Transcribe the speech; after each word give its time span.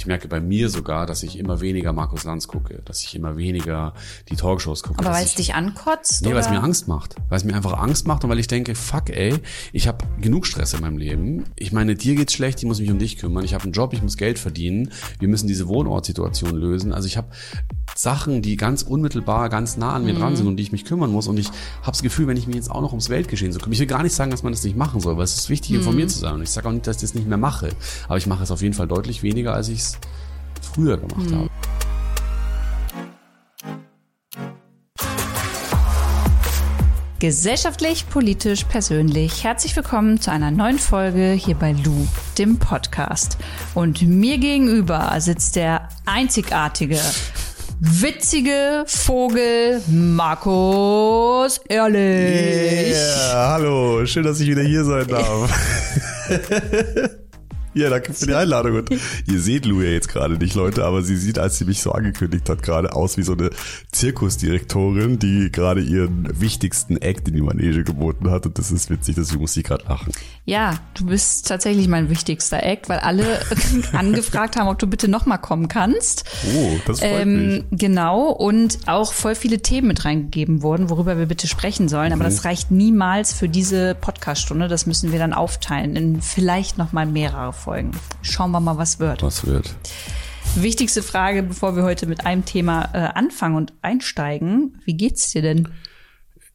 Ich 0.00 0.06
merke 0.06 0.28
bei 0.28 0.40
mir 0.40 0.70
sogar, 0.70 1.04
dass 1.04 1.22
ich 1.22 1.38
immer 1.38 1.60
weniger 1.60 1.92
Markus 1.92 2.24
Lanz 2.24 2.48
gucke, 2.48 2.80
dass 2.86 3.02
ich 3.04 3.14
immer 3.14 3.36
weniger 3.36 3.92
die 4.30 4.34
Talkshows 4.36 4.82
gucke. 4.82 4.98
Aber 4.98 5.14
weil 5.14 5.24
es 5.24 5.32
ich- 5.32 5.36
dich 5.36 5.54
ankotzt? 5.54 6.22
Nee, 6.24 6.30
weil 6.32 6.40
es 6.40 6.48
mir 6.48 6.62
Angst 6.62 6.88
macht. 6.88 7.16
Weil 7.28 7.36
es 7.36 7.44
mir 7.44 7.54
einfach 7.54 7.74
Angst 7.74 8.06
macht 8.06 8.24
und 8.24 8.30
weil 8.30 8.38
ich 8.38 8.46
denke, 8.46 8.74
fuck 8.74 9.10
ey, 9.10 9.34
ich 9.74 9.88
habe 9.88 9.98
genug 10.18 10.46
Stress 10.46 10.72
in 10.72 10.80
meinem 10.80 10.96
Leben. 10.96 11.44
Ich 11.54 11.72
meine, 11.72 11.96
dir 11.96 12.14
geht's 12.14 12.32
schlecht, 12.32 12.60
ich 12.60 12.64
muss 12.64 12.80
mich 12.80 12.90
um 12.90 12.98
dich 12.98 13.18
kümmern. 13.18 13.44
Ich 13.44 13.52
habe 13.52 13.64
einen 13.64 13.74
Job, 13.74 13.92
ich 13.92 14.00
muss 14.02 14.16
Geld 14.16 14.38
verdienen. 14.38 14.90
Wir 15.18 15.28
müssen 15.28 15.48
diese 15.48 15.68
Wohnortsituation 15.68 16.56
lösen. 16.56 16.94
Also 16.94 17.06
ich 17.06 17.18
habe 17.18 17.28
Sachen, 17.94 18.40
die 18.40 18.56
ganz 18.56 18.80
unmittelbar, 18.82 19.50
ganz 19.50 19.76
nah 19.76 19.92
an 19.92 20.06
mir 20.06 20.14
dran 20.14 20.34
sind, 20.34 20.46
um 20.46 20.56
die 20.56 20.62
ich 20.62 20.72
mich 20.72 20.86
kümmern 20.86 21.12
muss. 21.12 21.28
Und 21.28 21.38
ich 21.38 21.48
habe 21.82 21.90
das 21.90 22.00
Gefühl, 22.02 22.26
wenn 22.26 22.38
ich 22.38 22.46
mich 22.46 22.56
jetzt 22.56 22.70
auch 22.70 22.80
noch 22.80 22.92
ums 22.92 23.10
Weltgeschehen 23.10 23.52
so 23.52 23.58
kümmere. 23.58 23.74
Ich 23.74 23.80
will 23.80 23.86
gar 23.86 24.02
nicht 24.02 24.14
sagen, 24.14 24.30
dass 24.30 24.42
man 24.42 24.52
das 24.54 24.64
nicht 24.64 24.78
machen 24.78 25.00
soll, 25.00 25.18
weil 25.18 25.24
es 25.24 25.34
ist 25.36 25.50
wichtig, 25.50 25.72
informiert 25.72 26.10
zu 26.10 26.20
sein. 26.20 26.36
Und 26.36 26.42
ich 26.42 26.48
sage 26.50 26.66
auch 26.68 26.72
nicht, 26.72 26.86
dass 26.86 26.96
ich 26.96 27.02
das 27.02 27.14
nicht 27.14 27.26
mehr 27.28 27.36
mache. 27.36 27.68
Aber 28.06 28.16
ich 28.16 28.26
mache 28.26 28.42
es 28.44 28.50
auf 28.50 28.62
jeden 28.62 28.72
Fall 28.72 28.88
deutlich 28.88 29.22
weniger, 29.22 29.52
als 29.52 29.68
ich 29.68 29.80
es 29.80 29.89
früher 30.74 30.96
gemacht 30.96 31.32
habe. 31.32 31.50
Gesellschaftlich, 37.20 38.08
politisch, 38.08 38.64
persönlich. 38.64 39.44
Herzlich 39.44 39.76
willkommen 39.76 40.22
zu 40.22 40.32
einer 40.32 40.50
neuen 40.50 40.78
Folge 40.78 41.32
hier 41.32 41.54
bei 41.54 41.72
Lou, 41.72 42.06
dem 42.38 42.58
Podcast. 42.58 43.36
Und 43.74 44.00
mir 44.00 44.38
gegenüber 44.38 45.14
sitzt 45.18 45.56
der 45.56 45.90
einzigartige, 46.06 46.98
witzige 47.78 48.84
Vogel 48.86 49.82
Markus 49.86 51.60
Ehrlich. 51.68 52.94
Ja, 52.94 53.50
hallo, 53.52 54.06
schön, 54.06 54.24
dass 54.24 54.40
ich 54.40 54.48
wieder 54.48 54.62
hier 54.62 54.84
sein 54.84 55.06
darf. 55.06 55.52
ja, 57.74 57.88
danke 57.90 58.12
für 58.12 58.26
die 58.26 58.34
Einladung. 58.34 58.76
Und 58.76 58.90
ihr 59.26 59.40
seht 59.40 59.66
Lou 59.66 59.80
ja 59.82 59.90
jetzt 59.90 60.08
gerade 60.08 60.34
nicht, 60.34 60.54
Leute, 60.54 60.84
aber 60.84 61.02
sie 61.02 61.16
sieht, 61.16 61.38
als 61.38 61.58
sie 61.58 61.64
mich 61.64 61.80
so 61.82 61.92
angekündigt 61.92 62.48
hat, 62.48 62.62
gerade 62.62 62.94
aus 62.94 63.16
wie 63.16 63.22
so 63.22 63.32
eine 63.32 63.50
Zirkusdirektorin, 63.92 65.18
die 65.18 65.50
gerade 65.52 65.80
ihren 65.80 66.28
wichtigsten 66.40 66.96
Act 66.98 67.28
in 67.28 67.34
die 67.34 67.42
Manege 67.42 67.84
geboten 67.84 68.30
hat. 68.30 68.46
Und 68.46 68.58
das 68.58 68.70
ist 68.70 68.90
witzig, 68.90 69.14
deswegen 69.16 69.40
muss 69.40 69.56
ich 69.56 69.64
gerade 69.64 69.84
lachen. 69.86 70.12
Ja, 70.44 70.78
du 70.94 71.06
bist 71.06 71.48
tatsächlich 71.48 71.88
mein 71.88 72.10
wichtigster 72.10 72.62
Act, 72.62 72.88
weil 72.88 72.98
alle 72.98 73.24
angefragt 73.92 74.56
haben, 74.56 74.68
ob 74.68 74.78
du 74.78 74.86
bitte 74.86 75.08
nochmal 75.08 75.38
kommen 75.38 75.68
kannst. 75.68 76.24
Oh, 76.54 76.76
das 76.86 77.00
freut 77.00 77.26
mich. 77.26 77.58
Ähm, 77.58 77.64
genau, 77.70 78.30
und 78.30 78.78
auch 78.86 79.12
voll 79.12 79.34
viele 79.34 79.60
Themen 79.62 79.88
mit 79.88 80.04
reingegeben 80.04 80.62
wurden, 80.62 80.90
worüber 80.90 81.18
wir 81.18 81.26
bitte 81.26 81.46
sprechen 81.48 81.88
sollen. 81.88 82.12
Aber 82.12 82.20
Mhm. 82.24 82.28
das 82.28 82.44
reicht 82.44 82.70
niemals 82.70 83.32
für 83.32 83.48
diese 83.48 83.94
Podcaststunde. 83.94 84.68
Das 84.68 84.86
müssen 84.86 85.12
wir 85.12 85.18
dann 85.18 85.32
aufteilen 85.32 85.96
in 85.96 86.20
vielleicht 86.22 86.78
nochmal 86.78 87.06
mehrere 87.06 87.52
Folgen. 87.60 87.92
Schauen 88.22 88.50
wir 88.50 88.60
mal, 88.60 88.78
was 88.78 88.98
wird. 88.98 89.22
Was 89.22 89.46
wird? 89.46 89.74
Wichtigste 90.56 91.02
Frage, 91.02 91.42
bevor 91.42 91.76
wir 91.76 91.84
heute 91.84 92.06
mit 92.06 92.26
einem 92.26 92.44
Thema 92.44 92.90
äh, 92.92 92.98
anfangen 93.14 93.54
und 93.54 93.72
einsteigen. 93.82 94.80
Wie 94.84 94.94
geht's 94.94 95.30
dir 95.30 95.42
denn? 95.42 95.68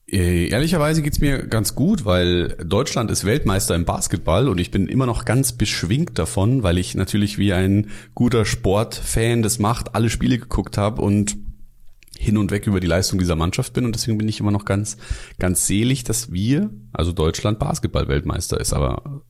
Äh, 0.08 0.50
Ehrlicherweise 0.50 1.02
geht's 1.02 1.20
mir 1.20 1.48
ganz 1.48 1.76
gut, 1.76 2.06
weil 2.06 2.50
Deutschland 2.58 3.10
ist 3.10 3.26
Weltmeister 3.26 3.76
im 3.76 3.86
Basketball 3.86 4.50
und 4.50 4.60
ich 4.60 4.72
bin 4.72 4.88
immer 4.88 5.06
noch 5.06 5.26
ganz 5.26 5.54
beschwingt 5.54 6.20
davon, 6.20 6.64
weil 6.64 6.78
ich 6.78 6.96
natürlich 6.96 7.38
wie 7.38 7.54
ein 7.54 7.88
guter 8.14 8.46
Sportfan 8.46 9.42
das 9.42 9.60
macht, 9.60 9.96
alle 9.96 10.10
Spiele 10.10 10.38
geguckt 10.38 10.78
habe 10.78 11.02
und 11.02 11.38
hin 12.18 12.38
und 12.38 12.52
weg 12.52 12.68
über 12.68 12.80
die 12.80 12.88
Leistung 12.88 13.20
dieser 13.20 13.36
Mannschaft 13.36 13.74
bin 13.74 13.86
und 13.86 13.96
deswegen 13.96 14.18
bin 14.18 14.28
ich 14.28 14.40
immer 14.40 14.52
noch 14.52 14.66
ganz, 14.66 14.98
ganz 15.40 15.68
selig, 15.68 16.04
dass 16.04 16.32
wir, 16.32 16.70
also 16.94 17.12
Deutschland, 17.12 17.60
Basketball-Weltmeister 17.60 18.60
ist. 18.60 18.74
Aber 18.74 19.24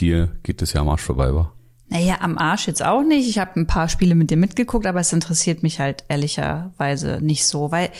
dir 0.00 0.36
geht 0.42 0.62
es 0.62 0.72
ja 0.72 0.80
am 0.80 0.88
Arsch 0.88 1.02
vorbei, 1.02 1.34
war. 1.34 1.54
Naja, 1.88 2.18
am 2.20 2.36
Arsch 2.36 2.66
jetzt 2.66 2.84
auch 2.84 3.02
nicht. 3.02 3.28
Ich 3.28 3.38
habe 3.38 3.58
ein 3.58 3.66
paar 3.66 3.88
Spiele 3.88 4.14
mit 4.14 4.30
dir 4.30 4.36
mitgeguckt, 4.36 4.86
aber 4.86 5.00
es 5.00 5.12
interessiert 5.12 5.62
mich 5.62 5.80
halt 5.80 6.04
ehrlicherweise 6.08 7.18
nicht 7.22 7.46
so, 7.46 7.70
weil 7.70 7.90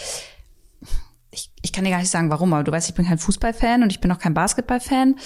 ich, 1.30 1.50
ich 1.62 1.72
kann 1.72 1.84
dir 1.84 1.90
gar 1.90 2.00
nicht 2.00 2.10
sagen, 2.10 2.30
warum, 2.30 2.52
aber 2.52 2.64
du 2.64 2.72
weißt, 2.72 2.88
ich 2.88 2.94
bin 2.94 3.06
kein 3.06 3.18
Fußballfan 3.18 3.82
und 3.82 3.90
ich 3.90 4.00
bin 4.00 4.12
auch 4.12 4.18
kein 4.18 4.34
Basketballfan. 4.34 5.16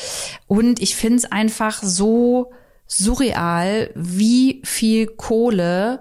Und 0.46 0.80
ich 0.80 0.94
finde 0.94 1.18
es 1.18 1.24
einfach 1.24 1.82
so 1.82 2.52
surreal, 2.86 3.90
wie 3.94 4.62
viel 4.64 5.06
Kohle 5.06 6.00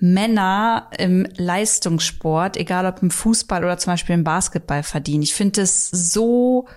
Männer 0.00 0.90
im 0.96 1.26
Leistungssport, 1.36 2.56
egal 2.56 2.86
ob 2.86 3.02
im 3.02 3.10
Fußball 3.10 3.64
oder 3.64 3.78
zum 3.78 3.92
Beispiel 3.92 4.14
im 4.14 4.24
Basketball 4.24 4.82
verdienen. 4.82 5.24
Ich 5.24 5.34
finde 5.34 5.62
es 5.62 5.90
so 5.90 6.68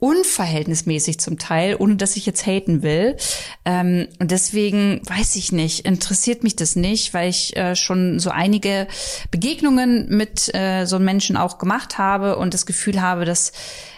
unverhältnismäßig 0.00 1.20
zum 1.20 1.38
Teil, 1.38 1.76
ohne 1.78 1.96
dass 1.96 2.16
ich 2.16 2.26
jetzt 2.26 2.46
haten 2.46 2.82
will. 2.82 3.16
Ähm, 3.64 4.08
und 4.18 4.30
deswegen 4.30 5.00
weiß 5.04 5.36
ich 5.36 5.52
nicht, 5.52 5.86
interessiert 5.86 6.42
mich 6.42 6.56
das 6.56 6.74
nicht, 6.74 7.14
weil 7.14 7.30
ich 7.30 7.56
äh, 7.56 7.76
schon 7.76 8.18
so 8.18 8.30
einige 8.30 8.88
Begegnungen 9.30 10.08
mit 10.08 10.52
äh, 10.54 10.86
so 10.86 10.98
Menschen 10.98 11.36
auch 11.36 11.58
gemacht 11.58 11.98
habe 11.98 12.36
und 12.36 12.54
das 12.54 12.66
Gefühl 12.66 13.00
habe, 13.00 13.24
dass 13.24 13.52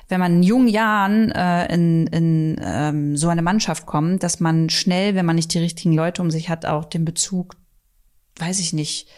wenn 0.08 0.20
man 0.20 0.36
in 0.36 0.42
jungen 0.42 0.68
Jahren 0.68 1.30
äh, 1.30 1.72
in, 1.72 2.06
in 2.08 2.60
ähm, 2.62 3.16
so 3.16 3.28
eine 3.28 3.40
Mannschaft 3.40 3.86
kommt, 3.86 4.22
dass 4.22 4.40
man 4.40 4.68
schnell, 4.68 5.14
wenn 5.14 5.24
man 5.24 5.36
nicht 5.36 5.54
die 5.54 5.60
richtigen 5.60 5.94
Leute 5.94 6.20
um 6.20 6.30
sich 6.30 6.50
hat, 6.50 6.66
auch 6.66 6.84
den 6.84 7.04
Bezug, 7.04 7.56
weiß 8.36 8.58
ich 8.58 8.72
nicht, 8.72 9.08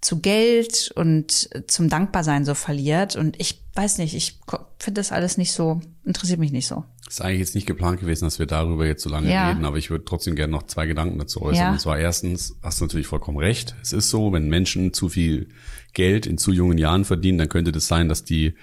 zu 0.00 0.20
Geld 0.20 0.92
und 0.94 1.50
zum 1.66 1.88
Dankbarsein 1.88 2.44
so 2.44 2.54
verliert. 2.54 3.16
Und 3.16 3.40
ich 3.40 3.60
weiß 3.74 3.98
nicht, 3.98 4.14
ich 4.14 4.38
finde 4.78 5.00
das 5.00 5.12
alles 5.12 5.38
nicht 5.38 5.52
so, 5.52 5.80
interessiert 6.04 6.38
mich 6.38 6.52
nicht 6.52 6.66
so. 6.66 6.84
Ist 7.08 7.22
eigentlich 7.22 7.40
jetzt 7.40 7.54
nicht 7.54 7.66
geplant 7.66 8.00
gewesen, 8.00 8.24
dass 8.26 8.38
wir 8.38 8.46
darüber 8.46 8.86
jetzt 8.86 9.02
so 9.02 9.08
lange 9.10 9.30
Ja. 9.32 9.48
reden, 9.50 9.64
aber 9.64 9.78
ich 9.78 9.90
würde 9.90 10.04
trotzdem 10.04 10.36
gerne 10.36 10.52
noch 10.52 10.64
zwei 10.64 10.86
Gedanken 10.86 11.18
dazu 11.18 11.40
äußern. 11.42 11.64
Ja. 11.64 11.70
Und 11.72 11.80
zwar 11.80 11.98
erstens, 11.98 12.56
hast 12.62 12.80
du 12.80 12.84
natürlich 12.84 13.06
vollkommen 13.06 13.38
recht. 13.38 13.74
Es 13.82 13.92
ist 13.92 14.10
so, 14.10 14.32
wenn 14.32 14.48
Menschen 14.48 14.92
zu 14.92 15.08
viel 15.08 15.48
Geld 15.94 16.26
in 16.26 16.38
zu 16.38 16.52
jungen 16.52 16.76
Jahren 16.78 17.04
verdienen, 17.04 17.38
dann 17.38 17.48
könnte 17.48 17.72
das 17.72 17.86
sein, 17.88 18.08
dass 18.08 18.24
die 18.24 18.54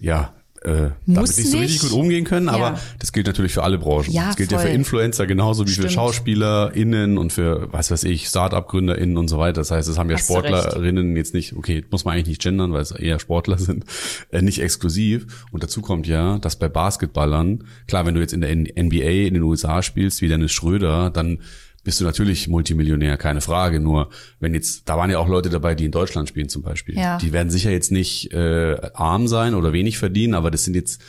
ja 0.00 0.34
äh, 0.62 0.70
damit 0.72 0.94
Muss 1.06 1.36
nicht 1.38 1.50
so 1.50 1.58
richtig 1.58 1.80
gut 1.80 1.92
umgehen 1.92 2.24
können, 2.24 2.48
aber 2.48 2.58
Ja. 2.72 2.80
das 2.98 3.12
gilt 3.12 3.26
natürlich 3.26 3.52
für 3.52 3.62
alle 3.62 3.78
Branchen. 3.78 4.10
Ja, 4.12 4.26
das 4.28 4.36
gilt 4.36 4.50
ja 4.52 4.58
voll. 4.58 4.68
für 4.68 4.72
Influencer 4.72 5.26
genauso 5.26 5.64
wie 5.64 5.70
für 5.70 5.74
Stimmt. 5.88 5.92
SchauspielerInnen 5.92 7.18
und 7.18 7.32
für, 7.32 7.72
was 7.72 7.90
weiß 7.90 8.04
ich, 8.04 8.26
Start-up-GründerInnen 8.28 9.16
und 9.16 9.28
so 9.28 9.38
weiter. 9.38 9.60
Das 9.60 9.70
heißt, 9.70 9.88
es 9.88 9.98
haben 9.98 10.10
ja 10.10 10.16
Hast. 10.16 10.26
Sportlerinnen 10.26 11.16
jetzt 11.16 11.34
nicht, 11.34 11.54
okay, 11.56 11.84
muss 11.90 12.04
man 12.04 12.14
eigentlich 12.14 12.28
nicht 12.28 12.42
gendern, 12.42 12.72
weil 12.72 12.82
es 12.82 12.90
eher 12.90 13.18
Sportler 13.18 13.58
sind, 13.58 13.84
äh, 14.30 14.42
nicht 14.42 14.60
exklusiv. 14.60 15.46
Und 15.52 15.62
dazu 15.62 15.80
kommt 15.80 16.06
ja, 16.06 16.38
dass 16.38 16.56
bei 16.56 16.68
Basketballern, 16.68 17.64
klar, 17.86 18.06
wenn 18.06 18.14
du 18.14 18.20
jetzt 18.20 18.32
in 18.32 18.40
der 18.40 18.54
NBA 18.54 19.26
in 19.26 19.34
den 19.34 19.42
USA 19.42 19.82
spielst, 19.82 20.22
wie 20.22 20.28
Dennis 20.28 20.52
Schröder, 20.52 21.10
dann 21.10 21.38
bist 21.88 22.02
du 22.02 22.04
natürlich 22.04 22.48
Multimillionär, 22.48 23.16
keine 23.16 23.40
Frage. 23.40 23.80
Nur 23.80 24.10
wenn 24.40 24.52
jetzt, 24.52 24.86
da 24.90 24.98
waren 24.98 25.10
ja 25.10 25.18
auch 25.18 25.26
Leute 25.26 25.48
dabei, 25.48 25.74
die 25.74 25.86
in 25.86 25.90
Deutschland 25.90 26.28
spielen 26.28 26.50
zum 26.50 26.60
Beispiel. 26.60 26.98
Ja. 26.98 27.16
Die 27.16 27.32
werden 27.32 27.48
sicher 27.48 27.70
jetzt 27.70 27.90
nicht 27.90 28.30
äh, 28.34 28.76
arm 28.92 29.26
sein 29.26 29.54
oder 29.54 29.72
wenig 29.72 29.96
verdienen, 29.96 30.34
aber 30.34 30.50
das 30.50 30.64
sind 30.64 30.76
jetzt 30.76 31.00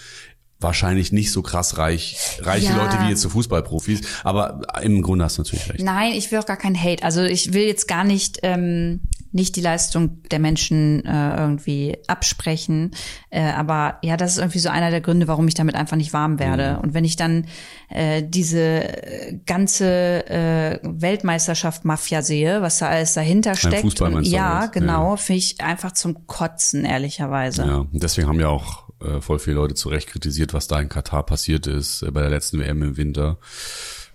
wahrscheinlich 0.60 1.12
nicht 1.12 1.32
so 1.32 1.42
krass 1.42 1.78
reich, 1.78 2.18
reiche 2.42 2.68
Ja. 2.68 2.78
Leute 2.78 3.00
wie 3.02 3.10
jetzt 3.10 3.22
so 3.22 3.30
Fußballprofis. 3.30 4.02
Aber 4.24 4.62
im 4.82 5.02
Grunde 5.02 5.26
hast 5.26 5.38
du 5.38 5.44
natürlich 5.44 5.70
recht. 5.70 5.82
Nein, 5.82 6.14
ich 6.14 6.32
will 6.32 6.40
auch 6.40 6.46
gar 6.46 6.58
keinen 6.58 6.82
Hate. 6.82 7.04
Also 7.04 7.24
ich 7.24 7.54
will 7.54 7.64
jetzt 7.64 7.88
gar 7.88 8.04
nicht 8.04 8.40
ähm, 8.44 9.02
nicht 9.32 9.56
die 9.56 9.62
Leistung 9.62 10.24
der 10.32 10.40
Menschen 10.40 11.06
äh, 11.06 11.38
irgendwie 11.38 11.98
absprechen. 12.08 12.92
Äh, 13.30 13.44
aber 13.44 14.00
ja, 14.02 14.18
das 14.18 14.34
ist 14.34 14.38
irgendwie 14.40 14.60
so 14.60 14.70
einer 14.70 14.90
der 14.90 15.02
Gründe, 15.02 15.28
warum 15.28 15.48
ich 15.48 15.54
damit 15.54 15.76
einfach 15.76 15.98
nicht 15.98 16.14
warm 16.14 16.40
werde. 16.40 16.74
Mhm. 16.74 16.80
Und 16.80 16.94
wenn 16.94 17.06
ich 17.06 17.16
dann 17.16 17.46
äh, 17.90 18.24
diese 18.24 18.60
äh, 18.60 19.40
ganze 19.46 20.28
äh, 20.28 20.80
Weltmeisterschaft 20.84 21.86
Mafia 21.86 22.22
sehe, 22.22 22.62
was 22.62 22.80
da 22.80 22.88
alles 22.88 23.14
dahinter 23.14 23.56
steckt. 23.56 23.82
Fußball 23.82 24.14
und, 24.16 24.28
ja, 24.28 24.66
genau, 24.66 25.16
finde 25.16 25.40
ich 25.40 25.62
einfach 25.62 25.92
zum 25.92 26.26
Kotzen, 26.26 26.86
ehrlicherweise. 26.86 27.66
Ja, 27.66 27.78
und 27.78 28.04
deswegen 28.04 28.28
haben 28.28 28.40
ja 28.40 28.50
auch 28.50 28.89
äh, 29.04 29.22
voll 29.22 29.40
viele 29.40 29.56
Leute 29.58 29.76
zu 29.76 29.90
Recht 29.90 30.08
kritisiert, 30.08 30.54
was 30.54 30.68
da 30.68 30.80
in 30.80 30.90
Katar 30.90 31.26
passiert 31.26 31.68
ist, 31.68 32.02
äh, 32.04 32.12
bei 32.12 32.22
der 32.22 32.30
letzten 32.30 32.60
WM 32.60 32.82
im 32.84 32.98
Winter. 32.98 33.38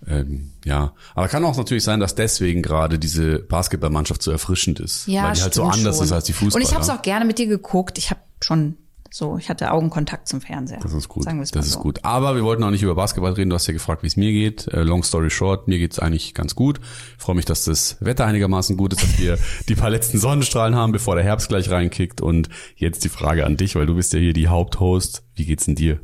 Ähm, 0.07 0.51
ja, 0.63 0.93
aber 1.15 1.27
kann 1.27 1.43
auch 1.45 1.57
natürlich 1.57 1.83
sein, 1.83 1.99
dass 1.99 2.15
deswegen 2.15 2.61
gerade 2.61 2.99
diese 2.99 3.39
Basketballmannschaft 3.39 4.21
so 4.21 4.31
erfrischend 4.31 4.79
ist, 4.79 5.07
Ja, 5.07 5.23
weil 5.23 5.33
die 5.33 5.41
halt 5.41 5.53
so 5.53 5.63
anders 5.63 5.97
schon. 5.97 6.05
ist 6.05 6.11
als 6.11 6.25
die 6.25 6.33
Fußballer. 6.33 6.55
Und 6.63 6.69
ich 6.69 6.73
habe 6.75 6.83
es 6.83 6.89
auch 6.89 7.01
gerne 7.01 7.25
mit 7.25 7.39
dir 7.39 7.47
geguckt. 7.47 7.97
Ich 7.97 8.11
habe 8.11 8.19
schon 8.41 8.77
so, 9.11 9.37
ich 9.37 9.49
hatte 9.49 9.71
Augenkontakt 9.71 10.27
zum 10.27 10.41
Fernseher. 10.41 10.79
Das 10.81 10.93
ist 10.93 11.07
gut. 11.07 11.23
Sagen 11.23 11.37
wir 11.37 11.43
es 11.43 11.51
das 11.51 11.67
ist 11.67 11.73
so. 11.73 11.79
gut. 11.79 11.99
Aber 12.03 12.35
wir 12.35 12.43
wollten 12.43 12.63
auch 12.63 12.71
nicht 12.71 12.83
über 12.83 12.95
Basketball 12.95 13.33
reden. 13.33 13.49
Du 13.49 13.55
hast 13.55 13.67
ja 13.67 13.73
gefragt, 13.73 14.03
wie 14.03 14.07
es 14.07 14.17
mir 14.17 14.31
geht. 14.31 14.67
Äh, 14.67 14.83
long 14.83 15.03
story 15.03 15.29
short, 15.29 15.67
mir 15.67 15.79
geht's 15.79 15.99
eigentlich 15.99 16.33
ganz 16.33 16.55
gut. 16.55 16.79
Ich 17.17 17.23
freue 17.23 17.35
mich, 17.35 17.45
dass 17.45 17.63
das 17.63 17.97
Wetter 18.01 18.25
einigermaßen 18.25 18.75
gut 18.77 18.93
ist, 18.93 19.03
dass 19.03 19.17
wir 19.19 19.37
die 19.69 19.75
paar 19.75 19.89
letzten 19.89 20.17
Sonnenstrahlen 20.19 20.75
haben, 20.75 20.91
bevor 20.91 21.15
der 21.15 21.23
Herbst 21.23 21.49
gleich 21.49 21.69
reinkickt. 21.69 22.19
Und 22.19 22.49
jetzt 22.75 23.03
die 23.03 23.09
Frage 23.09 23.45
an 23.45 23.57
dich, 23.57 23.75
weil 23.75 23.85
du 23.85 23.95
bist 23.95 24.13
ja 24.13 24.19
hier 24.19 24.33
die 24.33 24.47
Haupthost. 24.47 25.23
Wie 25.35 25.45
geht's 25.45 25.65
denn 25.65 25.75
dir? 25.75 25.99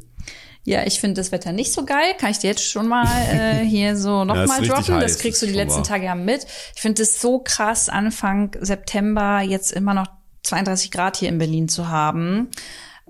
Ja, 0.64 0.86
ich 0.86 1.00
finde 1.00 1.16
das 1.16 1.32
Wetter 1.32 1.52
nicht 1.52 1.74
so 1.74 1.86
geil. 1.86 2.14
Kann 2.20 2.32
ich 2.32 2.38
dir 2.38 2.52
jetzt 2.52 2.64
schon 2.64 2.88
mal 2.88 3.08
äh, 3.32 3.66
hier 3.66 3.98
so 3.98 4.20
Ja, 4.20 4.26
nochmal 4.26 4.60
richtig 4.60 4.70
droppen. 4.70 5.00
Das 5.00 5.18
kriegst 5.18 5.42
du 5.42 5.48
die 5.48 5.54
letzten 5.54 5.80
wahr. 5.80 5.84
Tage 5.84 6.06
ja 6.06 6.16
mit. 6.16 6.46
Ich 6.76 6.82
finde 6.82 7.02
es 7.02 7.20
so 7.20 7.40
krass, 7.40 7.90
Anfang 7.90 8.56
September 8.60 9.42
jetzt 9.42 9.72
immer 9.72 9.94
noch 9.94 10.08
32 10.44 10.92
Grad 10.92 11.18
hier 11.18 11.30
in 11.30 11.38
Berlin 11.38 11.68
zu 11.68 11.90
haben. 11.90 12.50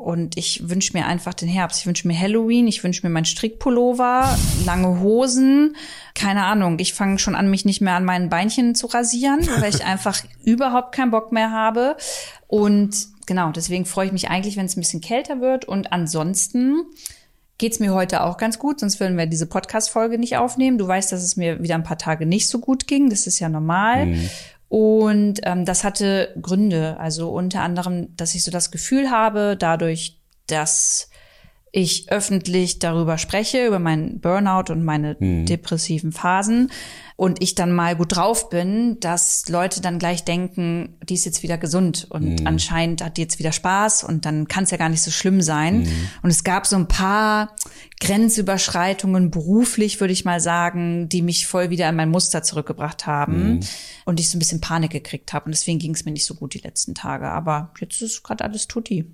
Und 0.02 0.36
ich 0.36 0.68
wünsche 0.68 0.98
mir 0.98 1.06
einfach 1.06 1.34
den 1.34 1.48
Herbst. 1.48 1.80
Ich 1.80 1.86
wünsche 1.86 2.08
mir 2.08 2.20
Halloween, 2.20 2.68
ich 2.68 2.84
wünsche 2.84 3.06
mir 3.06 3.12
meinen 3.12 3.26
Strickpullover, 3.26 4.36
lange 4.66 5.00
Hosen. 5.00 5.76
Keine 6.16 6.44
Ahnung, 6.46 6.80
ich 6.80 6.94
fange 6.94 7.20
schon 7.20 7.36
an, 7.36 7.50
mich 7.52 7.66
nicht 7.66 7.82
mehr 7.82 7.94
an 7.94 8.06
meinen 8.06 8.30
Beinchen 8.30 8.74
zu 8.74 8.88
rasieren, 8.88 9.48
weil 9.60 9.74
ich 9.74 9.86
einfach 9.86 10.24
überhaupt 10.44 10.96
keinen 10.96 11.12
Bock 11.12 11.32
mehr 11.32 11.52
habe. 11.52 11.98
Und 12.48 13.08
genau, 13.28 13.52
deswegen 13.52 13.86
freue 13.86 14.08
ich 14.08 14.12
mich 14.12 14.30
eigentlich, 14.30 14.58
wenn 14.58 14.66
es 14.66 14.76
ein 14.76 14.82
bisschen 14.82 15.02
kälter 15.02 15.40
wird. 15.40 15.66
Und 15.66 15.94
ansonsten 15.94 16.84
geht's 17.60 17.80
mir 17.80 17.94
heute 17.94 18.24
auch 18.24 18.38
ganz 18.38 18.58
gut, 18.58 18.80
sonst 18.80 19.00
würden 19.00 19.18
wir 19.20 19.28
diese 19.28 19.46
Podcast-Folge 19.46 20.18
nicht 20.18 20.36
aufnehmen. 20.36 20.80
Du 20.80 20.88
weißt, 20.88 21.12
dass 21.12 21.22
es 21.22 21.38
mir 21.38 21.62
wieder 21.62 21.76
ein 21.76 21.84
paar 21.84 22.00
Tage 22.00 22.26
nicht 22.26 22.50
so 22.50 22.58
gut 22.58 22.88
ging. 22.88 23.12
Das 23.12 23.28
ist 23.28 23.40
ja 23.40 23.50
normal. 23.50 24.08
Mhm. 24.08 24.30
Und 24.72 25.42
ähm, 25.44 25.66
das 25.66 25.84
hatte 25.84 26.34
Gründe. 26.42 26.98
Also 26.98 27.30
unter 27.30 27.62
anderem, 27.62 28.16
dass 28.16 28.36
ich 28.36 28.44
so 28.46 28.52
das 28.52 28.72
Gefühl 28.72 29.12
habe, 29.12 29.58
dadurch, 29.60 30.22
dass 30.48 31.10
ich 31.74 32.10
öffentlich 32.10 32.80
darüber 32.80 33.18
spreche, 33.18 33.68
über 33.68 33.80
meinen 33.80 34.22
Burnout 34.22 34.72
und 34.72 34.86
meine 34.86 35.18
hm. 35.20 35.46
depressiven 35.46 36.14
Phasen, 36.14 36.72
und 37.22 37.40
ich 37.40 37.54
dann 37.54 37.72
mal 37.72 37.96
gut 37.96 38.16
drauf 38.16 38.50
bin, 38.50 39.00
dass 39.00 39.48
Leute 39.48 39.80
dann 39.80 40.00
gleich 40.00 40.24
denken, 40.24 40.98
die 41.08 41.14
ist 41.14 41.24
jetzt 41.24 41.44
wieder 41.44 41.60
gesund 41.60 42.08
und 42.10 42.40
mhm. 42.40 42.48
anscheinend 42.48 43.04
hat 43.04 43.18
die 43.18 43.22
jetzt 43.22 43.38
wieder 43.38 43.52
Spaß 43.52 44.04
und 44.04 44.26
dann 44.26 44.48
kann 44.48 44.64
es 44.64 44.72
ja 44.72 44.78
gar 44.78 44.90
nicht 44.90 45.04
so 45.04 45.12
schlimm 45.12 45.44
sein. 45.44 45.82
Mhm. 45.82 46.10
Und 46.24 46.32
es 46.32 46.44
gab 46.44 46.66
so 46.66 46.76
ein 46.78 46.88
paar 46.88 47.56
Grenzüberschreitungen 48.00 49.30
beruflich, 49.30 50.00
würde 50.00 50.14
ich 50.14 50.26
mal 50.26 50.40
sagen, 50.40 51.10
die 51.10 51.22
mich 51.22 51.46
voll 51.46 51.70
wieder 51.70 51.88
in 51.88 51.96
mein 51.96 52.10
Muster 52.10 52.42
zurückgebracht 52.42 53.06
haben 53.06 53.58
mhm. 53.58 53.60
und 54.06 54.20
ich 54.20 54.28
so 54.28 54.36
ein 54.36 54.40
bisschen 54.40 54.60
Panik 54.60 54.90
gekriegt 54.90 55.32
habe. 55.32 55.46
Und 55.46 55.52
deswegen 55.52 55.78
ging 55.78 55.94
es 55.94 56.06
mir 56.06 56.12
nicht 56.12 56.26
so 56.26 56.34
gut 56.34 56.56
die 56.56 56.62
letzten 56.62 56.96
Tage. 56.96 57.30
Aber 57.30 57.72
jetzt 57.80 58.02
ist 58.02 58.24
gerade 58.24 58.44
alles 58.44 58.68
tutti. 58.68 59.06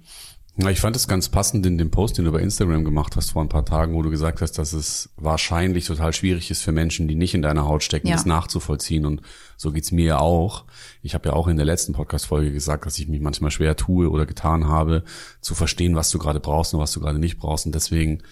Ja, 0.59 0.71
ich 0.71 0.79
fand 0.79 0.95
es 0.95 1.07
ganz 1.07 1.29
passend 1.29 1.67
in 1.67 1.77
dem 1.77 1.91
Post, 1.91 2.17
den 2.17 2.25
du 2.25 2.31
bei 2.31 2.39
Instagram 2.39 2.83
gemacht 2.83 3.15
hast 3.15 3.31
vor 3.31 3.43
ein 3.43 3.49
paar 3.49 3.63
Tagen, 3.63 3.93
wo 3.93 4.01
du 4.01 4.09
gesagt 4.09 4.41
hast, 4.41 4.53
dass 4.53 4.73
es 4.73 5.09
wahrscheinlich 5.15 5.85
total 5.85 6.13
schwierig 6.13 6.49
ist 6.49 6.63
für 6.63 6.71
Menschen, 6.71 7.07
die 7.07 7.13
nicht 7.13 7.35
in 7.35 7.43
deiner 7.43 7.65
Haut 7.65 7.83
stecken, 7.83 8.07
ja. 8.07 8.15
das 8.15 8.25
nachzuvollziehen. 8.25 9.05
Und 9.05 9.21
so 9.55 9.71
geht's 9.71 9.91
mir 9.91 10.05
ja 10.05 10.19
auch. 10.19 10.65
Ich 11.03 11.13
habe 11.13 11.29
ja 11.29 11.35
auch 11.35 11.47
in 11.47 11.57
der 11.57 11.65
letzten 11.65 11.93
Podcast-Folge 11.93 12.51
gesagt, 12.51 12.87
dass 12.87 12.97
ich 12.97 13.07
mich 13.07 13.21
manchmal 13.21 13.51
schwer 13.51 13.75
tue 13.75 14.09
oder 14.09 14.25
getan 14.25 14.67
habe, 14.67 15.03
zu 15.41 15.53
verstehen, 15.53 15.95
was 15.95 16.09
du 16.09 16.17
gerade 16.17 16.39
brauchst 16.39 16.73
und 16.73 16.79
was 16.79 16.91
du 16.91 17.01
gerade 17.01 17.19
nicht 17.19 17.37
brauchst. 17.37 17.67
Und 17.67 17.75
deswegen 17.75 18.23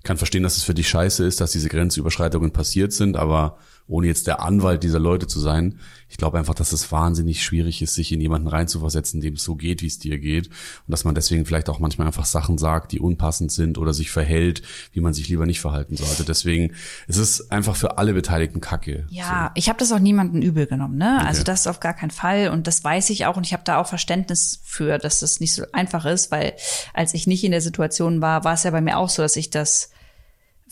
ich 0.00 0.04
kann 0.04 0.16
verstehen, 0.16 0.42
dass 0.42 0.56
es 0.56 0.62
für 0.62 0.72
dich 0.72 0.88
scheiße 0.88 1.26
ist, 1.26 1.42
dass 1.42 1.52
diese 1.52 1.68
Grenzüberschreitungen 1.68 2.52
passiert 2.52 2.94
sind, 2.94 3.18
aber 3.18 3.58
ohne 3.86 4.06
jetzt 4.06 4.26
der 4.26 4.40
Anwalt 4.40 4.82
dieser 4.82 4.98
Leute 4.98 5.26
zu 5.26 5.40
sein, 5.40 5.78
ich 6.10 6.16
glaube 6.16 6.38
einfach, 6.38 6.54
dass 6.54 6.72
es 6.72 6.90
wahnsinnig 6.90 7.42
schwierig 7.42 7.82
ist, 7.82 7.94
sich 7.94 8.10
in 8.10 8.20
jemanden 8.20 8.48
reinzuversetzen, 8.48 9.20
dem 9.20 9.34
es 9.34 9.44
so 9.44 9.54
geht, 9.54 9.80
wie 9.80 9.86
es 9.86 10.00
dir 10.00 10.18
geht. 10.18 10.48
Und 10.48 10.88
dass 10.88 11.04
man 11.04 11.14
deswegen 11.14 11.46
vielleicht 11.46 11.68
auch 11.68 11.78
manchmal 11.78 12.08
einfach 12.08 12.24
Sachen 12.24 12.58
sagt, 12.58 12.90
die 12.90 12.98
unpassend 12.98 13.52
sind 13.52 13.78
oder 13.78 13.94
sich 13.94 14.10
verhält, 14.10 14.62
wie 14.92 15.00
man 15.00 15.12
sich 15.14 15.28
lieber 15.28 15.46
nicht 15.46 15.60
verhalten 15.60 15.96
sollte. 15.96 16.24
Deswegen 16.24 16.72
es 17.06 17.16
ist 17.16 17.52
einfach 17.52 17.76
für 17.76 17.96
alle 17.98 18.12
Beteiligten 18.12 18.60
Kacke. 18.60 19.06
Ja, 19.10 19.46
so. 19.46 19.60
ich 19.60 19.68
habe 19.68 19.78
das 19.78 19.92
auch 19.92 20.00
niemanden 20.00 20.42
übel 20.42 20.66
genommen, 20.66 20.98
ne? 20.98 21.18
Okay. 21.18 21.28
Also 21.28 21.44
das 21.44 21.60
ist 21.60 21.66
auf 21.68 21.78
gar 21.78 21.94
keinen 21.94 22.10
Fall. 22.10 22.48
Und 22.48 22.66
das 22.66 22.82
weiß 22.82 23.10
ich 23.10 23.26
auch 23.26 23.36
und 23.36 23.46
ich 23.46 23.52
habe 23.52 23.62
da 23.64 23.80
auch 23.80 23.86
Verständnis 23.86 24.60
für, 24.64 24.98
dass 24.98 25.20
das 25.20 25.38
nicht 25.38 25.54
so 25.54 25.62
einfach 25.72 26.06
ist, 26.06 26.32
weil 26.32 26.54
als 26.92 27.14
ich 27.14 27.28
nicht 27.28 27.44
in 27.44 27.52
der 27.52 27.60
Situation 27.60 28.20
war, 28.20 28.42
war 28.42 28.54
es 28.54 28.64
ja 28.64 28.72
bei 28.72 28.80
mir 28.80 28.98
auch 28.98 29.08
so, 29.08 29.22
dass 29.22 29.36
ich 29.36 29.50
das 29.50 29.90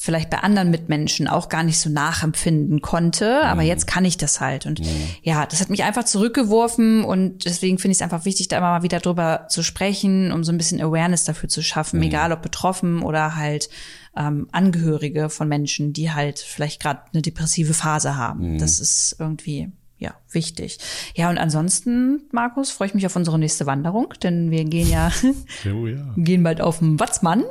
vielleicht 0.01 0.31
bei 0.31 0.39
anderen 0.39 0.71
Mitmenschen 0.71 1.27
auch 1.27 1.49
gar 1.49 1.65
nicht 1.65 1.81
so 1.81 1.91
nachempfinden 1.91 2.81
konnte, 2.81 3.43
aber 3.43 3.63
mhm. 3.63 3.67
jetzt 3.67 3.89
kann 3.89 4.05
ich 4.05 4.17
das 4.17 4.41
halt. 4.41 4.65
Und 4.65 4.79
mhm. 4.79 4.87
ja, 5.23 5.45
das 5.45 5.61
hat 5.61 5.71
mich 5.71 5.83
einfach 5.83 6.05
zurückgeworfen 6.05 7.03
und 7.03 7.45
deswegen 7.45 7.79
finde 7.79 7.93
ich 7.93 7.99
es 7.99 8.03
einfach 8.03 8.25
wichtig, 8.25 8.47
da 8.47 8.59
immer 8.59 8.71
mal 8.71 8.83
wieder 8.85 9.01
drüber 9.01 9.47
zu 9.49 9.65
sprechen, 9.65 10.31
um 10.31 10.45
so 10.45 10.53
ein 10.53 10.57
bisschen 10.57 10.81
Awareness 10.81 11.25
dafür 11.25 11.49
zu 11.49 11.65
schaffen, 11.65 11.99
mhm. 11.99 12.05
egal 12.05 12.31
ob 12.31 12.43
betroffen 12.43 13.03
oder 13.03 13.35
halt 13.35 13.71
ähm, 14.17 14.47
Angehörige 14.53 15.31
von 15.31 15.49
Menschen, 15.49 15.93
die 15.93 16.13
halt 16.13 16.39
vielleicht 16.39 16.81
gerade 16.81 17.01
eine 17.13 17.21
depressive 17.21 17.75
Phase 17.75 18.17
haben. 18.17 18.53
Mhm. 18.53 18.59
Das 18.59 18.79
ist 18.79 19.17
irgendwie 19.19 19.73
ja, 19.99 20.15
wichtig. 20.31 20.79
Ja, 21.17 21.29
und 21.29 21.39
ansonsten, 21.39 22.21
Markus, 22.31 22.71
freue 22.71 22.87
ich 22.87 22.95
mich 22.95 23.05
auf 23.05 23.17
unsere 23.17 23.37
nächste 23.37 23.67
Wanderung, 23.67 24.15
denn 24.23 24.53
wir 24.53 24.63
gehen 24.63 24.89
ja, 24.89 25.11
oh, 25.75 25.89
ja. 25.89 26.15
gehen 26.17 26.45
bald 26.45 26.61
auf 26.61 26.79
den 26.79 27.01
Watzmann 27.01 27.43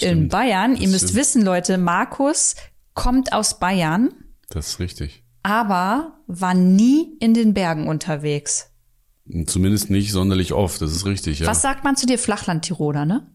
in 0.00 0.28
Bayern. 0.28 0.72
Das 0.72 0.80
Ihr 0.80 0.88
müsst 0.88 1.04
stimmt. 1.04 1.16
wissen, 1.16 1.42
Leute, 1.42 1.78
Markus 1.78 2.54
kommt 2.94 3.32
aus 3.32 3.58
Bayern. 3.58 4.12
Das 4.50 4.68
ist 4.68 4.80
richtig. 4.80 5.24
Aber 5.42 6.18
war 6.26 6.54
nie 6.54 7.16
in 7.20 7.34
den 7.34 7.54
Bergen 7.54 7.86
unterwegs. 7.86 8.70
Zumindest 9.46 9.90
nicht 9.90 10.12
sonderlich 10.12 10.52
oft, 10.52 10.80
das 10.82 10.92
ist 10.92 11.06
richtig, 11.06 11.40
ja. 11.40 11.46
Was 11.46 11.62
sagt 11.62 11.82
man 11.84 11.96
zu 11.96 12.06
dir 12.06 12.18
Flachland-Tiroler, 12.18 13.06
ne? 13.06 13.26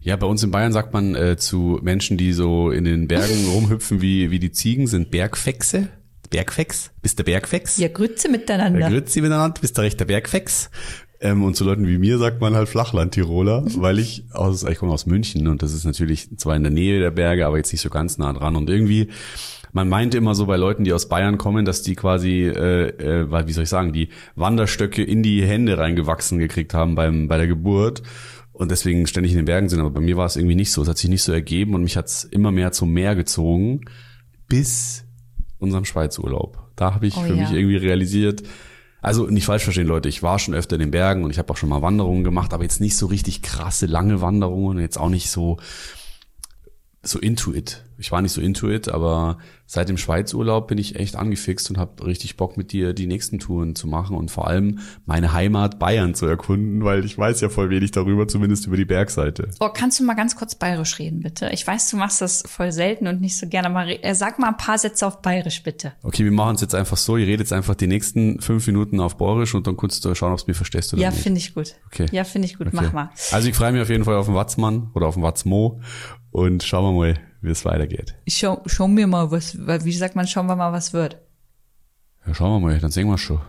Ja, 0.00 0.16
bei 0.16 0.26
uns 0.26 0.42
in 0.42 0.50
Bayern 0.50 0.72
sagt 0.72 0.92
man 0.92 1.14
äh, 1.14 1.36
zu 1.36 1.80
Menschen, 1.82 2.16
die 2.16 2.32
so 2.32 2.70
in 2.70 2.84
den 2.84 3.08
Bergen 3.08 3.48
rumhüpfen 3.52 4.00
wie, 4.00 4.30
wie 4.30 4.38
die 4.38 4.52
Ziegen, 4.52 4.86
sind 4.86 5.10
Bergfexe. 5.10 5.88
Bergfex? 6.30 6.90
Bist 7.02 7.18
der 7.18 7.24
Bergfex? 7.24 7.76
Ja, 7.76 7.88
Grütze 7.88 8.28
miteinander. 8.28 8.80
Ja, 8.80 8.88
Grütze 8.88 9.20
miteinander, 9.20 9.60
bist 9.60 9.76
der 9.76 9.84
rechter 9.84 10.04
Bergfex. 10.04 10.70
Ähm, 11.22 11.44
und 11.44 11.54
zu 11.54 11.64
Leuten 11.64 11.86
wie 11.86 11.98
mir 11.98 12.18
sagt 12.18 12.40
man 12.40 12.56
halt 12.56 12.68
Flachland-Tiroler, 12.68 13.64
weil 13.76 14.00
ich 14.00 14.24
aus, 14.32 14.64
ich 14.64 14.78
komme 14.78 14.92
aus 14.92 15.06
München 15.06 15.46
und 15.46 15.62
das 15.62 15.72
ist 15.72 15.84
natürlich 15.84 16.36
zwar 16.36 16.56
in 16.56 16.64
der 16.64 16.72
Nähe 16.72 16.98
der 16.98 17.12
Berge, 17.12 17.46
aber 17.46 17.58
jetzt 17.58 17.70
nicht 17.72 17.80
so 17.80 17.90
ganz 17.90 18.18
nah 18.18 18.32
dran. 18.32 18.56
Und 18.56 18.68
irgendwie, 18.68 19.08
man 19.72 19.88
meint 19.88 20.16
immer 20.16 20.34
so 20.34 20.46
bei 20.46 20.56
Leuten, 20.56 20.82
die 20.82 20.92
aus 20.92 21.08
Bayern 21.08 21.38
kommen, 21.38 21.64
dass 21.64 21.82
die 21.82 21.94
quasi, 21.94 22.48
äh, 22.48 22.88
äh, 22.88 23.46
wie 23.46 23.52
soll 23.52 23.62
ich 23.62 23.70
sagen, 23.70 23.92
die 23.92 24.08
Wanderstöcke 24.34 25.04
in 25.04 25.22
die 25.22 25.46
Hände 25.46 25.78
reingewachsen 25.78 26.40
gekriegt 26.40 26.74
haben 26.74 26.96
beim, 26.96 27.28
bei 27.28 27.36
der 27.36 27.46
Geburt 27.46 28.02
und 28.52 28.72
deswegen 28.72 29.06
ständig 29.06 29.30
in 29.30 29.38
den 29.38 29.46
Bergen 29.46 29.68
sind. 29.68 29.78
Aber 29.78 29.90
bei 29.90 30.00
mir 30.00 30.16
war 30.16 30.26
es 30.26 30.34
irgendwie 30.34 30.56
nicht 30.56 30.72
so. 30.72 30.82
Es 30.82 30.88
hat 30.88 30.98
sich 30.98 31.08
nicht 31.08 31.22
so 31.22 31.32
ergeben 31.32 31.76
und 31.76 31.84
mich 31.84 31.96
hat 31.96 32.06
es 32.06 32.24
immer 32.24 32.50
mehr 32.50 32.72
zum 32.72 32.92
Meer 32.92 33.14
gezogen 33.14 33.82
bis 34.48 35.04
unserem 35.58 35.84
Schweizurlaub. 35.84 36.58
Da 36.74 36.94
habe 36.94 37.06
ich 37.06 37.16
oh, 37.16 37.20
für 37.20 37.34
ja. 37.34 37.42
mich 37.42 37.52
irgendwie 37.52 37.76
realisiert, 37.76 38.42
also 39.02 39.26
nicht 39.26 39.44
falsch 39.44 39.64
verstehen, 39.64 39.88
Leute, 39.88 40.08
ich 40.08 40.22
war 40.22 40.38
schon 40.38 40.54
öfter 40.54 40.76
in 40.76 40.80
den 40.80 40.90
Bergen 40.92 41.24
und 41.24 41.30
ich 41.30 41.38
habe 41.38 41.52
auch 41.52 41.56
schon 41.56 41.68
mal 41.68 41.82
Wanderungen 41.82 42.22
gemacht, 42.22 42.54
aber 42.54 42.62
jetzt 42.62 42.80
nicht 42.80 42.96
so 42.96 43.06
richtig 43.06 43.42
krasse, 43.42 43.86
lange 43.86 44.20
Wanderungen, 44.20 44.78
jetzt 44.78 44.98
auch 44.98 45.08
nicht 45.08 45.28
so 45.30 45.58
so 47.04 47.18
into 47.18 47.52
it. 47.52 47.84
Ich 47.98 48.10
war 48.10 48.22
nicht 48.22 48.32
so 48.32 48.40
into 48.40 48.68
it, 48.68 48.88
aber 48.88 49.38
seit 49.66 49.88
dem 49.88 49.96
Schweizurlaub 49.96 50.68
bin 50.68 50.78
ich 50.78 50.96
echt 50.96 51.16
angefixt 51.16 51.70
und 51.70 51.78
habe 51.78 52.04
richtig 52.06 52.36
Bock 52.36 52.56
mit 52.56 52.72
dir 52.72 52.94
die 52.94 53.06
nächsten 53.06 53.38
Touren 53.38 53.74
zu 53.74 53.86
machen 53.86 54.16
und 54.16 54.30
vor 54.30 54.46
allem 54.46 54.80
meine 55.04 55.32
Heimat 55.32 55.78
Bayern 55.78 56.14
zu 56.14 56.26
erkunden, 56.26 56.84
weil 56.84 57.04
ich 57.04 57.16
weiß 57.16 57.40
ja 57.40 57.48
voll 57.48 57.70
wenig 57.70 57.90
darüber, 57.90 58.28
zumindest 58.28 58.66
über 58.66 58.76
die 58.76 58.84
Bergseite. 58.84 59.50
Oh, 59.60 59.68
kannst 59.68 59.98
du 59.98 60.04
mal 60.04 60.14
ganz 60.14 60.36
kurz 60.36 60.54
bayerisch 60.54 60.98
reden, 60.98 61.20
bitte? 61.20 61.50
Ich 61.52 61.66
weiß, 61.66 61.90
du 61.90 61.96
machst 61.96 62.20
das 62.20 62.44
voll 62.46 62.70
selten 62.70 63.06
und 63.06 63.20
nicht 63.20 63.36
so 63.36 63.48
gerne, 63.48 63.68
aber 63.68 63.86
äh, 63.86 64.14
sag 64.14 64.38
mal 64.38 64.48
ein 64.48 64.56
paar 64.56 64.78
Sätze 64.78 65.06
auf 65.06 65.22
bayerisch, 65.22 65.62
bitte. 65.62 65.92
Okay, 66.02 66.24
wir 66.24 66.32
machen 66.32 66.56
es 66.56 66.60
jetzt 66.60 66.74
einfach 66.74 66.96
so. 66.96 67.16
Ihr 67.16 67.26
redet 67.26 67.40
jetzt 67.40 67.52
einfach 67.52 67.74
die 67.74 67.86
nächsten 67.88 68.40
fünf 68.40 68.66
Minuten 68.66 69.00
auf 69.00 69.16
bayerisch 69.16 69.54
und 69.54 69.66
dann 69.66 69.76
kannst 69.76 70.04
du 70.04 70.14
schauen, 70.14 70.32
ob 70.32 70.38
es 70.38 70.46
mir 70.46 70.54
verstehst 70.54 70.92
oder 70.92 71.02
ja, 71.02 71.10
nicht. 71.10 71.18
Ja, 71.18 71.22
finde 71.22 71.38
ich 71.38 71.54
gut. 71.54 71.74
Okay. 71.86 72.06
Ja, 72.12 72.24
finde 72.24 72.46
ich 72.46 72.58
gut. 72.58 72.68
Okay. 72.68 72.76
Mach 72.76 72.92
mal. 72.92 73.10
Also 73.32 73.48
ich 73.48 73.54
freue 73.56 73.72
mich 73.72 73.82
auf 73.82 73.90
jeden 73.90 74.04
Fall 74.04 74.16
auf 74.16 74.26
den 74.26 74.34
Watzmann 74.34 74.90
oder 74.94 75.06
auf 75.06 75.14
den 75.14 75.22
Watzmo 75.22 75.80
und 76.32 76.62
schauen 76.62 76.84
wir 76.84 76.98
mal, 76.98 77.20
wie 77.40 77.50
es 77.50 77.64
weitergeht. 77.64 78.14
Schau, 78.26 78.62
schauen 78.66 78.96
wir 78.96 79.06
mal, 79.06 79.30
was, 79.30 79.56
wie 79.56 79.92
sagt 79.92 80.16
man, 80.16 80.26
schauen 80.26 80.46
wir 80.46 80.56
mal, 80.56 80.72
was 80.72 80.92
wird. 80.92 81.18
Ja, 82.26 82.34
schauen 82.34 82.60
wir 82.60 82.68
mal, 82.68 82.78
dann 82.78 82.90
sehen 82.90 83.08
wir 83.08 83.18
schon. 83.18 83.40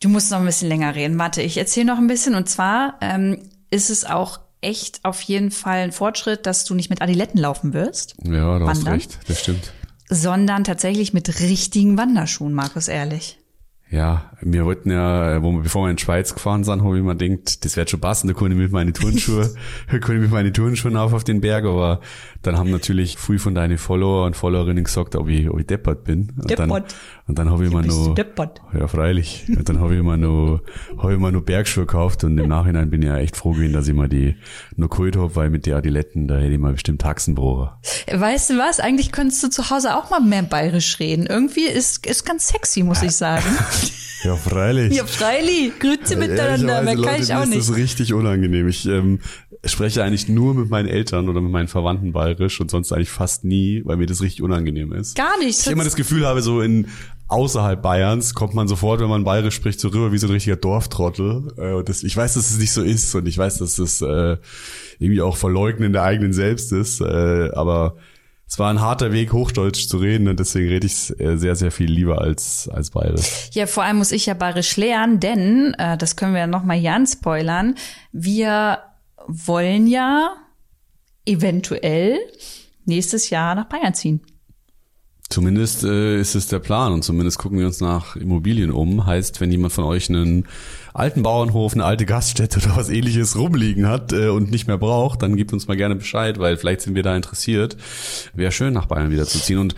Du 0.00 0.08
musst 0.08 0.30
noch 0.30 0.38
ein 0.38 0.46
bisschen 0.46 0.68
länger 0.68 0.94
reden. 0.94 1.18
Warte, 1.18 1.42
ich 1.42 1.56
erzähle 1.56 1.86
noch 1.86 1.98
ein 1.98 2.08
bisschen. 2.08 2.34
Und 2.34 2.48
zwar 2.48 2.98
ähm, 3.00 3.38
ist 3.70 3.88
es 3.88 4.04
auch 4.04 4.40
echt 4.60 5.04
auf 5.04 5.22
jeden 5.22 5.50
Fall 5.50 5.78
ein 5.78 5.92
Fortschritt, 5.92 6.44
dass 6.44 6.64
du 6.64 6.74
nicht 6.74 6.90
mit 6.90 7.00
Adiletten 7.00 7.40
laufen 7.40 7.72
wirst. 7.72 8.16
Ja, 8.24 8.58
du 8.58 8.68
hast 8.68 8.86
recht, 8.86 9.18
das 9.28 9.40
stimmt. 9.40 9.72
Sondern 10.08 10.64
tatsächlich 10.64 11.12
mit 11.12 11.40
richtigen 11.40 11.96
Wanderschuhen, 11.96 12.52
Markus, 12.52 12.88
ehrlich. 12.88 13.38
Ja, 13.92 14.30
wir 14.40 14.64
wollten 14.64 14.90
ja, 14.90 15.42
wo 15.42 15.52
wir, 15.52 15.60
bevor 15.60 15.84
wir 15.84 15.90
in 15.90 15.96
die 15.96 16.02
Schweiz 16.02 16.32
gefahren 16.32 16.64
sind, 16.64 16.82
wo 16.82 16.94
ich 16.94 17.02
mir 17.02 17.14
denkt, 17.14 17.62
das 17.62 17.76
wird 17.76 17.90
schon 17.90 18.00
passen, 18.00 18.26
da 18.26 18.32
konnte 18.32 18.56
ich 18.56 18.62
mit 18.62 18.72
meine 18.72 18.94
Turnschuhe, 18.94 19.54
konnte 19.90 20.14
ich 20.14 20.20
mit 20.20 20.30
meine 20.30 20.50
Turnschuhe 20.50 20.98
auf 20.98 21.12
auf 21.12 21.24
den 21.24 21.42
Berg, 21.42 21.66
aber 21.66 22.00
dann 22.40 22.56
haben 22.56 22.70
natürlich 22.70 23.18
viel 23.18 23.38
von 23.38 23.54
deinen 23.54 23.76
Follower 23.76 24.24
und 24.24 24.34
Followerinnen 24.34 24.84
gesagt, 24.84 25.14
ob 25.14 25.28
ich, 25.28 25.48
ob 25.50 25.60
ich 25.60 25.66
deppert 25.66 26.04
bin. 26.04 26.32
Und 26.36 26.48
deppert. 26.48 26.70
Dann, 26.70 26.84
und 27.28 27.38
dann 27.38 27.50
habe 27.50 27.64
ich 27.64 27.70
immer 27.70 27.82
nur, 27.82 28.14
deppert. 28.14 28.62
ja 28.72 28.88
freilich, 28.88 29.44
und 29.48 29.68
dann 29.68 29.78
habe 29.78 29.92
ich 29.92 30.00
immer 30.00 30.16
nur, 30.16 30.62
habe 30.96 31.12
ich 31.12 31.18
immer 31.18 31.30
nur 31.30 31.44
Bergschuhe 31.44 31.84
gekauft 31.84 32.24
und 32.24 32.38
im 32.38 32.48
Nachhinein 32.48 32.88
bin 32.88 33.02
ich 33.02 33.08
ja 33.08 33.18
echt 33.18 33.36
froh 33.36 33.52
gewesen, 33.52 33.74
dass 33.74 33.86
ich 33.88 33.94
mal 33.94 34.08
die 34.08 34.36
nur 34.74 34.88
geholt 34.88 35.16
habe, 35.16 35.36
weil 35.36 35.50
mit 35.50 35.66
den 35.66 35.74
Adiletten, 35.74 36.28
da 36.28 36.38
hätte 36.38 36.54
ich 36.54 36.58
mal 36.58 36.72
bestimmt 36.72 37.02
Taxenbrocher. 37.02 37.78
Weißt 38.10 38.48
du 38.48 38.58
was, 38.58 38.80
eigentlich 38.80 39.12
könntest 39.12 39.42
du 39.42 39.50
zu 39.50 39.68
Hause 39.68 39.96
auch 39.96 40.08
mal 40.08 40.20
mehr 40.20 40.42
bayerisch 40.42 40.98
reden. 40.98 41.26
Irgendwie 41.26 41.66
ist, 41.66 42.06
ist 42.06 42.24
ganz 42.24 42.48
sexy, 42.48 42.82
muss 42.82 43.02
ich 43.02 43.12
sagen. 43.12 43.44
Ja, 44.24 44.36
freilich. 44.36 44.94
Ja, 44.94 45.04
freilich. 45.04 45.72
Grüße 45.80 46.16
miteinander, 46.16 46.82
mehr 46.82 46.96
kann 46.96 47.20
ich 47.20 47.34
auch 47.34 47.44
nicht. 47.44 47.58
Das 47.58 47.68
ist 47.68 47.76
richtig 47.76 48.14
unangenehm. 48.14 48.68
Ich, 48.68 48.86
ähm, 48.86 49.18
spreche 49.64 50.02
eigentlich 50.02 50.28
nur 50.28 50.54
mit 50.54 50.70
meinen 50.70 50.88
Eltern 50.88 51.28
oder 51.28 51.40
mit 51.40 51.52
meinen 51.52 51.68
Verwandten 51.68 52.12
bayerisch 52.12 52.60
und 52.60 52.70
sonst 52.70 52.92
eigentlich 52.92 53.10
fast 53.10 53.44
nie, 53.44 53.82
weil 53.84 53.96
mir 53.96 54.06
das 54.06 54.20
richtig 54.20 54.42
unangenehm 54.42 54.92
ist. 54.92 55.14
Gar 55.16 55.38
nicht. 55.38 55.60
Ich 55.60 55.66
immer 55.70 55.84
das 55.84 55.94
Gefühl 55.94 56.26
habe, 56.26 56.42
so 56.42 56.60
in 56.60 56.88
außerhalb 57.28 57.80
Bayerns 57.80 58.34
kommt 58.34 58.54
man 58.54 58.68
sofort, 58.68 59.00
wenn 59.00 59.08
man 59.08 59.24
bayerisch 59.24 59.54
spricht, 59.54 59.80
so 59.80 59.88
rüber 59.88 60.12
wie 60.12 60.18
so 60.18 60.26
ein 60.26 60.32
richtiger 60.32 60.56
Dorftrottel. 60.56 61.52
Äh, 61.56 61.84
das, 61.84 62.02
ich 62.02 62.16
weiß, 62.16 62.34
dass 62.34 62.50
es 62.50 62.58
nicht 62.58 62.72
so 62.72 62.82
ist 62.82 63.14
und 63.14 63.26
ich 63.26 63.38
weiß, 63.38 63.58
dass 63.58 63.76
das 63.76 64.02
äh, 64.02 64.36
irgendwie 64.98 65.22
auch 65.22 65.36
Verleugnen 65.36 65.92
der 65.92 66.02
eigenen 66.02 66.32
selbst 66.32 66.72
ist. 66.72 67.00
Äh, 67.00 67.50
aber 67.54 67.96
es 68.52 68.58
war 68.58 68.68
ein 68.68 68.82
harter 68.82 69.12
Weg, 69.12 69.32
Hochdeutsch 69.32 69.88
zu 69.88 69.96
reden 69.96 70.28
und 70.28 70.38
deswegen 70.38 70.68
rede 70.68 70.86
ich 70.86 71.18
äh, 71.18 71.38
sehr, 71.38 71.56
sehr 71.56 71.72
viel 71.72 71.90
lieber 71.90 72.20
als, 72.20 72.68
als 72.68 72.90
bayerisch. 72.90 73.48
Ja, 73.52 73.66
vor 73.66 73.82
allem 73.82 73.96
muss 73.96 74.12
ich 74.12 74.26
ja 74.26 74.34
bayerisch 74.34 74.76
lernen, 74.76 75.20
denn, 75.20 75.72
äh, 75.78 75.96
das 75.96 76.16
können 76.16 76.34
wir 76.34 76.40
ja 76.40 76.46
nochmal 76.46 76.76
hier 76.76 76.92
anspoilern, 76.92 77.76
wir 78.12 78.80
wollen 79.26 79.86
ja 79.86 80.34
eventuell 81.24 82.18
nächstes 82.84 83.30
Jahr 83.30 83.54
nach 83.54 83.70
Bayern 83.70 83.94
ziehen. 83.94 84.20
Zumindest 85.30 85.82
äh, 85.84 86.20
ist 86.20 86.34
es 86.34 86.48
der 86.48 86.58
Plan 86.58 86.92
und 86.92 87.04
zumindest 87.04 87.38
gucken 87.38 87.58
wir 87.58 87.64
uns 87.64 87.80
nach 87.80 88.16
Immobilien 88.16 88.70
um. 88.70 89.06
Heißt, 89.06 89.40
wenn 89.40 89.50
jemand 89.50 89.72
von 89.72 89.84
euch 89.84 90.10
einen 90.10 90.46
alten 90.94 91.22
Bauernhof, 91.22 91.72
eine 91.74 91.84
alte 91.84 92.06
Gaststätte 92.06 92.58
oder 92.64 92.76
was 92.76 92.88
ähnliches 92.90 93.36
rumliegen 93.38 93.88
hat 93.88 94.12
äh, 94.12 94.28
und 94.28 94.50
nicht 94.50 94.66
mehr 94.66 94.78
braucht, 94.78 95.22
dann 95.22 95.36
gebt 95.36 95.52
uns 95.52 95.68
mal 95.68 95.76
gerne 95.76 95.94
Bescheid, 95.96 96.38
weil 96.38 96.56
vielleicht 96.56 96.82
sind 96.82 96.94
wir 96.94 97.02
da 97.02 97.16
interessiert. 97.16 97.76
Wäre 98.34 98.52
schön, 98.52 98.72
nach 98.74 98.86
Bayern 98.86 99.10
wieder 99.10 99.26
zu 99.26 99.38
ziehen. 99.40 99.58
Und 99.58 99.74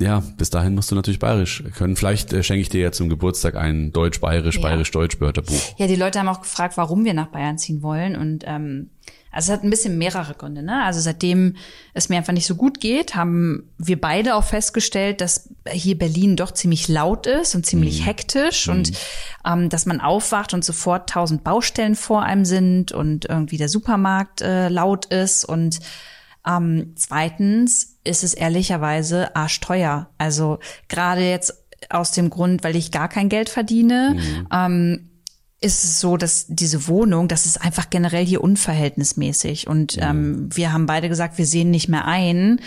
ja, 0.00 0.22
bis 0.36 0.50
dahin 0.50 0.74
musst 0.76 0.90
du 0.90 0.94
natürlich 0.94 1.18
bayerisch 1.18 1.64
können. 1.76 1.96
Vielleicht 1.96 2.32
äh, 2.32 2.42
schenke 2.44 2.60
ich 2.62 2.68
dir 2.68 2.80
ja 2.80 2.92
zum 2.92 3.08
Geburtstag 3.08 3.56
ein 3.56 3.92
deutsch-bayerisch, 3.92 4.56
Ja. 4.56 4.62
bayerisch-deutsch 4.62 5.20
Wörterbuch. 5.20 5.74
Ja, 5.76 5.88
die 5.88 5.96
Leute 5.96 6.20
haben 6.20 6.28
auch 6.28 6.42
gefragt, 6.42 6.76
warum 6.76 7.04
wir 7.04 7.14
nach 7.14 7.26
Bayern 7.28 7.58
ziehen 7.58 7.82
wollen. 7.82 8.14
Und 8.14 8.44
ähm, 8.46 8.90
also 9.38 9.52
es 9.52 9.56
hat 9.56 9.64
ein 9.64 9.70
bisschen 9.70 9.98
mehrere 9.98 10.34
Gründe. 10.34 10.64
Ne? 10.64 10.82
Also 10.82 10.98
seitdem 10.98 11.54
es 11.94 12.08
mir 12.08 12.16
einfach 12.16 12.32
nicht 12.32 12.46
so 12.46 12.56
gut 12.56 12.80
geht, 12.80 13.14
haben 13.14 13.70
wir 13.78 14.00
beide 14.00 14.34
auch 14.34 14.42
festgestellt, 14.42 15.20
dass 15.20 15.48
hier 15.70 15.96
Berlin 15.96 16.34
doch 16.34 16.50
ziemlich 16.50 16.88
laut 16.88 17.28
ist 17.28 17.54
und 17.54 17.64
ziemlich 17.64 18.04
hektisch 18.04 18.68
und 18.68 18.90
ähm, 19.46 19.68
dass 19.68 19.86
man 19.86 20.00
aufwacht 20.00 20.54
und 20.54 20.64
sofort 20.64 21.08
tausend 21.08 21.44
Baustellen 21.44 21.94
vor 21.94 22.24
einem 22.24 22.44
sind 22.44 22.90
und 22.90 23.26
irgendwie 23.26 23.58
der 23.58 23.68
Supermarkt 23.68 24.42
äh, 24.42 24.68
laut 24.70 25.06
ist 25.06 25.44
und 25.44 25.78
ähm, 26.44 26.94
zweitens 26.96 27.96
ist 28.02 28.24
es 28.24 28.34
ehrlicherweise 28.34 29.36
arschteuer. 29.36 30.10
Also 30.18 30.58
gerade 30.88 31.22
jetzt 31.22 31.54
aus 31.90 32.10
dem 32.10 32.28
Grund, 32.28 32.64
weil 32.64 32.74
ich 32.74 32.90
gar 32.90 33.08
kein 33.08 33.28
Geld 33.28 33.50
verdiene, 33.50 34.16
ähm, 34.52 35.07
ist 35.60 35.84
es 35.84 36.00
so, 36.00 36.16
dass 36.16 36.46
diese 36.48 36.86
Wohnung, 36.86 37.28
das 37.28 37.46
ist 37.46 37.60
einfach 37.60 37.90
generell 37.90 38.24
hier 38.24 38.42
unverhältnismäßig. 38.42 39.66
Und 39.66 39.98
ähm, 40.00 40.48
wir 40.54 40.72
haben 40.72 40.86
beide 40.86 41.08
gesagt, 41.08 41.38
wir 41.38 41.46
sehen 41.46 41.70
nicht 41.70 41.88
mehr 41.88 42.06
ein, 42.06 42.60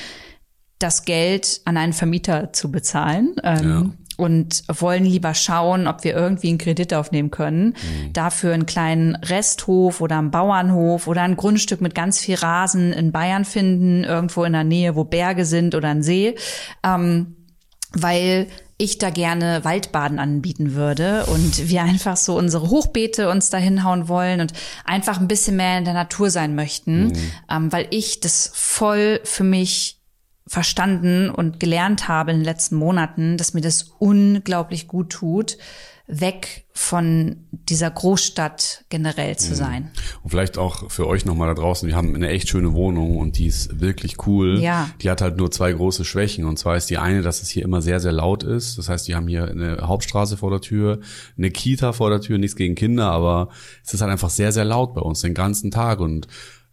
das 0.79 1.05
Geld 1.05 1.61
an 1.65 1.77
einen 1.77 1.93
Vermieter 1.93 2.51
zu 2.53 2.71
bezahlen. 2.71 3.35
Ähm, 3.43 3.93
Und 4.17 4.63
wollen 4.67 5.05
lieber 5.05 5.33
schauen, 5.33 5.87
ob 5.87 6.03
wir 6.03 6.13
irgendwie 6.13 6.49
einen 6.49 6.57
Kredit 6.59 6.93
aufnehmen 6.93 7.31
können. 7.31 7.75
Dafür 8.13 8.53
einen 8.53 8.67
kleinen 8.67 9.15
Resthof 9.15 9.99
oder 9.99 10.19
einen 10.19 10.29
Bauernhof 10.29 11.07
oder 11.07 11.23
ein 11.23 11.37
Grundstück 11.37 11.81
mit 11.81 11.95
ganz 11.95 12.19
viel 12.19 12.35
Rasen 12.35 12.93
in 12.93 13.11
Bayern 13.11 13.45
finden, 13.45 14.03
irgendwo 14.03 14.43
in 14.43 14.53
der 14.53 14.63
Nähe, 14.63 14.95
wo 14.95 15.05
Berge 15.05 15.45
sind 15.45 15.73
oder 15.73 15.87
ein 15.87 16.03
See. 16.03 16.35
Ähm, 16.83 17.35
weil 17.93 18.47
ich 18.81 18.97
da 18.97 19.09
gerne 19.09 19.63
Waldbaden 19.63 20.19
anbieten 20.19 20.73
würde 20.73 21.25
und 21.27 21.69
wir 21.69 21.83
einfach 21.83 22.17
so 22.17 22.37
unsere 22.37 22.69
Hochbeete 22.69 23.29
uns 23.29 23.49
da 23.49 23.57
hinhauen 23.57 24.07
wollen 24.07 24.41
und 24.41 24.53
einfach 24.85 25.19
ein 25.19 25.27
bisschen 25.27 25.55
mehr 25.55 25.77
in 25.77 25.85
der 25.85 25.93
Natur 25.93 26.29
sein 26.29 26.55
möchten, 26.55 27.13
ähm, 27.49 27.71
weil 27.71 27.87
ich 27.91 28.19
das 28.19 28.51
voll 28.53 29.21
für 29.23 29.43
mich 29.43 29.99
verstanden 30.47 31.29
und 31.29 31.59
gelernt 31.59 32.07
habe 32.07 32.31
in 32.31 32.37
den 32.37 32.45
letzten 32.45 32.75
Monaten, 32.75 33.37
dass 33.37 33.53
mir 33.53 33.61
das 33.61 33.83
unglaublich 33.99 34.87
gut 34.87 35.11
tut, 35.11 35.57
weg 36.11 36.65
von 36.73 37.37
dieser 37.51 37.89
Großstadt 37.89 38.85
generell 38.89 39.37
zu 39.37 39.55
sein. 39.55 39.91
Und 40.23 40.29
vielleicht 40.29 40.57
auch 40.57 40.91
für 40.91 41.07
euch 41.07 41.25
nochmal 41.25 41.47
da 41.47 41.53
draußen, 41.53 41.87
wir 41.87 41.95
haben 41.95 42.13
eine 42.13 42.29
echt 42.29 42.49
schöne 42.49 42.73
Wohnung 42.73 43.17
und 43.17 43.37
die 43.37 43.47
ist 43.47 43.79
wirklich 43.79 44.27
cool. 44.27 44.59
Ja. 44.59 44.89
Die 45.01 45.09
hat 45.09 45.21
halt 45.21 45.37
nur 45.37 45.51
zwei 45.51 45.71
große 45.71 46.03
Schwächen. 46.03 46.45
Und 46.45 46.59
zwar 46.59 46.75
ist 46.75 46.89
die 46.89 46.97
eine, 46.97 47.21
dass 47.21 47.41
es 47.41 47.49
hier 47.49 47.63
immer 47.63 47.81
sehr, 47.81 47.99
sehr 47.99 48.11
laut 48.11 48.43
ist. 48.43 48.77
Das 48.77 48.89
heißt, 48.89 49.07
die 49.07 49.15
haben 49.15 49.27
hier 49.27 49.49
eine 49.49 49.77
Hauptstraße 49.81 50.37
vor 50.37 50.51
der 50.51 50.61
Tür, 50.61 50.99
eine 51.37 51.49
Kita 51.49 51.93
vor 51.93 52.09
der 52.09 52.21
Tür, 52.21 52.37
nichts 52.37 52.55
gegen 52.55 52.75
Kinder, 52.75 53.09
aber 53.09 53.49
es 53.85 53.93
ist 53.93 54.01
halt 54.01 54.11
einfach 54.11 54.29
sehr, 54.29 54.51
sehr 54.51 54.65
laut 54.65 54.93
bei 54.93 55.01
uns 55.01 55.21
den 55.21 55.33
ganzen 55.33 55.71
Tag 55.71 55.99
und 55.99 56.27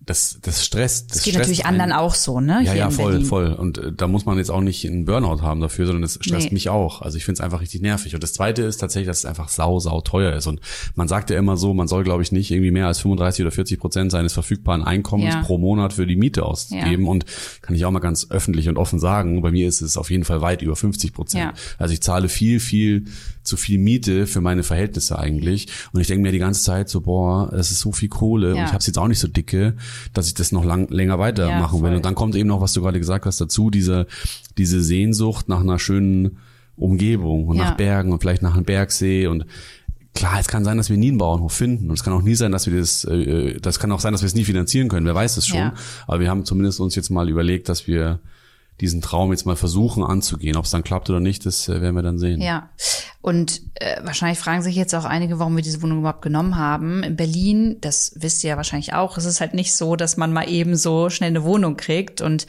das, 0.08 0.38
das 0.42 0.64
stresst. 0.64 1.10
Das, 1.10 1.18
Das 1.18 1.22
geht 1.24 1.34
stresst 1.34 1.48
natürlich 1.48 1.66
einen. 1.66 1.80
anderen 1.80 2.00
auch 2.00 2.14
so, 2.14 2.40
ne? 2.40 2.60
Ja, 2.64 2.72
hier 2.72 2.74
ja, 2.76 2.84
in 2.86 2.90
voll, 2.92 3.10
Berlin. 3.12 3.26
voll. 3.26 3.52
Und 3.52 3.78
äh, 3.78 3.92
da 3.92 4.08
muss 4.08 4.24
man 4.26 4.38
jetzt 4.38 4.50
auch 4.50 4.60
nicht 4.60 4.86
einen 4.86 5.04
Burnout 5.04 5.42
haben 5.42 5.60
dafür, 5.60 5.86
sondern 5.86 6.02
das 6.02 6.18
stresst 6.20 6.48
Nee. 6.48 6.54
mich 6.54 6.68
auch. 6.68 7.02
Also 7.02 7.16
ich 7.18 7.24
finde 7.24 7.38
es 7.38 7.40
einfach 7.44 7.60
richtig 7.60 7.82
nervig. 7.82 8.14
Und 8.14 8.22
das 8.22 8.32
Zweite 8.32 8.62
ist 8.62 8.78
tatsächlich, 8.78 9.08
dass 9.08 9.18
es 9.18 9.24
einfach 9.24 9.48
sau, 9.48 9.78
sau 9.80 10.00
teuer 10.00 10.32
ist. 10.34 10.46
Und 10.46 10.60
man 10.94 11.08
sagt 11.08 11.30
ja 11.30 11.38
immer 11.38 11.56
so, 11.56 11.74
man 11.74 11.88
soll, 11.88 12.04
glaube 12.04 12.22
ich, 12.22 12.32
nicht 12.32 12.50
irgendwie 12.50 12.70
mehr 12.70 12.86
als 12.86 12.98
35 13.00 13.42
oder 13.44 13.50
40 13.52 13.78
Prozent 13.78 14.10
seines 14.12 14.32
verfügbaren 14.32 14.82
Einkommens 14.82 15.34
Ja. 15.34 15.42
pro 15.42 15.58
Monat 15.58 15.92
für 15.92 16.06
die 16.06 16.16
Miete 16.16 16.44
ausgeben. 16.44 17.06
Und 17.06 17.24
kann 17.62 17.74
ich 17.76 17.84
auch 17.84 17.90
mal 17.90 17.98
ganz 18.00 18.30
öffentlich 18.30 18.68
und 18.68 18.76
offen 18.78 18.98
sagen, 18.98 19.42
bei 19.42 19.50
mir 19.50 19.68
ist 19.68 19.80
es 19.82 19.96
auf 19.96 20.10
jeden 20.10 20.24
Fall 20.24 20.40
weit 20.40 20.62
über 20.62 20.76
50 20.76 21.12
Prozent. 21.12 21.44
Ja. 21.44 21.52
Also 21.78 21.92
ich 21.94 22.00
zahle 22.02 22.28
viel, 22.28 22.60
viel 22.60 23.04
zu 23.42 23.56
viel 23.56 23.78
Miete 23.78 24.26
für 24.26 24.40
meine 24.40 24.62
Verhältnisse 24.62 25.18
eigentlich. 25.18 25.68
Und 25.92 26.00
ich 26.00 26.06
denke 26.06 26.22
mir 26.22 26.32
die 26.32 26.38
ganze 26.38 26.62
Zeit 26.62 26.88
so, 26.88 27.00
boah, 27.00 27.48
das 27.50 27.70
ist 27.70 27.80
so 27.80 27.92
viel 27.92 28.08
Kohle. 28.08 28.50
Und 28.50 28.56
Ja. 28.58 28.64
ich 28.66 28.72
habe 28.72 28.84
jetzt 28.84 28.98
auch 28.98 29.08
nicht 29.08 29.18
so 29.20 29.28
dicke, 29.28 29.74
dass 30.12 30.26
ich 30.26 30.34
das 30.34 30.52
noch 30.52 30.64
lang, 30.64 30.88
länger 30.90 31.18
weitermachen 31.18 31.80
will. 31.82 31.88
voll. 31.88 31.96
Und 31.96 32.04
dann 32.04 32.14
kommt 32.14 32.34
eben 32.36 32.48
noch, 32.48 32.60
was 32.60 32.72
du 32.72 32.82
gerade 32.82 32.98
gesagt 32.98 33.26
hast, 33.26 33.40
dazu, 33.40 33.70
diese, 33.70 34.06
diese 34.56 34.82
Sehnsucht 34.82 35.48
nach 35.48 35.60
einer 35.60 35.78
schönen 35.78 36.38
Umgebung 36.76 37.46
und 37.48 37.56
Ja. 37.56 37.64
nach 37.64 37.76
Bergen 37.76 38.12
und 38.12 38.20
vielleicht 38.20 38.42
nach 38.42 38.54
einem 38.54 38.64
Bergsee 38.64 39.26
und 39.26 39.44
Klar, 40.14 40.40
es 40.40 40.48
kann 40.48 40.64
sein, 40.64 40.78
dass 40.78 40.90
wir 40.90 40.96
nie 40.96 41.08
einen 41.10 41.18
Bauernhof 41.18 41.52
finden 41.52 41.90
und 41.90 41.94
es 41.94 42.02
kann 42.02 42.12
auch 42.12 42.22
nie 42.22 42.34
sein, 42.34 42.50
dass 42.50 42.66
wir 42.68 42.76
das, 42.80 43.04
äh, 43.04 43.60
das 43.60 43.78
kann 43.78 43.92
auch 43.92 44.00
sein, 44.00 44.12
dass 44.12 44.22
wir 44.22 44.26
es 44.26 44.34
nie 44.34 44.44
finanzieren 44.44 44.88
können. 44.88 45.06
Wer 45.06 45.14
weiß 45.14 45.36
es 45.36 45.46
schon. 45.46 45.58
Ja. 45.58 45.74
Aber 46.08 46.18
wir 46.18 46.28
haben 46.28 46.44
zumindest 46.44 46.80
uns 46.80 46.96
jetzt 46.96 47.10
mal 47.10 47.28
überlegt, 47.28 47.68
dass 47.68 47.86
wir 47.86 48.18
diesen 48.80 49.00
Traum 49.02 49.32
jetzt 49.32 49.46
mal 49.46 49.56
versuchen 49.56 50.04
anzugehen. 50.04 50.56
Ob 50.56 50.64
es 50.64 50.70
dann 50.70 50.84
klappt 50.84 51.10
oder 51.10 51.20
nicht, 51.20 51.46
das 51.46 51.68
äh, 51.68 51.80
werden 51.80 51.94
wir 51.94 52.02
dann 52.02 52.18
sehen. 52.18 52.40
Ja, 52.40 52.70
und 53.20 53.60
äh, 53.74 54.00
wahrscheinlich 54.04 54.38
fragen 54.38 54.62
sich 54.62 54.76
jetzt 54.76 54.94
auch 54.94 55.04
einige, 55.04 55.38
warum 55.38 55.56
wir 55.56 55.62
diese 55.62 55.82
Wohnung 55.82 55.98
überhaupt 55.98 56.22
genommen 56.22 56.56
haben. 56.56 57.02
In 57.02 57.16
Berlin, 57.16 57.76
das 57.80 58.12
wisst 58.16 58.44
ihr 58.44 58.50
ja 58.50 58.56
wahrscheinlich 58.56 58.94
auch, 58.94 59.18
es 59.18 59.24
ist 59.24 59.40
halt 59.40 59.54
nicht 59.54 59.74
so, 59.74 59.96
dass 59.96 60.16
man 60.16 60.32
mal 60.32 60.48
eben 60.48 60.76
so 60.76 61.10
schnell 61.10 61.30
eine 61.30 61.44
Wohnung 61.44 61.76
kriegt. 61.76 62.20
Und 62.20 62.46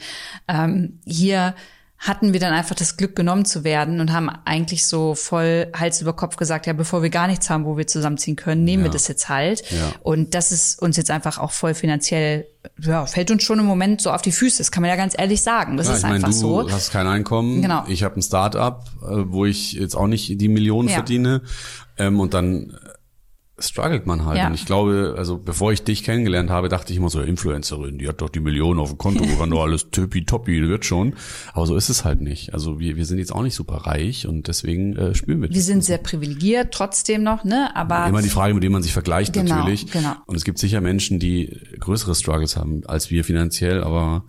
ähm, 0.48 1.00
hier 1.04 1.54
hatten 2.02 2.32
wir 2.32 2.40
dann 2.40 2.54
einfach 2.54 2.74
das 2.74 2.96
Glück, 2.96 3.14
genommen 3.14 3.44
zu 3.44 3.62
werden 3.62 4.00
und 4.00 4.10
haben 4.10 4.30
eigentlich 4.46 4.86
so 4.86 5.14
voll 5.14 5.66
Hals 5.78 6.00
über 6.00 6.14
Kopf 6.14 6.36
gesagt, 6.36 6.66
ja, 6.66 6.72
bevor 6.72 7.02
wir 7.02 7.10
gar 7.10 7.26
nichts 7.26 7.50
haben, 7.50 7.66
wo 7.66 7.76
wir 7.76 7.86
zusammenziehen 7.86 8.36
können, 8.36 8.64
nehmen 8.64 8.84
wir 8.84 8.88
Ja. 8.88 8.92
das 8.94 9.06
jetzt 9.06 9.28
halt. 9.28 9.62
Ja. 9.70 9.92
Und 10.02 10.34
das 10.34 10.50
ist 10.50 10.80
uns 10.80 10.96
jetzt 10.96 11.10
einfach 11.10 11.36
auch 11.36 11.50
voll 11.50 11.74
finanziell, 11.74 12.46
ja, 12.80 13.04
fällt 13.04 13.30
uns 13.30 13.42
schon 13.42 13.58
im 13.58 13.66
Moment 13.66 14.00
so 14.00 14.12
auf 14.12 14.22
die 14.22 14.32
Füße. 14.32 14.58
Das 14.58 14.70
kann 14.72 14.80
man 14.80 14.88
ja 14.88 14.96
ganz 14.96 15.14
ehrlich 15.18 15.42
sagen. 15.42 15.76
Das 15.76 15.88
Ja, 15.88 15.92
ist 15.92 15.98
ich 15.98 16.02
meine, 16.04 16.14
einfach 16.16 16.28
du 16.28 16.34
so. 16.34 16.70
hast 16.70 16.90
kein 16.90 17.06
Einkommen. 17.06 17.60
Genau. 17.60 17.84
Ich 17.86 18.02
habe 18.02 18.18
ein 18.18 18.22
Start-up, 18.22 18.86
äh, 19.02 19.06
wo 19.26 19.44
ich 19.44 19.74
jetzt 19.74 19.94
auch 19.94 20.06
nicht 20.06 20.40
die 20.40 20.48
Millionen 20.48 20.88
verdiene. 20.88 21.42
Ähm, 21.98 22.18
und 22.18 22.32
dann 22.32 22.78
struggelt 23.60 24.06
man 24.06 24.24
halt. 24.24 24.38
Ja. 24.38 24.46
Und 24.48 24.54
ich 24.54 24.66
glaube, 24.66 25.14
also 25.16 25.38
bevor 25.38 25.72
ich 25.72 25.82
dich 25.82 26.02
kennengelernt 26.04 26.50
habe, 26.50 26.68
dachte 26.68 26.92
ich 26.92 26.98
immer 26.98 27.10
so, 27.10 27.20
Influencerin, 27.20 27.98
die 27.98 28.08
hat 28.08 28.20
doch 28.20 28.28
die 28.28 28.40
Millionen 28.40 28.80
auf 28.80 28.90
dem 28.90 28.98
Konto, 28.98 29.24
kann 29.38 29.50
doch 29.50 29.62
alles 29.62 29.90
tippitoppi, 29.90 30.66
wird 30.68 30.84
schon. 30.84 31.14
Aber 31.52 31.66
so 31.66 31.76
ist 31.76 31.88
es 31.88 32.04
halt 32.04 32.20
nicht. 32.20 32.54
Also 32.54 32.78
wir, 32.80 32.96
wir 32.96 33.04
sind 33.06 33.18
jetzt 33.18 33.32
auch 33.32 33.42
nicht 33.42 33.54
super 33.54 33.76
reich 33.86 34.26
und 34.26 34.48
deswegen 34.48 34.96
äh, 34.96 35.14
spüren 35.14 35.40
wir 35.42 35.48
Wir 35.50 35.56
das. 35.56 35.66
sind 35.66 35.84
sehr 35.84 35.98
privilegiert 35.98 36.72
trotzdem 36.72 37.22
noch, 37.22 37.44
ne? 37.44 37.74
Aber 37.76 38.06
Immer 38.06 38.22
die 38.22 38.28
Frage, 38.28 38.54
mit 38.54 38.62
dem 38.62 38.72
man 38.72 38.82
sich 38.82 38.92
vergleicht 38.92 39.32
Genau, 39.32 39.56
natürlich. 39.56 39.90
genau. 39.90 40.14
Und 40.26 40.36
es 40.36 40.44
gibt 40.44 40.58
sicher 40.58 40.80
Menschen, 40.80 41.18
die 41.18 41.56
größere 41.78 42.14
Struggles 42.14 42.56
haben 42.56 42.82
als 42.86 43.10
wir 43.10 43.24
finanziell, 43.24 43.82
aber 43.82 44.24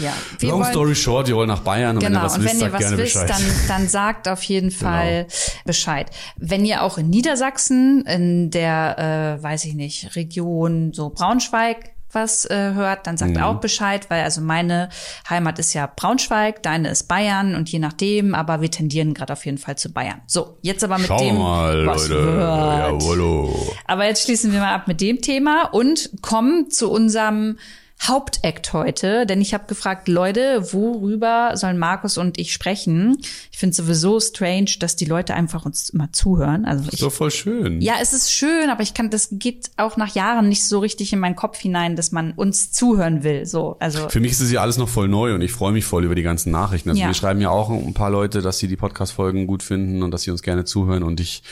ja, 0.00 0.12
wir 0.38 0.48
long 0.50 0.60
wollen- 0.60 0.70
story 0.72 0.94
short, 0.94 1.28
wir 1.28 1.36
wollen 1.36 1.48
nach 1.48 1.60
Bayern 1.60 1.96
und 1.96 2.02
wenn 2.02 2.08
Genau, 2.12 2.22
ihr 2.22 2.24
was 2.26 2.36
und 2.36 2.44
wisst, 2.44 2.54
wenn 2.54 2.60
ihr 2.60 2.70
sagt 2.70 2.72
was 2.74 2.80
gerne 2.80 2.98
wisst, 2.98 3.14
Bescheid. 3.14 3.30
dann, 3.30 3.42
dann 3.68 3.88
sagt 3.88 4.28
auf 4.28 4.42
jeden 4.42 4.70
Fall 4.70 5.26
Bescheid. 5.64 6.10
Wenn 6.36 6.64
ihr 6.64 6.82
auch 6.82 6.98
in 6.98 7.10
Niedersachsen, 7.10 8.02
in 8.06 8.50
der, 8.50 9.38
äh, 9.38 9.42
weiß 9.42 9.64
ich 9.66 9.74
nicht, 9.74 10.16
Region 10.16 10.92
so 10.92 11.10
Braunschweig 11.10 11.90
was 12.12 12.44
äh, 12.46 12.72
hört, 12.74 13.06
dann 13.06 13.14
Mhm. 13.14 13.18
sagt 13.18 13.40
auch 13.40 13.60
Bescheid, 13.60 14.10
weil 14.10 14.24
also 14.24 14.40
meine 14.40 14.88
Heimat 15.28 15.60
ist 15.60 15.74
ja 15.74 15.86
Braunschweig, 15.94 16.60
deine 16.60 16.88
ist 16.90 17.06
Bayern 17.06 17.54
und 17.54 17.68
je 17.70 17.78
nachdem, 17.78 18.34
aber 18.34 18.60
wir 18.60 18.68
tendieren 18.68 19.14
gerade 19.14 19.32
auf 19.32 19.46
jeden 19.46 19.58
Fall 19.58 19.78
zu 19.78 19.92
Bayern. 19.92 20.20
So, 20.26 20.58
jetzt 20.60 20.82
aber 20.82 20.98
mit 20.98 21.06
Schauen 21.06 21.24
dem, 21.24 21.38
mal, 21.38 21.86
was 21.86 22.08
Leute. 22.08 22.36
Jawollo. 22.40 23.54
Aber 23.86 24.06
jetzt 24.06 24.24
schließen 24.24 24.52
wir 24.52 24.58
mal 24.58 24.74
ab 24.74 24.88
mit 24.88 25.00
dem 25.00 25.20
Thema 25.20 25.68
und 25.70 26.10
kommen 26.20 26.68
zu 26.70 26.90
unserem 26.90 27.58
Hauptakt 28.02 28.72
heute, 28.72 29.26
denn 29.26 29.42
ich 29.42 29.52
habe 29.52 29.66
gefragt, 29.66 30.08
Leute, 30.08 30.72
worüber 30.72 31.52
sollen 31.54 31.78
Markus 31.78 32.16
und 32.16 32.38
ich 32.38 32.52
sprechen? 32.54 33.18
Ich 33.52 33.58
finde 33.58 33.76
sowieso 33.76 34.18
strange, 34.20 34.70
dass 34.80 34.96
die 34.96 35.04
Leute 35.04 35.34
einfach 35.34 35.66
uns 35.66 35.90
immer 35.90 36.10
zuhören. 36.10 36.64
Also 36.64 36.84
ich, 36.86 36.94
Ist 36.94 37.02
doch 37.02 37.12
voll 37.12 37.30
schön. 37.30 37.82
ja, 37.82 37.94
es 38.00 38.14
ist 38.14 38.32
schön, 38.32 38.70
aber 38.70 38.82
ich 38.82 38.94
kann, 38.94 39.10
das 39.10 39.28
geht 39.32 39.70
auch 39.76 39.98
nach 39.98 40.14
Jahren 40.14 40.48
nicht 40.48 40.64
so 40.64 40.78
richtig 40.78 41.12
in 41.12 41.18
meinen 41.18 41.36
Kopf 41.36 41.58
hinein, 41.58 41.94
dass 41.94 42.10
man 42.10 42.32
uns 42.32 42.72
zuhören 42.72 43.22
will. 43.22 43.44
So, 43.44 43.76
also 43.80 44.08
Für 44.08 44.20
mich 44.20 44.32
ist 44.32 44.40
es 44.40 44.50
ja 44.50 44.62
alles 44.62 44.78
noch 44.78 44.88
voll 44.88 45.08
neu 45.08 45.34
und 45.34 45.42
ich 45.42 45.52
freue 45.52 45.72
mich 45.72 45.84
voll 45.84 46.04
über 46.06 46.14
die 46.14 46.22
ganzen 46.22 46.50
Nachrichten. 46.52 46.88
Also 46.88 47.02
Ja. 47.02 47.08
mir 47.08 47.14
schreiben 47.14 47.42
ja 47.42 47.50
auch 47.50 47.68
ein 47.68 47.92
paar 47.92 48.10
Leute, 48.10 48.40
dass 48.40 48.56
sie 48.58 48.66
die 48.68 48.76
Podcast-Folgen 48.76 49.46
gut 49.46 49.62
finden 49.62 50.02
und 50.02 50.10
dass 50.10 50.22
sie 50.22 50.30
uns 50.30 50.40
gerne 50.40 50.64
zuhören 50.64 51.02
und 51.02 51.20
ich 51.20 51.42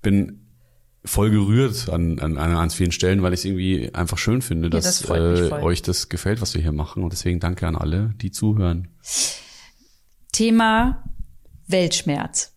bin 0.00 0.44
voll 1.04 1.30
gerührt 1.30 1.88
an, 1.88 2.18
an, 2.18 2.36
an 2.36 2.52
ganz 2.54 2.74
vielen 2.74 2.92
Stellen, 2.92 3.22
weil 3.22 3.32
ich 3.32 3.40
es 3.40 3.44
irgendwie 3.44 3.94
einfach 3.94 4.18
schön 4.18 4.42
finde, 4.42 4.70
dass 4.70 4.84
das 4.84 5.10
äh, 5.10 5.50
euch 5.52 5.82
das 5.82 6.08
gefällt, 6.08 6.40
was 6.40 6.54
wir 6.54 6.62
hier 6.62 6.72
machen 6.72 7.02
und 7.02 7.12
deswegen 7.12 7.40
danke 7.40 7.66
an 7.66 7.76
alle, 7.76 8.14
die 8.20 8.30
zuhören. 8.30 8.88
Thema 10.32 11.04
Weltschmerz. 11.66 12.52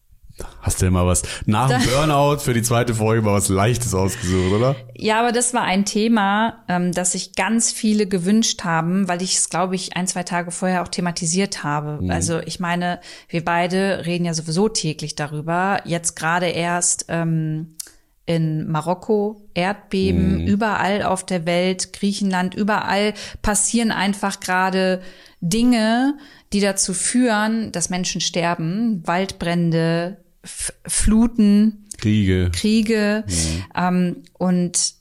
Hast 0.62 0.82
du 0.82 0.86
ja 0.86 0.92
mal 0.92 1.06
was 1.06 1.24
nach 1.46 1.70
dem 1.70 1.82
Burnout 1.90 2.40
für 2.40 2.54
die 2.54 2.62
zweite 2.62 2.96
Folge 2.96 3.22
mal 3.22 3.34
was 3.34 3.50
Leichtes 3.50 3.94
ausgesucht, 3.94 4.52
oder? 4.54 4.76
Ja, 4.96 5.20
aber 5.20 5.32
das 5.32 5.54
war 5.54 5.64
ein 5.64 5.86
Thema, 5.86 6.64
ähm, 6.68 6.92
das 6.92 7.12
sich 7.12 7.36
ganz 7.36 7.72
viele 7.72 8.08
gewünscht 8.08 8.64
haben, 8.64 9.08
weil 9.08 9.22
ich 9.22 9.38
es, 9.38 9.50
glaube 9.50 9.76
ich, 9.76 9.96
ein, 9.96 10.08
zwei 10.08 10.24
Tage 10.24 10.52
vorher 10.52 10.82
auch 10.82 10.88
thematisiert 10.88 11.64
habe. 11.64 12.00
Also 12.10 12.40
ich 12.40 12.60
meine, 12.60 13.00
wir 13.28 13.44
beide 13.44 14.06
reden 14.06 14.26
ja 14.26 14.34
sowieso 14.34 14.70
täglich 14.70 15.16
darüber. 15.16 15.82
Jetzt 15.86 16.16
gerade 16.16 16.48
erst 16.48 17.06
ähm, 17.10 17.76
in 18.26 18.70
Marokko 18.70 19.42
Erdbeben, 19.54 20.48
überall 20.48 21.04
auf 21.04 21.26
der 21.26 21.46
Welt, 21.46 21.92
Griechenland, 21.94 22.56
überall 22.56 23.14
passieren 23.42 23.92
einfach 23.92 24.40
gerade 24.40 25.02
Dinge, 25.42 26.18
die 26.54 26.60
dazu 26.60 26.94
führen, 26.94 27.72
dass 27.72 27.90
Menschen 27.90 28.22
sterben, 28.22 29.02
Waldbrände, 29.06 30.18
F 30.44 30.74
Fluten, 30.86 31.86
Kriege. 31.98 32.50
Kriege. 32.52 33.24
Mhm. 33.28 33.64
Ähm, 33.76 34.16
und 34.38 34.94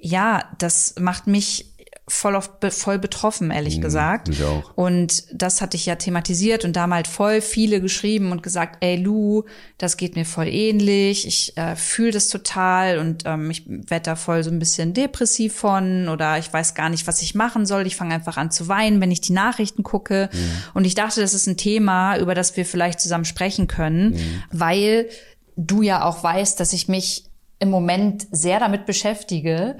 ja, 0.00 0.44
das 0.58 0.96
macht 0.98 1.26
mich 1.26 1.71
voll 2.14 2.36
auf, 2.36 2.60
be- 2.60 2.70
voll 2.70 2.98
betroffen, 2.98 3.50
ehrlich 3.50 3.80
gesagt. 3.80 4.28
Mhm, 4.28 4.34
mich 4.34 4.44
auch. 4.44 4.76
Und 4.76 5.24
das 5.32 5.62
hatte 5.62 5.76
ich 5.78 5.86
ja 5.86 5.94
thematisiert 5.96 6.64
und 6.64 6.76
da 6.76 6.82
haben 6.82 6.92
halt 6.94 7.08
voll 7.08 7.40
viele 7.40 7.80
geschrieben 7.80 8.32
und 8.32 8.42
gesagt, 8.42 8.76
ey 8.84 8.96
Lu, 8.96 9.44
das 9.78 9.96
geht 9.96 10.14
mir 10.14 10.26
voll 10.26 10.46
ähnlich, 10.48 11.26
ich 11.26 11.56
äh, 11.56 11.74
fühle 11.74 12.10
das 12.12 12.28
total 12.28 12.98
und 12.98 13.22
ähm, 13.24 13.50
ich 13.50 13.64
werde 13.66 14.02
da 14.04 14.16
voll 14.16 14.44
so 14.44 14.50
ein 14.50 14.58
bisschen 14.58 14.92
depressiv 14.92 15.54
von 15.54 16.08
oder 16.08 16.36
ich 16.38 16.52
weiß 16.52 16.74
gar 16.74 16.90
nicht, 16.90 17.06
was 17.06 17.22
ich 17.22 17.34
machen 17.34 17.64
soll. 17.64 17.86
Ich 17.86 17.96
fange 17.96 18.14
einfach 18.14 18.36
an 18.36 18.50
zu 18.50 18.68
weinen, 18.68 19.00
wenn 19.00 19.10
ich 19.10 19.22
die 19.22 19.32
Nachrichten 19.32 19.82
gucke. 19.82 20.28
Mhm. 20.32 20.38
Und 20.74 20.84
ich 20.84 20.94
dachte, 20.94 21.20
das 21.22 21.32
ist 21.34 21.46
ein 21.46 21.56
Thema, 21.56 22.18
über 22.18 22.34
das 22.34 22.56
wir 22.56 22.66
vielleicht 22.66 23.00
zusammen 23.00 23.24
sprechen 23.24 23.68
können, 23.68 24.10
Mhm. 24.10 24.42
weil 24.50 25.08
du 25.56 25.82
ja 25.82 26.04
auch 26.04 26.22
weißt, 26.22 26.60
dass 26.60 26.72
ich 26.74 26.88
mich 26.88 27.24
im 27.62 27.70
Moment 27.70 28.26
sehr 28.32 28.58
damit 28.58 28.86
beschäftige, 28.86 29.76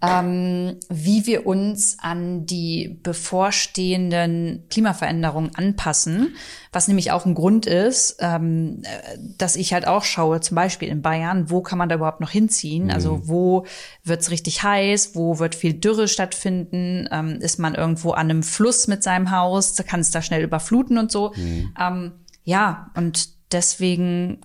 ähm, 0.00 0.76
wie 0.88 1.26
wir 1.26 1.46
uns 1.46 1.98
an 2.00 2.46
die 2.46 2.98
bevorstehenden 3.02 4.64
Klimaveränderungen 4.70 5.54
anpassen, 5.54 6.34
was 6.72 6.88
nämlich 6.88 7.12
auch 7.12 7.26
ein 7.26 7.34
Grund 7.34 7.66
ist, 7.66 8.16
ähm, 8.20 8.80
äh, 8.84 9.18
dass 9.36 9.56
ich 9.56 9.74
halt 9.74 9.86
auch 9.86 10.02
schaue, 10.02 10.40
zum 10.40 10.54
Beispiel 10.54 10.88
in 10.88 11.02
Bayern, 11.02 11.50
wo 11.50 11.60
kann 11.60 11.76
man 11.76 11.90
da 11.90 11.96
überhaupt 11.96 12.22
noch 12.22 12.30
hinziehen? 12.30 12.90
Also 12.90 13.28
wo 13.28 13.66
wird's 14.02 14.30
richtig 14.30 14.62
heiß, 14.62 15.14
wo 15.14 15.38
wird 15.38 15.54
viel 15.54 15.74
Dürre 15.74 16.08
stattfinden, 16.08 17.06
ähm, 17.12 17.36
ist 17.42 17.58
man 17.58 17.74
irgendwo 17.74 18.12
an 18.12 18.30
einem 18.30 18.44
Fluss 18.44 18.88
mit 18.88 19.02
seinem 19.02 19.30
Haus, 19.30 19.76
kann 19.86 20.00
es 20.00 20.10
da 20.10 20.22
schnell 20.22 20.42
überfluten 20.42 20.96
und 20.96 21.12
so. 21.12 21.34
Ähm, 21.78 22.12
ja, 22.44 22.92
und 22.94 23.28
deswegen 23.52 24.40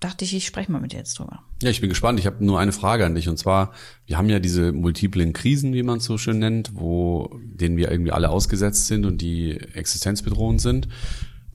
dachte 0.00 0.24
ich, 0.24 0.34
ich 0.34 0.44
spreche 0.44 0.72
mal 0.72 0.80
mit 0.80 0.92
dir 0.92 0.98
jetzt 0.98 1.20
drüber. 1.20 1.44
Ja, 1.62 1.70
ich 1.70 1.80
bin 1.80 1.90
gespannt. 1.90 2.18
Ich 2.18 2.26
habe 2.26 2.44
nur 2.44 2.58
eine 2.58 2.72
Frage 2.72 3.06
an 3.06 3.14
dich. 3.14 3.28
Und 3.28 3.38
zwar, 3.38 3.72
wir 4.06 4.18
haben 4.18 4.28
ja 4.28 4.40
diese 4.40 4.72
multiplen 4.72 5.32
Krisen, 5.32 5.72
wie 5.74 5.84
man 5.84 5.98
es 5.98 6.04
so 6.04 6.18
schön 6.18 6.40
nennt, 6.40 6.72
wo 6.74 7.38
denen 7.40 7.76
wir 7.76 7.90
irgendwie 7.90 8.10
alle 8.10 8.30
ausgesetzt 8.30 8.88
sind 8.88 9.06
und 9.06 9.20
die 9.20 9.58
existenzbedrohend 9.74 10.60
sind. 10.60 10.88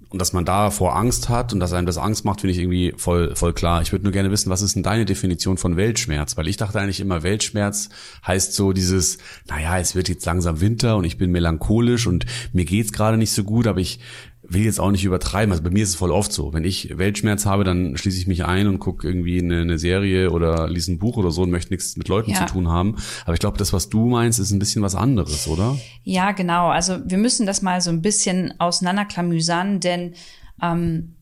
Und 0.10 0.22
dass 0.22 0.32
man 0.32 0.46
davor 0.46 0.96
Angst 0.96 1.28
hat 1.28 1.52
und 1.52 1.60
dass 1.60 1.74
einem 1.74 1.86
das 1.86 1.98
Angst 1.98 2.24
macht, 2.24 2.40
finde 2.40 2.54
ich 2.54 2.60
irgendwie 2.60 2.94
voll, 2.96 3.36
voll 3.36 3.52
klar. 3.52 3.82
Ich 3.82 3.92
würde 3.92 4.06
nur 4.06 4.14
gerne 4.14 4.32
wissen, 4.32 4.50
was 4.50 4.62
ist 4.62 4.78
denn 4.78 4.84
deine 4.84 5.04
Definition 5.04 5.58
von 5.58 5.76
Weltschmerz? 5.76 6.38
Weil 6.38 6.48
ich 6.48 6.56
dachte 6.56 6.80
eigentlich 6.80 7.02
immer, 7.02 7.24
Weltschmerz 7.24 7.90
heißt 8.26 8.54
so 8.54 8.72
dieses, 8.72 9.18
naja, 9.50 9.78
es 9.78 9.96
wird 9.96 10.08
jetzt 10.08 10.26
langsam 10.26 10.62
Winter 10.62 10.96
und 10.96 11.04
ich 11.04 11.18
bin 11.18 11.32
melancholisch 11.32 12.08
und 12.08 12.26
mir 12.54 12.64
geht's 12.64 12.94
gerade 12.94 13.18
nicht 13.18 13.34
so 13.34 13.44
gut, 13.44 13.68
aber 13.68 13.82
ich 13.82 14.00
will 14.50 14.64
jetzt 14.64 14.80
auch 14.80 14.92
nicht 14.92 15.04
übertreiben. 15.04 15.52
Also 15.52 15.64
bei 15.64 15.70
mir 15.70 15.84
ist 15.84 15.90
es 15.90 15.96
voll 15.96 16.12
oft 16.12 16.32
so. 16.32 16.54
Wenn 16.54 16.64
ich 16.64 16.98
Weltschmerz 16.98 17.46
habe, 17.46 17.64
dann 17.64 17.98
schließe 17.98 18.18
ich 18.20 18.28
mich 18.28 18.46
ein 18.46 18.68
und 18.68 18.80
gucke 18.80 19.08
irgendwie 19.08 19.40
eine, 19.40 19.62
eine 19.62 19.78
Serie 19.78 20.32
oder 20.32 20.70
lese 20.70 20.94
ein 20.94 21.00
Buch 21.00 21.18
oder 21.18 21.32
so 21.32 21.42
und 21.42 21.52
möchte 21.52 21.74
nichts 21.74 21.98
mit 21.98 22.08
Leuten 22.08 22.32
Ja. 22.32 22.46
zu 22.48 22.54
tun 22.54 22.70
haben. 22.70 22.96
Aber 23.26 23.34
ich 23.34 23.40
glaube, 23.40 23.58
das, 23.58 23.74
was 23.74 23.90
du 23.90 24.06
meinst, 24.06 24.40
ist 24.40 24.52
ein 24.52 24.60
bisschen 24.60 24.82
was 24.82 24.96
anderes, 24.96 25.48
oder? 25.48 25.78
Ja, 26.04 26.32
genau. 26.32 26.70
Also 26.70 26.98
wir 27.06 27.18
müssen 27.18 27.46
das 27.46 27.62
mal 27.62 27.82
so 27.82 27.90
ein 27.90 28.02
bisschen 28.02 28.54
auseinanderklamüsern, 28.60 29.80
denn 29.82 30.14
ähm, 30.62 31.17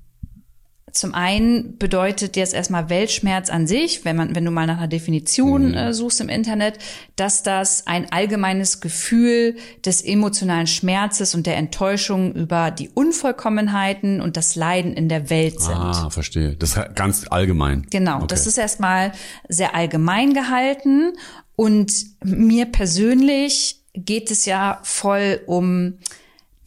zum 0.95 1.13
einen 1.13 1.77
bedeutet 1.77 2.38
jetzt 2.38 2.53
erstmal 2.53 2.89
Weltschmerz 2.89 3.49
an 3.49 3.67
sich, 3.67 4.05
wenn 4.05 4.15
man, 4.15 4.34
wenn 4.34 4.45
du 4.45 4.51
mal 4.51 4.65
nach 4.65 4.77
einer 4.77 4.88
Definition 4.88 5.73
äh, 5.73 5.93
suchst 5.93 6.21
im 6.21 6.29
Internet, 6.29 6.79
dass 7.17 7.43
das 7.43 7.86
ein 7.86 8.12
allgemeines 8.13 8.79
Gefühl 8.79 9.58
des 9.86 10.01
emotionalen 10.01 10.67
Schmerzes 10.67 11.36
und 11.36 11.47
der 11.47 11.58
Enttäuschung 11.58 12.34
über 12.34 12.71
die 12.71 12.89
Unvollkommenheiten 12.89 14.21
und 14.21 14.38
das 14.38 14.55
Leiden 14.55 14.93
in 14.93 15.10
der 15.10 15.29
Welt 15.29 15.60
sind. 15.60 15.75
Ah, 15.75 16.10
verstehe. 16.10 16.55
Das 16.55 16.77
ist 16.77 16.95
ganz 16.95 17.25
allgemein. 17.29 17.86
Genau, 17.89 18.17
Okay. 18.17 18.27
das 18.29 18.47
ist 18.47 18.58
erstmal 18.58 19.12
sehr 19.49 19.75
allgemein 19.75 20.34
gehalten 20.34 21.13
und 21.58 21.91
mir 22.23 22.65
persönlich 22.67 23.81
geht 23.93 24.31
es 24.31 24.45
ja 24.45 24.79
voll 24.84 25.41
um 25.45 25.95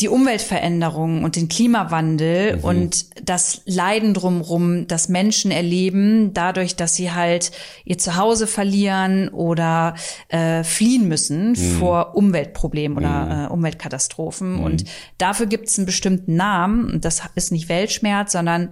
die 0.00 0.08
Umweltveränderung 0.08 1.24
und 1.24 1.34
den 1.34 1.48
Klimawandel 1.48 2.58
Mhm. 2.58 2.64
und 2.64 3.06
das 3.28 3.62
Leiden 3.64 4.14
drumrum, 4.14 4.87
das 4.87 5.08
Menschen 5.08 5.50
erleben, 5.50 6.32
dadurch, 6.34 6.76
dass 6.76 6.94
sie 6.94 7.11
halt 7.11 7.50
ihr 7.84 7.98
Zuhause 7.98 8.46
verlieren 8.46 9.28
oder 9.30 9.96
äh, 10.28 10.62
fliehen 10.62 11.08
müssen 11.08 11.50
Mhm. 11.50 11.78
vor 11.80 12.14
Umweltproblemen 12.14 12.96
oder 12.98 13.48
äh, 13.48 13.52
Umweltkatastrophen. 13.52 14.58
Mhm. 14.58 14.62
Und 14.62 14.84
dafür 15.18 15.46
gibt 15.46 15.66
es 15.68 15.78
einen 15.78 15.87
bestimmten 15.87 16.37
Namen. 16.37 16.92
Und 16.92 17.04
Das 17.04 17.22
ist 17.34 17.50
nicht 17.50 17.68
Weltschmerz, 17.68 18.32
sondern 18.32 18.70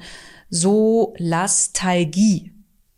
Solastalgie. 0.49 2.53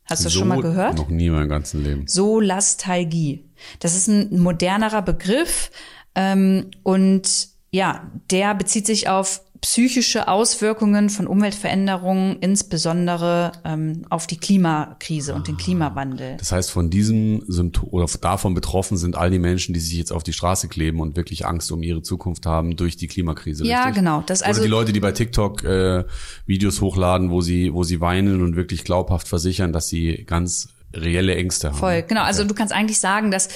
Hast 0.04 0.22
du 0.22 0.24
das 0.24 0.32
so 0.32 0.40
schon 0.40 0.48
mal 0.48 0.60
gehört? 0.60 0.96
Noch 0.96 1.08
nie 1.08 1.26
in 1.26 1.32
meinem 1.32 1.48
ganzen 1.48 1.82
Leben. 1.82 2.06
Solastalgie. 2.06 3.44
Das 3.80 3.94
ist 3.94 4.08
ein 4.08 4.38
modernerer 4.40 5.02
Begriff 5.02 5.70
ähm, 6.14 6.70
und 6.82 7.48
ja, 7.70 8.10
der 8.30 8.54
bezieht 8.54 8.86
sich 8.86 9.08
auf 9.08 9.42
psychische 9.60 10.28
Auswirkungen 10.28 11.10
von 11.10 11.26
Umweltveränderungen, 11.26 12.38
insbesondere 12.40 13.52
ähm, 13.64 14.04
auf 14.08 14.26
die 14.26 14.36
Klimakrise 14.36 15.34
und 15.34 15.48
den 15.48 15.56
Klimawandel. 15.56 16.36
Das 16.38 16.52
heißt, 16.52 16.70
von 16.70 16.90
diesem 16.90 17.42
Symptom 17.48 17.88
oder 17.90 18.06
davon 18.20 18.54
betroffen 18.54 18.96
sind 18.96 19.16
all 19.16 19.30
die 19.30 19.38
Menschen, 19.38 19.74
die 19.74 19.80
sich 19.80 19.98
jetzt 19.98 20.12
auf 20.12 20.22
die 20.22 20.32
Straße 20.32 20.68
kleben 20.68 21.00
und 21.00 21.16
wirklich 21.16 21.46
Angst 21.46 21.72
um 21.72 21.82
ihre 21.82 22.02
Zukunft 22.02 22.46
haben 22.46 22.76
durch 22.76 22.96
die 22.96 23.08
Klimakrise. 23.08 23.66
Ja, 23.66 23.80
richtig? 23.80 23.96
genau. 23.96 24.22
Das 24.26 24.42
also- 24.42 24.60
oder 24.60 24.66
die 24.66 24.70
Leute, 24.70 24.92
die 24.92 25.00
bei 25.00 25.12
TikTok 25.12 25.64
äh, 25.64 26.04
Videos 26.46 26.80
hochladen, 26.80 27.30
wo 27.30 27.40
sie, 27.40 27.72
wo 27.74 27.82
sie 27.82 28.00
weinen 28.00 28.42
und 28.42 28.54
wirklich 28.54 28.84
glaubhaft 28.84 29.26
versichern, 29.26 29.72
dass 29.72 29.88
sie 29.88 30.24
ganz 30.24 30.68
reelle 30.94 31.34
Ängste 31.34 31.68
haben. 31.68 31.76
Voll, 31.76 32.02
genau. 32.02 32.22
Also 32.22 32.44
du 32.44 32.54
kannst 32.54 32.72
eigentlich 32.72 32.98
sagen, 32.98 33.30
dass 33.30 33.48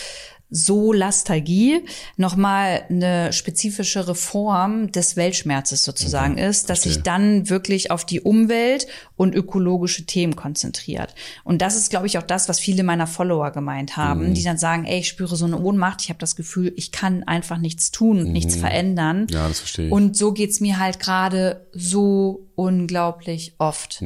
Solastalgie 0.52 1.84
nochmal 2.18 2.84
eine 2.90 3.32
spezifischere 3.32 4.14
Form 4.14 4.92
des 4.92 5.16
Weltschmerzes 5.16 5.82
sozusagen 5.82 6.36
ist, 6.36 6.68
dass 6.68 6.82
sich 6.82 6.92
verstehe. 6.94 7.12
dann 7.12 7.48
wirklich 7.48 7.90
auf 7.90 8.04
die 8.04 8.20
Umwelt 8.20 8.86
und 9.16 9.34
ökologische 9.34 10.04
Themen 10.04 10.36
konzentriert. 10.36 11.14
Und 11.42 11.62
das 11.62 11.74
ist, 11.74 11.88
glaube 11.88 12.06
ich, 12.06 12.18
auch 12.18 12.22
das, 12.22 12.50
was 12.50 12.60
viele 12.60 12.82
meiner 12.82 13.06
Follower 13.06 13.50
gemeint 13.50 13.96
haben, 13.96 14.34
die 14.34 14.42
dann 14.42 14.58
sagen, 14.58 14.84
ey, 14.84 15.00
ich 15.00 15.08
spüre 15.08 15.36
so 15.36 15.46
eine 15.46 15.58
Ohnmacht, 15.58 16.02
ich 16.02 16.10
habe 16.10 16.18
das 16.18 16.36
Gefühl, 16.36 16.72
ich 16.76 16.92
kann 16.92 17.22
einfach 17.22 17.56
nichts 17.56 17.90
tun 17.90 18.20
und 18.20 18.32
nichts 18.32 18.54
verändern. 18.54 19.26
Ja, 19.30 19.48
das 19.48 19.60
verstehe 19.60 19.86
ich. 19.86 19.92
Und 19.92 20.16
so 20.16 20.32
geht's 20.32 20.60
mir 20.60 20.78
halt 20.78 21.00
gerade 21.00 21.66
so 21.72 22.46
unglaublich 22.54 23.54
oft. 23.56 24.02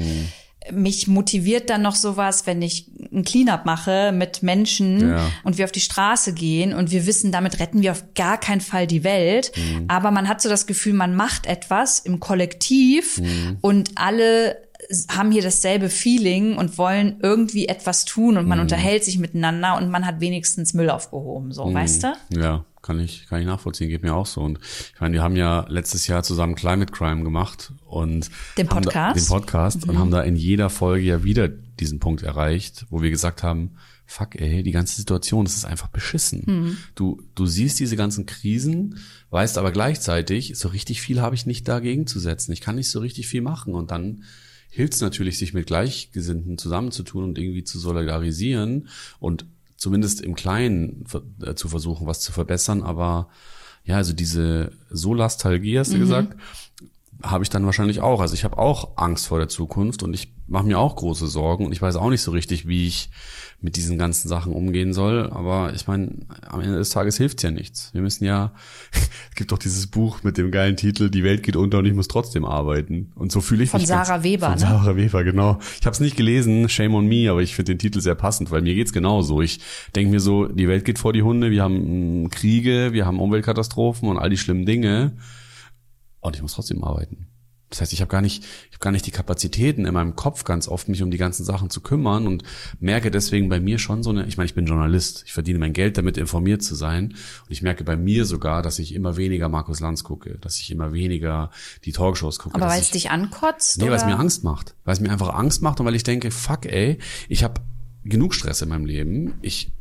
Mich 0.73 1.07
motiviert 1.07 1.71
dann 1.71 1.83
noch 1.83 1.95
sowas, 1.95 2.47
wenn 2.47 2.61
ich 2.63 2.87
ein 3.13 3.25
Cleanup 3.25 3.65
mache 3.67 4.13
mit 4.13 4.43
Menschen 4.43 5.11
Ja. 5.11 5.31
und 5.45 5.59
wir 5.59 5.65
auf 5.65 5.73
die 5.73 5.81
Straße 5.81 6.33
gehen 6.35 6.73
und 6.75 6.91
wir 6.91 7.07
wissen, 7.07 7.33
damit 7.33 7.61
retten 7.61 7.83
wir 7.83 7.93
auf 7.93 8.05
gar 8.15 8.39
keinen 8.39 8.61
Fall 8.61 8.87
die 8.87 9.05
Welt. 9.05 9.53
Aber 9.89 10.11
man 10.11 10.29
hat 10.29 10.41
so 10.43 10.49
das 10.49 10.67
Gefühl, 10.67 10.93
man 10.95 11.15
macht 11.15 11.47
etwas 11.47 11.99
im 12.01 12.21
Kollektiv 12.21 13.21
und 13.61 13.91
alle 13.97 14.57
haben 15.09 15.33
hier 15.33 15.43
dasselbe 15.43 15.89
Feeling 15.89 16.57
und 16.57 16.79
wollen 16.79 17.17
irgendwie 17.23 17.67
etwas 17.67 18.05
tun 18.05 18.37
und 18.37 18.47
man 18.47 18.61
unterhält 18.61 19.05
sich 19.05 19.19
miteinander 19.19 19.77
und 19.77 19.91
man 19.91 20.07
hat 20.07 20.21
wenigstens 20.21 20.75
Müll 20.75 20.91
aufgehoben, 20.91 21.51
so, 21.53 21.73
weißt 21.73 22.05
du? 22.05 22.13
Ja, 22.39 22.65
kann 22.87 23.01
ich, 23.01 23.27
kann 23.27 23.41
ich 23.41 23.47
nachvollziehen, 23.47 23.89
geht 23.89 24.03
mir 24.03 24.15
auch 24.15 24.27
so. 24.27 24.41
Und 24.41 24.59
ich 24.95 25.01
meine, 25.01 25.15
wir 25.15 25.23
haben 25.23 25.37
ja 25.37 25.67
letztes 25.69 26.07
Jahr 26.07 26.23
zusammen 26.23 26.55
Climate 26.55 26.93
Crime 26.93 27.25
gemacht 27.25 27.73
und 27.85 28.31
den 28.57 28.69
Podcast, 28.69 28.97
da, 28.97 29.13
den 29.13 29.27
Podcast 29.27 29.85
mhm. 29.85 29.91
und 29.91 29.99
haben 29.99 30.11
da 30.11 30.23
in 30.23 30.37
jeder 30.37 30.71
Folge 30.71 31.05
ja 31.05 31.25
wieder 31.25 31.49
diesen 31.49 31.99
Punkt 31.99 32.23
erreicht, 32.23 32.87
wo 32.89 33.03
wir 33.03 33.11
gesagt 33.11 33.43
haben, 33.43 33.73
fuck 34.07 34.41
ey, 34.41 34.63
die 34.63 34.71
ganze 34.71 34.97
Situation, 34.97 35.45
das 35.45 35.57
ist 35.57 35.65
einfach 35.65 35.89
beschissen. 35.89 36.45
Mhm. 36.47 36.77
Du, 36.95 37.23
du 37.35 37.45
siehst 37.47 37.81
diese 37.81 37.97
ganzen 37.97 38.25
Krisen, 38.25 39.01
weißt 39.31 39.59
aber 39.59 39.73
gleichzeitig, 39.73 40.53
so 40.57 40.69
richtig 40.69 41.03
viel 41.03 41.21
habe 41.21 41.35
ich 41.35 41.45
nicht 41.45 41.67
dagegen 41.67 42.07
zu 42.07 42.21
setzen. 42.21 42.53
Ich 42.53 42.61
kann 42.61 42.77
nicht 42.77 42.91
so 42.91 43.01
richtig 43.01 43.27
viel 43.27 43.43
machen 43.43 43.75
und 43.75 43.91
dann 43.91 44.23
hilft 44.71 44.95
es 44.95 45.01
natürlich, 45.01 45.39
sich 45.39 45.55
mit 45.55 45.67
Gleichgesinnten 45.67 46.59
zusammenzutun 46.59 47.25
und 47.25 47.39
irgendwie 47.39 47.65
zu 47.65 47.79
solidarisieren 47.79 48.89
und 49.19 49.47
zumindest 49.77 50.21
im 50.21 50.35
Kleinen 50.35 51.05
äh, 51.43 51.55
zu 51.55 51.69
versuchen, 51.69 52.07
was 52.07 52.21
zu 52.21 52.33
verbessern. 52.33 52.83
Aber 52.83 53.29
ja, 53.85 53.97
also 53.97 54.13
diese 54.13 54.73
Solastalgie, 54.91 55.79
hast 55.79 55.93
du 55.93 55.97
mhm. 55.97 56.01
gesagt, 56.01 56.37
habe 57.23 57.45
ich 57.45 57.51
dann 57.51 57.65
wahrscheinlich 57.65 58.01
auch. 58.01 58.21
Also 58.21 58.35
ich 58.35 58.45
habe 58.45 58.59
auch 58.59 58.97
Angst 58.97 59.27
vor 59.27 59.39
der 59.39 59.49
Zukunft 59.49 60.03
und 60.03 60.15
ich 60.15 60.33
mache 60.49 60.67
mir 60.67 60.79
auch 60.79 60.97
große 60.97 61.27
Sorgen 61.27 61.67
und 61.67 61.73
ich 61.73 61.83
weiß 61.83 61.97
auch 61.97 62.11
nicht 62.11 62.23
so 62.23 62.31
richtig, 62.31 62.69
wie 62.69 62.87
ich 62.87 63.11
mit 63.61 63.77
diesen 63.77 63.97
ganzen 63.97 64.29
Sachen 64.29 64.53
umgehen 64.53 64.93
soll. 64.93 65.31
Aber 65.31 65.73
ich 65.75 65.87
meine, 65.87 66.11
am 66.47 66.61
Ende 66.61 66.77
des 66.77 66.91
Tages 66.91 67.17
hilft's 67.17 67.43
ja 67.43 67.51
nichts. 67.51 67.91
Wir 67.95 68.03
müssen 68.03 68.25
ja, 68.25 68.53
es 68.93 69.35
gibt 69.35 69.51
doch 69.51 69.59
dieses 69.59 69.87
Buch 69.87 70.23
mit 70.23 70.37
dem 70.37 70.51
geilen 70.51 70.77
Titel, 70.77 71.09
Die 71.11 71.25
Welt 71.25 71.43
geht 71.43 71.57
unter 71.57 71.79
und 71.79 71.87
ich 71.87 71.95
muss 71.95 72.09
trotzdem 72.09 72.45
arbeiten. 72.45 73.13
Und 73.15 73.33
so 73.33 73.41
fühle 73.41 73.65
ich 73.65 73.71
von 73.71 73.81
mich. 73.81 73.89
Von 73.89 73.97
Sarah 73.97 74.17
ganz, 74.17 74.25
Weber, 74.25 74.47
von 74.51 74.55
ne? 74.55 74.61
Sarah 74.61 74.97
Weber, 74.97 75.25
genau. 75.25 75.59
Ich 75.81 75.87
habe 75.87 75.95
es 75.95 76.01
nicht 76.01 76.17
gelesen, 76.17 76.69
shame 76.69 76.95
on 76.95 77.07
me, 77.07 77.31
aber 77.31 77.43
ich 77.43 77.55
finde 77.55 77.73
den 77.73 77.79
Titel 77.79 78.01
sehr 78.01 78.15
passend, 78.15 78.51
weil 78.51 78.63
mir 78.63 78.75
geht's 78.75 78.93
genauso. 78.93 79.41
Ich 79.41 79.61
denke 79.95 80.11
mir 80.11 80.21
so, 80.21 80.47
die 80.47 80.69
Welt 80.69 80.85
geht 80.85 80.99
vor 80.99 81.13
die 81.13 81.23
Hunde, 81.23 81.51
wir 81.51 81.63
haben 81.63 82.29
Kriege, 82.31 82.93
wir 82.93 83.07
haben 83.07 83.21
Umweltkatastrophen 83.21 84.09
und 84.09 84.19
all 84.19 84.31
die 84.31 84.39
schlimmen 84.39 84.67
Dinge. 84.67 85.13
Und 86.27 86.35
ich 86.35 86.43
muss 86.43 86.55
trotzdem 86.55 86.83
arbeiten. 86.83 87.29
Das 87.71 87.81
heißt, 87.81 87.93
ich 87.93 88.01
habe 88.01 88.11
gar 88.11 88.21
nicht, 88.21 88.45
ich 88.45 88.75
habe 88.75 88.79
gar 88.81 88.93
nicht 88.93 89.07
die 89.07 89.11
Kapazitäten 89.11 89.87
in 89.87 89.95
meinem 89.95 90.15
Kopf 90.15 90.45
ganz 90.45 90.69
oft, 90.69 90.89
mich 90.89 91.03
um 91.03 91.11
die 91.11 91.19
ganzen 91.19 91.45
Sachen 91.45 91.69
zu 91.69 91.81
kümmern 91.81 92.29
und 92.29 92.45
merke 92.79 93.11
deswegen 93.11 93.49
bei 93.49 93.59
mir 93.59 93.79
schon 93.79 94.05
so 94.05 94.11
eine, 94.11 94.25
ich 94.27 94.37
meine, 94.37 94.47
ich 94.47 94.55
bin 94.55 94.67
Journalist, 94.67 95.25
ich 95.27 95.33
verdiene 95.33 95.59
mein 95.59 95.73
Geld 95.73 95.99
damit, 95.99 96.17
informiert 96.17 96.63
zu 96.63 96.77
sein. 96.77 97.07
Und 97.07 97.51
ich 97.51 97.63
merke 97.63 97.83
bei 97.83 97.97
mir 97.97 98.25
sogar, 98.25 98.63
dass 98.63 98.79
ich 98.79 98.95
immer 98.95 99.17
weniger 99.17 99.49
Markus 99.49 99.81
Lanz 99.81 100.05
gucke, 100.05 100.39
dass 100.39 100.61
ich 100.61 100.71
immer 100.71 100.93
weniger 100.93 101.51
die 101.85 101.93
Talkshows 101.93 102.39
gucke. 102.39 102.55
Aber 102.55 102.69
weil 102.69 102.81
es 102.81 102.93
dich 102.93 103.11
ankotzt? 103.11 103.79
Nee, 103.79 103.89
weil 103.89 103.97
es 103.97 104.05
mir 104.05 104.19
Angst 104.19 104.45
macht. 104.45 104.77
Weil 104.85 104.95
es 104.95 105.01
mir 105.01 105.11
einfach 105.11 105.35
Angst 105.35 105.63
macht 105.63 105.81
und 105.81 105.87
weil 105.87 105.97
ich 105.97 106.05
denke, 106.05 106.31
fuck 106.31 106.67
ey, 106.67 106.99
ich 107.29 107.43
habe 107.43 107.61
genug 108.05 108.35
Stress 108.35 108.63
in 108.63 108.69
meinem 108.69 108.87
Leben. 108.87 109.35
Ich 109.43 109.73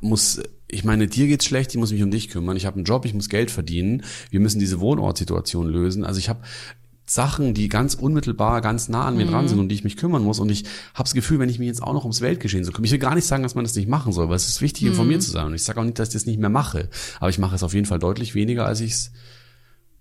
muss, 0.00 0.40
ich 0.72 0.84
meine, 0.84 1.06
dir 1.06 1.26
geht's 1.26 1.44
schlecht, 1.44 1.70
ich 1.72 1.78
muss 1.78 1.92
mich 1.92 2.02
um 2.02 2.10
dich 2.10 2.28
kümmern. 2.28 2.56
Ich 2.56 2.66
habe 2.66 2.76
einen 2.76 2.84
Job, 2.84 3.04
ich 3.04 3.14
muss 3.14 3.28
Geld 3.28 3.50
verdienen. 3.50 4.02
Wir 4.30 4.40
müssen 4.40 4.58
diese 4.58 4.80
Wohnortsituation 4.80 5.68
lösen. 5.68 6.04
Also 6.04 6.18
ich 6.18 6.28
habe 6.28 6.40
Sachen, 7.04 7.52
die 7.52 7.68
ganz 7.68 7.94
unmittelbar, 7.94 8.62
ganz 8.62 8.88
nah 8.88 9.04
an 9.04 9.16
mir 9.16 9.26
mhm. 9.26 9.30
dran 9.30 9.48
sind 9.48 9.58
und 9.58 9.68
die 9.68 9.74
ich 9.74 9.84
mich 9.84 9.98
kümmern 9.98 10.24
muss. 10.24 10.40
Und 10.40 10.50
ich 10.50 10.64
habe 10.94 11.04
das 11.04 11.12
Gefühl, 11.12 11.38
wenn 11.38 11.50
ich 11.50 11.58
mich 11.58 11.68
jetzt 11.68 11.82
auch 11.82 11.92
noch 11.92 12.04
ums 12.04 12.22
Weltgeschehen 12.22 12.64
so 12.64 12.72
kümmere, 12.72 12.86
ich 12.86 12.92
will 12.92 12.98
gar 12.98 13.14
nicht 13.14 13.26
sagen, 13.26 13.42
dass 13.42 13.54
man 13.54 13.64
das 13.64 13.74
nicht 13.74 13.88
machen 13.88 14.12
soll, 14.12 14.30
weil 14.30 14.36
es 14.36 14.48
ist 14.48 14.62
wichtig, 14.62 14.86
informiert 14.86 15.20
mhm. 15.20 15.24
zu 15.24 15.30
sein. 15.30 15.46
Und 15.46 15.54
ich 15.54 15.62
sage 15.62 15.78
auch 15.78 15.84
nicht, 15.84 15.98
dass 15.98 16.08
ich 16.08 16.14
das 16.14 16.26
nicht 16.26 16.40
mehr 16.40 16.48
mache. 16.48 16.88
Aber 17.20 17.28
ich 17.28 17.38
mache 17.38 17.54
es 17.54 17.62
auf 17.62 17.74
jeden 17.74 17.86
Fall 17.86 17.98
deutlich 17.98 18.34
weniger, 18.34 18.64
als 18.64 18.80
ich 18.80 18.92
es 18.92 19.12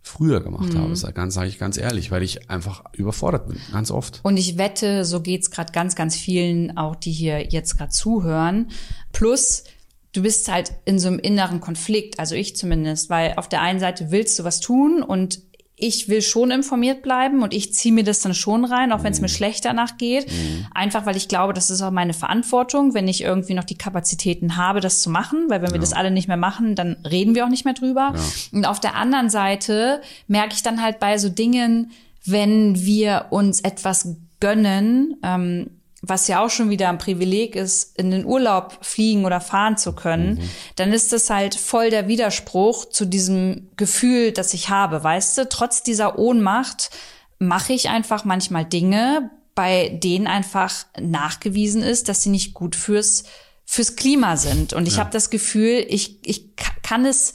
früher 0.01 0.41
gemacht 0.41 0.73
mhm. 0.73 0.77
habe. 0.77 0.89
Das 0.89 1.13
ganz, 1.13 1.33
sage 1.33 1.49
ich 1.49 1.59
ganz 1.59 1.77
ehrlich, 1.77 2.11
weil 2.11 2.23
ich 2.23 2.49
einfach 2.49 2.83
überfordert 2.93 3.47
bin, 3.47 3.57
ganz 3.73 3.91
oft. 3.91 4.21
Und 4.23 4.37
ich 4.37 4.57
wette, 4.57 5.03
so 5.03 5.21
geht's 5.21 5.51
gerade 5.51 5.73
ganz, 5.73 5.95
ganz 5.95 6.15
vielen, 6.15 6.77
auch 6.77 6.95
die 6.95 7.11
hier 7.11 7.49
jetzt 7.49 7.77
gerade 7.77 7.91
zuhören. 7.91 8.69
Plus, 9.11 9.65
du 10.13 10.21
bist 10.21 10.51
halt 10.51 10.73
in 10.85 10.99
so 10.99 11.07
einem 11.07 11.19
inneren 11.19 11.61
Konflikt, 11.61 12.19
also 12.19 12.35
ich 12.35 12.55
zumindest, 12.55 13.09
weil 13.09 13.33
auf 13.37 13.47
der 13.49 13.61
einen 13.61 13.79
Seite 13.79 14.11
willst 14.11 14.37
du 14.39 14.43
was 14.43 14.59
tun 14.59 15.03
und 15.03 15.39
ich 15.81 16.09
will 16.09 16.21
schon 16.21 16.51
informiert 16.51 17.01
bleiben 17.01 17.41
und 17.41 17.55
ich 17.55 17.73
ziehe 17.73 17.93
mir 17.93 18.03
das 18.03 18.19
dann 18.19 18.35
schon 18.35 18.65
rein, 18.65 18.91
auch 18.91 19.03
wenn 19.03 19.13
es 19.13 19.19
mir 19.19 19.27
mhm. 19.27 19.31
schlecht 19.31 19.65
danach 19.65 19.97
geht. 19.97 20.31
Mhm. 20.31 20.67
Einfach 20.75 21.07
weil 21.07 21.17
ich 21.17 21.27
glaube, 21.27 21.53
das 21.53 21.71
ist 21.71 21.81
auch 21.81 21.89
meine 21.89 22.13
Verantwortung, 22.13 22.93
wenn 22.93 23.07
ich 23.07 23.23
irgendwie 23.23 23.55
noch 23.55 23.63
die 23.63 23.77
Kapazitäten 23.77 24.57
habe, 24.57 24.79
das 24.79 25.01
zu 25.01 25.09
machen. 25.09 25.45
Weil 25.49 25.61
wenn 25.61 25.69
ja. 25.69 25.73
wir 25.73 25.79
das 25.79 25.93
alle 25.93 26.11
nicht 26.11 26.27
mehr 26.27 26.37
machen, 26.37 26.75
dann 26.75 26.97
reden 27.09 27.33
wir 27.33 27.45
auch 27.45 27.49
nicht 27.49 27.65
mehr 27.65 27.73
drüber. 27.73 28.13
Ja. 28.15 28.21
Und 28.51 28.65
auf 28.65 28.79
der 28.79 28.95
anderen 28.95 29.31
Seite 29.31 30.01
merke 30.27 30.53
ich 30.53 30.61
dann 30.61 30.83
halt 30.83 30.99
bei 30.99 31.17
so 31.17 31.29
Dingen, 31.29 31.91
wenn 32.23 32.85
wir 32.85 33.27
uns 33.31 33.61
etwas 33.61 34.15
gönnen, 34.39 35.15
ähm, 35.23 35.80
was 36.01 36.27
ja 36.27 36.43
auch 36.43 36.49
schon 36.49 36.69
wieder 36.69 36.89
ein 36.89 36.97
Privileg 36.97 37.55
ist, 37.55 37.97
in 37.97 38.09
den 38.09 38.25
Urlaub 38.25 38.79
fliegen 38.81 39.23
oder 39.23 39.39
fahren 39.39 39.77
zu 39.77 39.93
können, 39.93 40.35
mhm. 40.35 40.49
dann 40.75 40.93
ist 40.93 41.13
das 41.13 41.29
halt 41.29 41.53
voll 41.53 41.91
der 41.91 42.07
Widerspruch 42.07 42.85
zu 42.85 43.05
diesem 43.05 43.69
Gefühl, 43.77 44.31
das 44.31 44.53
ich 44.53 44.69
habe, 44.69 45.03
weißt 45.03 45.37
du? 45.37 45.49
Trotz 45.49 45.83
dieser 45.83 46.17
Ohnmacht 46.17 46.89
mache 47.37 47.73
ich 47.73 47.89
einfach 47.89 48.25
manchmal 48.25 48.65
Dinge, 48.65 49.29
bei 49.53 49.89
denen 49.89 50.27
einfach 50.27 50.85
nachgewiesen 50.99 51.83
ist, 51.83 52.09
dass 52.09 52.23
sie 52.23 52.29
nicht 52.29 52.53
gut 52.53 52.75
fürs 52.75 53.23
fürs 53.63 53.95
Klima 53.95 54.35
sind. 54.37 54.73
Und 54.73 54.87
ich 54.87 54.95
ja. 54.95 55.01
habe 55.01 55.11
das 55.11 55.29
Gefühl, 55.29 55.85
ich 55.87 56.17
ich 56.27 56.55
kann 56.83 57.05
es 57.05 57.33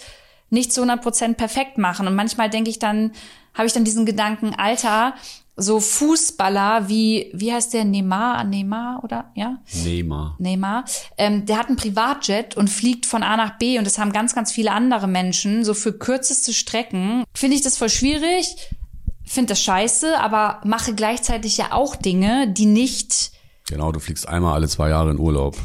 nicht 0.51 0.73
zu 0.73 0.83
100 0.83 1.03
Prozent 1.03 1.37
perfekt 1.37 1.79
machen. 1.79 2.07
Und 2.07 2.15
manchmal 2.15 2.51
denke 2.51 2.71
ich 2.71 2.79
dann, 2.79 3.13
habe 3.55 3.67
ich 3.67 3.73
dann 3.73 3.85
diesen 3.85 4.07
Gedanken, 4.07 4.55
Alter, 4.55 5.15
so 5.57 5.81
Fußballer 5.81 6.89
wie, 6.89 7.31
wie 7.33 7.53
heißt 7.53 7.73
der, 7.73 7.85
Neymar, 7.85 8.45
Neymar 8.45 9.01
oder, 9.03 9.31
ja? 9.35 9.59
Neymar. 9.85 10.37
Neymar. 10.39 10.85
Ähm, 11.17 11.47
der 11.47 11.59
hat 11.59 11.69
einen 11.69 11.77
Privatjet 11.77 12.57
und 12.57 12.69
fliegt 12.69 13.07
von 13.07 13.23
A 13.23 13.37
nach 13.37 13.59
B 13.59 13.79
und 13.79 13.87
das 13.87 13.99
haben 13.99 14.13
ganz, 14.13 14.35
ganz 14.35 14.53
viele 14.53 14.73
andere 14.73 15.09
Menschen, 15.09 15.65
so 15.65 15.73
für 15.73 15.95
kürzeste 15.95 16.53
Strecken. 16.53 17.25
Finde 17.35 17.57
ich 17.57 17.63
das 17.63 17.79
voll 17.79 17.89
schwierig, 17.89 18.55
finde 19.25 19.53
das 19.53 19.63
scheiße, 19.63 20.21
aber 20.21 20.61
mache 20.65 20.95
gleichzeitig 20.95 21.57
ja 21.57 21.73
auch 21.73 21.97
Dinge, 21.97 22.53
die 22.53 22.67
nicht... 22.67 23.33
Genau, 23.67 23.93
du 23.93 23.99
fliegst 23.99 24.29
einmal 24.29 24.55
alle 24.55 24.69
zwei 24.69 24.91
Jahre 24.91 25.11
in 25.11 25.19
Urlaub. 25.19 25.57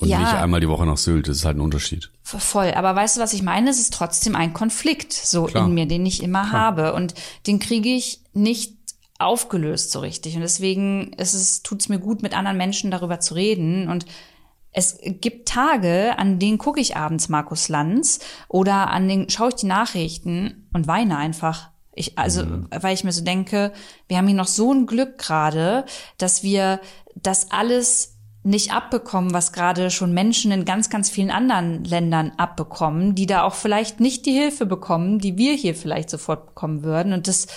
Und 0.00 0.08
ja, 0.08 0.18
nicht 0.20 0.32
einmal 0.32 0.60
die 0.60 0.68
Woche 0.68 0.86
nach 0.86 0.96
Sylt, 0.96 1.28
das 1.28 1.38
ist 1.38 1.44
halt 1.44 1.58
ein 1.58 1.60
Unterschied. 1.60 2.10
Voll, 2.22 2.72
aber 2.72 2.94
weißt 2.94 3.16
du, 3.16 3.20
was 3.20 3.34
ich 3.34 3.42
meine? 3.42 3.68
Es 3.70 3.78
ist 3.78 3.92
trotzdem 3.92 4.34
ein 4.34 4.54
Konflikt 4.54 5.12
so 5.12 5.44
Klar. 5.44 5.66
in 5.66 5.74
mir, 5.74 5.86
den 5.86 6.06
ich 6.06 6.22
immer 6.22 6.48
Klar. 6.48 6.52
habe. 6.52 6.94
Und 6.94 7.14
den 7.46 7.58
kriege 7.58 7.90
ich 7.90 8.20
nicht 8.32 8.79
aufgelöst 9.20 9.90
so 9.90 10.00
richtig. 10.00 10.34
Und 10.34 10.42
deswegen 10.42 11.12
ist 11.14 11.34
es, 11.34 11.62
tut 11.62 11.80
es 11.80 11.88
mir 11.88 11.98
gut, 11.98 12.22
mit 12.22 12.36
anderen 12.36 12.56
Menschen 12.56 12.90
darüber 12.90 13.20
zu 13.20 13.34
reden. 13.34 13.88
Und 13.88 14.06
es 14.72 14.98
gibt 15.02 15.48
Tage, 15.48 16.18
an 16.18 16.38
denen 16.38 16.58
gucke 16.58 16.80
ich 16.80 16.96
abends 16.96 17.28
Markus 17.28 17.68
Lanz 17.68 18.20
oder 18.48 18.90
an 18.90 19.08
denen 19.08 19.28
schaue 19.28 19.48
ich 19.48 19.56
die 19.56 19.66
Nachrichten 19.66 20.68
und 20.72 20.86
weine 20.86 21.16
einfach. 21.16 21.70
Ich, 21.92 22.16
also, 22.18 22.44
mhm. 22.44 22.68
weil 22.70 22.94
ich 22.94 23.04
mir 23.04 23.12
so 23.12 23.24
denke, 23.24 23.72
wir 24.08 24.16
haben 24.16 24.28
hier 24.28 24.36
noch 24.36 24.46
so 24.46 24.72
ein 24.72 24.86
Glück 24.86 25.18
gerade, 25.18 25.84
dass 26.18 26.42
wir 26.42 26.80
das 27.16 27.50
alles 27.50 28.16
nicht 28.42 28.72
abbekommen, 28.72 29.34
was 29.34 29.52
gerade 29.52 29.90
schon 29.90 30.14
Menschen 30.14 30.50
in 30.50 30.64
ganz, 30.64 30.88
ganz 30.88 31.10
vielen 31.10 31.30
anderen 31.30 31.84
Ländern 31.84 32.32
abbekommen, 32.38 33.14
die 33.14 33.26
da 33.26 33.42
auch 33.42 33.54
vielleicht 33.54 34.00
nicht 34.00 34.24
die 34.24 34.32
Hilfe 34.32 34.64
bekommen, 34.64 35.18
die 35.18 35.36
wir 35.36 35.52
hier 35.54 35.74
vielleicht 35.74 36.08
sofort 36.08 36.46
bekommen 36.46 36.82
würden. 36.82 37.12
Und 37.12 37.28
das, 37.28 37.48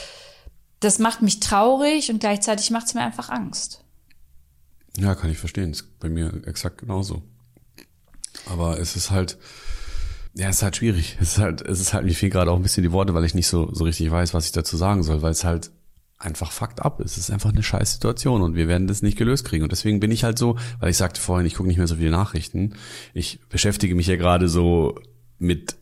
das 0.84 1.00
macht 1.00 1.22
mich 1.22 1.40
traurig 1.40 2.12
und 2.12 2.20
gleichzeitig 2.20 2.70
macht 2.72 2.88
es 2.88 2.94
mir 2.94 3.02
einfach 3.02 3.30
Angst. 3.30 3.84
Ja, 4.98 5.16
kann 5.16 5.32
ich 5.32 5.38
verstehen. 5.38 5.72
ist 5.72 6.00
bei 6.00 6.10
mir 6.10 6.42
exakt 6.46 6.78
genauso. 6.78 7.24
Aber 8.48 8.80
es 8.80 8.96
ist 8.96 9.12
halt, 9.12 9.38
ja, 10.34 10.50
es 10.50 10.58
ist 10.58 10.64
halt 10.64 10.78
schwierig. 10.78 11.18
Es 11.20 11.34
ist 11.34 11.38
halt, 11.40 11.62
es 11.62 11.80
ist 11.80 11.94
halt, 11.94 12.06
mir 12.06 12.14
fehlen 12.14 12.32
gerade 12.32 12.52
auch 12.52 12.58
ein 12.58 12.64
bisschen 12.64 12.84
die 12.84 12.92
Worte, 12.92 13.14
weil 13.14 13.26
ich 13.26 13.34
nicht 13.34 13.48
so, 13.48 13.74
so 13.74 13.84
richtig 13.84 14.10
weiß, 14.12 14.34
was 14.34 14.46
ich 14.46 14.52
dazu 14.52 14.78
sagen 14.78 15.04
soll, 15.04 15.22
weil 15.22 15.32
es 15.32 15.44
halt 15.44 15.72
einfach 16.18 16.52
fucked 16.52 16.82
up 16.82 17.00
ist. 17.02 17.14
Es 17.14 17.26
ist 17.26 17.32
einfach 17.32 17.52
eine 17.52 17.64
scheiß 17.64 17.94
Situation 17.94 18.42
und 18.42 18.56
wir 18.56 18.68
werden 18.68 18.88
das 18.88 19.02
nicht 19.02 19.18
gelöst 19.18 19.46
kriegen. 19.46 19.64
Und 19.64 19.72
deswegen 19.72 20.00
bin 20.00 20.12
ich 20.12 20.24
halt 20.24 20.38
so, 20.38 20.58
weil 20.80 20.90
ich 20.90 20.98
sagte 20.98 21.20
vorhin, 21.20 21.46
ich 21.46 21.56
gucke 21.56 21.68
nicht 21.68 21.78
mehr 21.78 21.88
so 21.88 21.96
viele 21.96 22.12
Nachrichten. 22.12 22.76
Ich 23.14 23.40
beschäftige 23.50 23.96
mich 23.96 24.08
ja 24.08 24.16
gerade 24.16 24.48
so 24.48 25.00
mit 25.38 25.76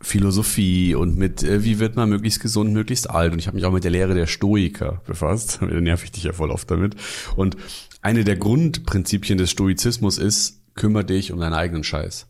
Philosophie 0.00 0.94
und 0.94 1.16
mit, 1.18 1.42
äh, 1.42 1.64
wie 1.64 1.78
wird 1.78 1.96
man 1.96 2.08
möglichst 2.08 2.40
gesund, 2.40 2.72
möglichst 2.72 3.10
alt. 3.10 3.32
Und 3.32 3.38
ich 3.38 3.46
habe 3.46 3.56
mich 3.56 3.66
auch 3.66 3.72
mit 3.72 3.84
der 3.84 3.90
Lehre 3.90 4.14
der 4.14 4.26
Stoiker 4.26 5.02
befasst. 5.06 5.58
Da 5.68 5.80
nerv 5.80 6.04
ich 6.04 6.12
dich 6.12 6.24
ja 6.24 6.32
voll 6.32 6.50
oft 6.50 6.70
damit. 6.70 6.94
Und 7.36 7.56
eine 8.00 8.24
der 8.24 8.36
Grundprinzipien 8.36 9.38
des 9.38 9.50
Stoizismus 9.50 10.18
ist, 10.18 10.62
kümmere 10.74 11.04
dich 11.04 11.32
um 11.32 11.40
deinen 11.40 11.54
eigenen 11.54 11.84
Scheiß. 11.84 12.26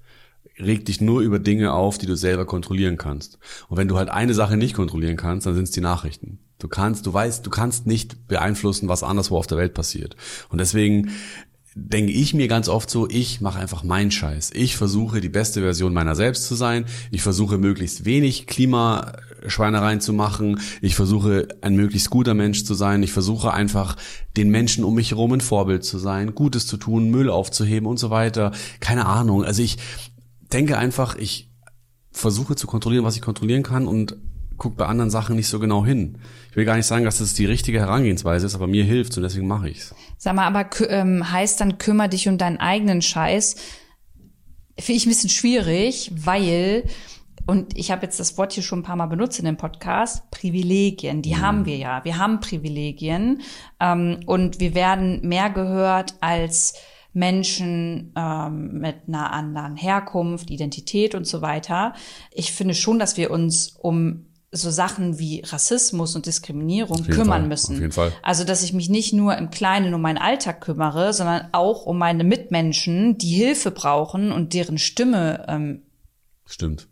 Reg 0.59 0.87
dich 0.87 1.00
nur 1.00 1.20
über 1.20 1.38
Dinge 1.38 1.72
auf, 1.72 1.98
die 1.98 2.07
du 2.07 2.16
selber 2.16 2.46
kontrollieren 2.46 2.96
kannst. 2.96 3.38
Und 3.68 3.76
wenn 3.76 3.87
du 3.87 3.96
halt 3.96 4.09
eine 4.09 4.35
Sache 4.35 4.57
nicht 4.57 4.74
kontrollieren 4.74 5.16
kannst, 5.16 5.46
dann 5.46 5.54
sind 5.54 5.64
es 5.64 5.70
die 5.70 5.81
Nachrichten. 5.81 6.38
Du 6.59 6.66
kannst, 6.66 7.07
du 7.07 7.12
weißt, 7.12 7.46
du 7.46 7.50
kannst 7.50 7.87
nicht 7.87 8.26
beeinflussen, 8.26 8.88
was 8.88 9.04
anderswo 9.04 9.37
auf 9.37 9.46
der 9.46 9.59
Welt 9.59 9.74
passiert. 9.74 10.16
Und 10.48 10.59
deswegen 10.59 11.11
denke 11.74 12.12
ich 12.12 12.35
mir 12.35 12.48
ganz 12.48 12.68
oft 12.68 12.90
so, 12.90 13.09
ich 13.09 13.40
mache 13.40 13.59
einfach 13.59 13.85
meinen 13.85 14.11
Scheiß. 14.11 14.50
Ich 14.54 14.76
versuche 14.76 15.20
die 15.20 15.28
beste 15.28 15.61
Version 15.61 15.92
meiner 15.92 16.14
selbst 16.14 16.46
zu 16.46 16.54
sein. 16.54 16.87
Ich 17.11 17.22
versuche 17.22 17.59
möglichst 17.59 18.04
wenig 18.04 18.46
Klimaschweinereien 18.46 20.00
zu 20.00 20.12
machen. 20.12 20.61
Ich 20.81 20.96
versuche 20.96 21.48
ein 21.61 21.76
möglichst 21.76 22.11
guter 22.11 22.35
Mensch 22.35 22.64
zu 22.64 22.74
sein. 22.74 23.02
Ich 23.02 23.12
versuche 23.12 23.52
einfach 23.52 23.96
den 24.37 24.50
Menschen 24.50 24.85
um 24.85 24.94
mich 24.94 25.11
herum 25.11 25.33
ein 25.33 25.40
Vorbild 25.40 25.85
zu 25.85 25.98
sein, 25.98 26.35
Gutes 26.35 26.66
zu 26.66 26.76
tun, 26.76 27.11
Müll 27.11 27.31
aufzuheben 27.31 27.88
und 27.88 27.98
so 27.98 28.11
weiter. 28.11 28.52
Keine 28.81 29.07
Ahnung. 29.07 29.44
Also 29.44 29.62
ich 29.62 29.78
denke 30.52 30.78
einfach, 30.78 31.16
ich 31.16 31.50
versuche 32.11 32.57
zu 32.57 32.66
kontrollieren, 32.66 33.04
was 33.04 33.16
ich 33.16 33.22
kontrollieren 33.22 33.62
kann 33.62 33.87
und 33.87 34.16
gucke 34.59 34.77
bei 34.77 34.87
anderen 34.87 35.11
Sachen 35.11 35.37
nicht 35.37 35.49
so 35.49 35.59
genau 35.59 35.85
hin. 35.85 36.18
Ich 36.51 36.57
will 36.57 36.64
gar 36.64 36.77
nicht 36.77 36.87
sagen, 36.87 37.05
dass 37.05 37.18
das 37.18 37.35
die 37.35 37.47
richtige 37.47 37.79
Herangehensweise 37.79 38.47
ist, 38.47 38.55
aber 38.55 38.66
mir 38.66 38.85
hilft 38.85 39.16
und 39.16 39.23
deswegen 39.23 39.47
mache 39.47 39.71
ich's. 39.71 39.94
Sag 40.18 40.35
mal, 40.35 40.47
aber 40.47 40.68
ähm, 40.88 41.31
heißt 41.31 41.61
dann, 41.61 41.79
kümmere 41.79 42.09
dich 42.09 42.29
um 42.29 42.38
deinen 42.38 42.59
eigenen 42.59 43.01
Scheiß. 43.01 43.57
Finde 44.79 44.97
ich 44.97 45.07
ein 45.07 45.11
bisschen 45.11 45.31
schwierig, 45.31 46.12
weil 46.14 46.85
und 47.47 47.79
ich 47.79 47.90
habe 47.90 48.03
jetzt 48.03 48.21
das 48.21 48.37
Wort 48.37 48.53
hier 48.53 48.62
schon 48.62 48.81
ein 48.81 48.83
paar 48.83 48.97
Mal 48.97 49.07
benutzt 49.07 49.38
in 49.38 49.47
dem 49.47 49.57
Podcast, 49.57 50.31
Privilegien, 50.31 51.23
die 51.23 51.35
mhm. 51.35 51.40
haben 51.40 51.64
wir 51.64 51.79
ja. 51.79 52.05
Wir 52.05 52.18
haben 52.18 52.40
Privilegien 52.40 53.40
ähm, 53.81 54.21
und 54.27 54.61
wir 54.61 54.75
werden 54.75 55.27
mehr 55.27 55.49
gehört 55.49 56.16
als 56.21 56.75
Menschen 57.14 58.12
ähm, 58.16 58.81
mit 58.81 58.97
einer 59.09 59.33
anderen 59.33 59.77
Herkunft, 59.77 60.51
Identität 60.51 61.14
und 61.14 61.27
so 61.27 61.40
weiter. 61.40 61.94
Ich 62.33 62.53
finde 62.53 62.75
schon, 62.75 62.99
dass 62.99 63.16
wir 63.16 63.31
uns 63.31 63.77
um 63.81 64.27
so 64.50 64.70
Sachen 64.70 65.18
wie 65.18 65.42
Rassismus 65.44 66.16
und 66.16 66.24
Diskriminierung 66.24 67.04
kümmern 67.04 67.42
Fall, 67.42 67.48
müssen. 67.48 67.74
Auf 67.74 67.80
jeden 67.80 67.92
Fall. 67.92 68.12
Also, 68.22 68.44
dass 68.44 68.62
ich 68.62 68.72
mich 68.72 68.88
nicht 68.88 69.12
nur 69.12 69.37
im 69.37 69.50
Kleinen 69.50 69.92
um 69.92 70.00
meinen 70.00 70.16
Alltag 70.18 70.62
kümmere, 70.62 71.12
sondern 71.12 71.48
auch 71.52 71.84
um 71.84 71.98
meine 71.98 72.24
Mitmenschen, 72.24 73.18
die 73.18 73.34
Hilfe 73.34 73.70
brauchen 73.70 74.32
und 74.32 74.54
deren 74.54 74.78
Stimme. 74.78 75.44
Ähm, 75.48 75.82
Stimmt. 76.46 76.88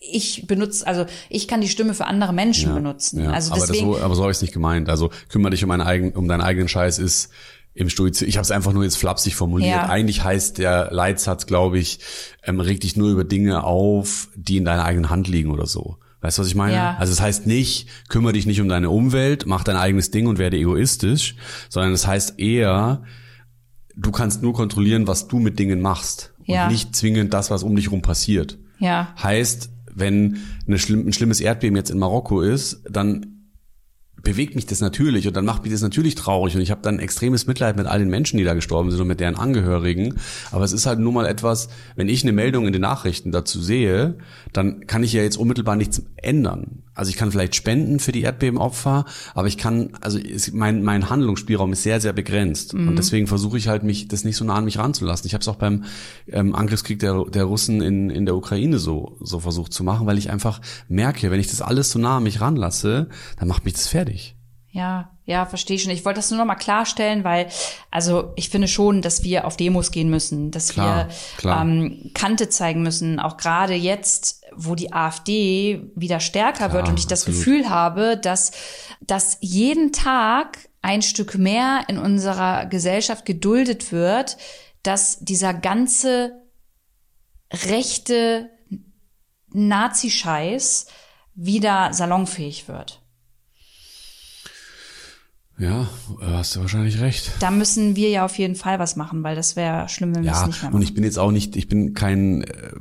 Ich 0.00 0.46
benutze, 0.46 0.86
also 0.86 1.06
ich 1.28 1.48
kann 1.48 1.60
die 1.60 1.68
Stimme 1.68 1.94
für 1.94 2.06
andere 2.06 2.32
Menschen 2.32 2.68
Ja, 2.68 2.74
benutzen. 2.74 3.24
ja. 3.24 3.30
Also 3.30 3.52
aber, 3.52 3.66
deswegen. 3.66 3.90
das 3.90 3.98
so, 3.98 4.04
aber 4.04 4.14
so 4.14 4.22
habe 4.22 4.30
ich 4.30 4.36
es 4.36 4.42
nicht 4.42 4.52
gemeint. 4.52 4.88
Also 4.88 5.10
kümmere 5.28 5.50
dich 5.50 5.64
um, 5.64 5.70
eigen, 5.70 6.12
um 6.12 6.28
deinen 6.28 6.42
eigenen 6.42 6.68
Scheiß 6.68 6.98
ist 6.98 7.30
im 7.74 7.88
Stoizismus. 7.88 8.28
Ich 8.28 8.36
habe 8.36 8.44
es 8.44 8.50
einfach 8.50 8.72
nur 8.74 8.84
jetzt 8.84 8.98
flapsig 8.98 9.34
formuliert. 9.34 9.70
Ja. 9.70 9.88
Eigentlich 9.88 10.22
heißt 10.22 10.58
der 10.58 10.90
Leitsatz, 10.92 11.46
glaube 11.46 11.78
ich, 11.78 12.00
ähm, 12.44 12.60
reg 12.60 12.80
dich 12.80 12.96
nur 12.96 13.10
über 13.10 13.24
Dinge 13.24 13.64
auf, 13.64 14.28
die 14.36 14.58
in 14.58 14.64
deiner 14.66 14.84
eigenen 14.84 15.10
Hand 15.10 15.26
liegen 15.26 15.50
oder 15.50 15.66
so. 15.66 15.96
Weißt 16.22 16.38
du, 16.38 16.42
was 16.42 16.48
ich 16.48 16.54
meine? 16.54 16.74
Ja. 16.74 16.96
Also 16.98 17.12
es 17.12 17.20
heißt 17.20 17.46
nicht, 17.46 17.88
kümmere 18.08 18.32
dich 18.32 18.46
nicht 18.46 18.60
um 18.60 18.68
deine 18.68 18.88
Umwelt, 18.90 19.44
mach 19.46 19.64
dein 19.64 19.76
eigenes 19.76 20.10
Ding 20.10 20.26
und 20.26 20.38
werde 20.38 20.56
egoistisch, 20.56 21.36
sondern 21.68 21.92
es 21.92 22.06
heißt 22.06 22.38
eher, 22.38 23.02
du 23.96 24.10
kannst 24.12 24.42
nur 24.42 24.54
kontrollieren, 24.54 25.06
was 25.06 25.28
du 25.28 25.38
mit 25.38 25.58
Dingen 25.58 25.80
machst 25.82 26.32
Ja. 26.46 26.64
und 26.66 26.72
nicht 26.72 26.96
zwingend 26.96 27.34
das, 27.34 27.50
was 27.50 27.62
um 27.62 27.76
dich 27.76 27.90
rum 27.90 28.00
passiert. 28.02 28.58
ja. 28.78 29.14
Heißt, 29.22 29.70
wenn 29.94 30.38
eine 30.66 30.78
schlimm, 30.78 31.06
ein 31.06 31.12
schlimmes 31.12 31.40
Erdbeben 31.40 31.76
jetzt 31.76 31.90
in 31.90 31.98
Marokko 31.98 32.40
ist, 32.40 32.82
dann 32.88 33.31
bewegt 34.22 34.54
mich 34.54 34.66
das 34.66 34.80
natürlich 34.80 35.26
und 35.26 35.36
dann 35.36 35.44
macht 35.44 35.62
mich 35.62 35.72
das 35.72 35.82
natürlich 35.82 36.14
traurig 36.14 36.54
und 36.54 36.60
ich 36.60 36.70
habe 36.70 36.82
dann 36.82 36.98
extremes 36.98 37.46
Mitleid 37.46 37.76
mit 37.76 37.86
all 37.86 37.98
den 37.98 38.08
Menschen, 38.08 38.38
die 38.38 38.44
da 38.44 38.54
gestorben 38.54 38.90
sind 38.90 39.00
und 39.00 39.08
mit 39.08 39.20
deren 39.20 39.36
Angehörigen. 39.36 40.14
Aber 40.50 40.64
es 40.64 40.72
ist 40.72 40.86
halt 40.86 40.98
nur 40.98 41.12
mal 41.12 41.26
etwas, 41.26 41.68
wenn 41.96 42.08
ich 42.08 42.22
eine 42.22 42.32
Meldung 42.32 42.66
in 42.66 42.72
den 42.72 42.82
Nachrichten 42.82 43.32
dazu 43.32 43.60
sehe, 43.60 44.14
dann 44.52 44.86
kann 44.86 45.02
ich 45.02 45.12
ja 45.12 45.22
jetzt 45.22 45.36
unmittelbar 45.36 45.76
nichts 45.76 46.02
ändern. 46.16 46.81
Also 46.94 47.10
ich 47.10 47.16
kann 47.16 47.32
vielleicht 47.32 47.54
spenden 47.54 48.00
für 48.00 48.12
die 48.12 48.22
Erdbebenopfer, 48.22 49.06
aber 49.34 49.48
ich 49.48 49.56
kann, 49.56 49.90
also 50.00 50.18
es, 50.18 50.52
mein, 50.52 50.82
mein 50.82 51.08
Handlungsspielraum 51.08 51.72
ist 51.72 51.82
sehr, 51.82 52.00
sehr 52.00 52.12
begrenzt. 52.12 52.74
Und 52.74 52.96
deswegen 52.96 53.26
versuche 53.26 53.56
ich 53.56 53.68
halt 53.68 53.82
mich, 53.82 54.08
das 54.08 54.24
nicht 54.24 54.36
so 54.36 54.44
nah 54.44 54.56
an 54.56 54.64
mich 54.64 54.78
ranzulassen. 54.78 55.26
Ich 55.26 55.34
habe 55.34 55.42
es 55.42 55.48
auch 55.48 55.56
beim 55.56 55.84
ähm, 56.28 56.54
Angriffskrieg 56.54 56.98
der, 56.98 57.24
der 57.24 57.44
Russen 57.44 57.80
in, 57.80 58.10
in 58.10 58.26
der 58.26 58.36
Ukraine 58.36 58.78
so, 58.78 59.16
so 59.20 59.40
versucht 59.40 59.72
zu 59.72 59.84
machen, 59.84 60.06
weil 60.06 60.18
ich 60.18 60.30
einfach 60.30 60.60
merke, 60.88 61.30
wenn 61.30 61.40
ich 61.40 61.48
das 61.48 61.62
alles 61.62 61.90
so 61.90 61.98
nah 61.98 62.18
an 62.18 62.24
mich 62.24 62.40
ranlasse, 62.40 63.08
dann 63.38 63.48
macht 63.48 63.64
mich 63.64 63.74
das 63.74 63.88
fertig. 63.88 64.36
Ja, 64.72 65.10
ja, 65.26 65.44
verstehe 65.44 65.78
schon. 65.78 65.92
Ich 65.92 66.06
wollte 66.06 66.18
das 66.18 66.30
nur 66.30 66.38
noch 66.38 66.46
mal 66.46 66.54
klarstellen, 66.54 67.24
weil, 67.24 67.48
also 67.90 68.32
ich 68.36 68.48
finde 68.48 68.68
schon, 68.68 69.02
dass 69.02 69.22
wir 69.22 69.46
auf 69.46 69.58
Demos 69.58 69.90
gehen 69.90 70.08
müssen, 70.08 70.50
dass 70.50 70.70
Klar, 70.70 71.08
wir 71.08 71.14
klar. 71.36 71.60
Ähm, 71.60 72.10
Kante 72.14 72.48
zeigen 72.48 72.82
müssen, 72.82 73.20
auch 73.20 73.36
gerade 73.36 73.74
jetzt, 73.74 74.42
wo 74.54 74.74
die 74.74 74.92
AfD 74.92 75.90
wieder 75.94 76.20
stärker 76.20 76.68
Klar, 76.68 76.72
wird 76.72 76.88
und 76.88 76.98
ich 76.98 77.06
das 77.06 77.20
absolut. 77.20 77.38
Gefühl 77.38 77.70
habe, 77.70 78.16
dass, 78.16 78.52
dass 79.02 79.36
jeden 79.42 79.92
Tag 79.92 80.58
ein 80.80 81.02
Stück 81.02 81.36
mehr 81.36 81.84
in 81.88 81.98
unserer 81.98 82.64
Gesellschaft 82.64 83.26
geduldet 83.26 83.92
wird, 83.92 84.38
dass 84.82 85.18
dieser 85.20 85.52
ganze 85.52 86.32
rechte 87.52 88.48
Nazi-Scheiß 89.52 90.86
wieder 91.34 91.92
salonfähig 91.92 92.68
wird. 92.68 93.01
Ja, 95.62 95.88
äh, 96.20 96.24
hast 96.26 96.56
du 96.56 96.60
wahrscheinlich 96.60 97.00
recht. 97.00 97.30
Da 97.38 97.52
müssen 97.52 97.94
wir 97.94 98.08
ja 98.10 98.24
auf 98.24 98.36
jeden 98.36 98.56
Fall 98.56 98.80
was 98.80 98.96
machen, 98.96 99.22
weil 99.22 99.36
das 99.36 99.54
wäre 99.54 99.88
schlimm, 99.88 100.12
wenn 100.12 100.24
wir 100.24 100.32
es 100.32 100.44
nicht 100.44 100.60
mehr 100.60 100.70
und 100.70 100.80
machen. 100.80 100.82
ich 100.82 100.94
bin 100.94 101.04
jetzt 101.04 101.20
auch 101.20 101.30
nicht, 101.30 101.54
ich 101.54 101.68
bin 101.68 101.94
kein 101.94 102.42
äh, 102.42 102.72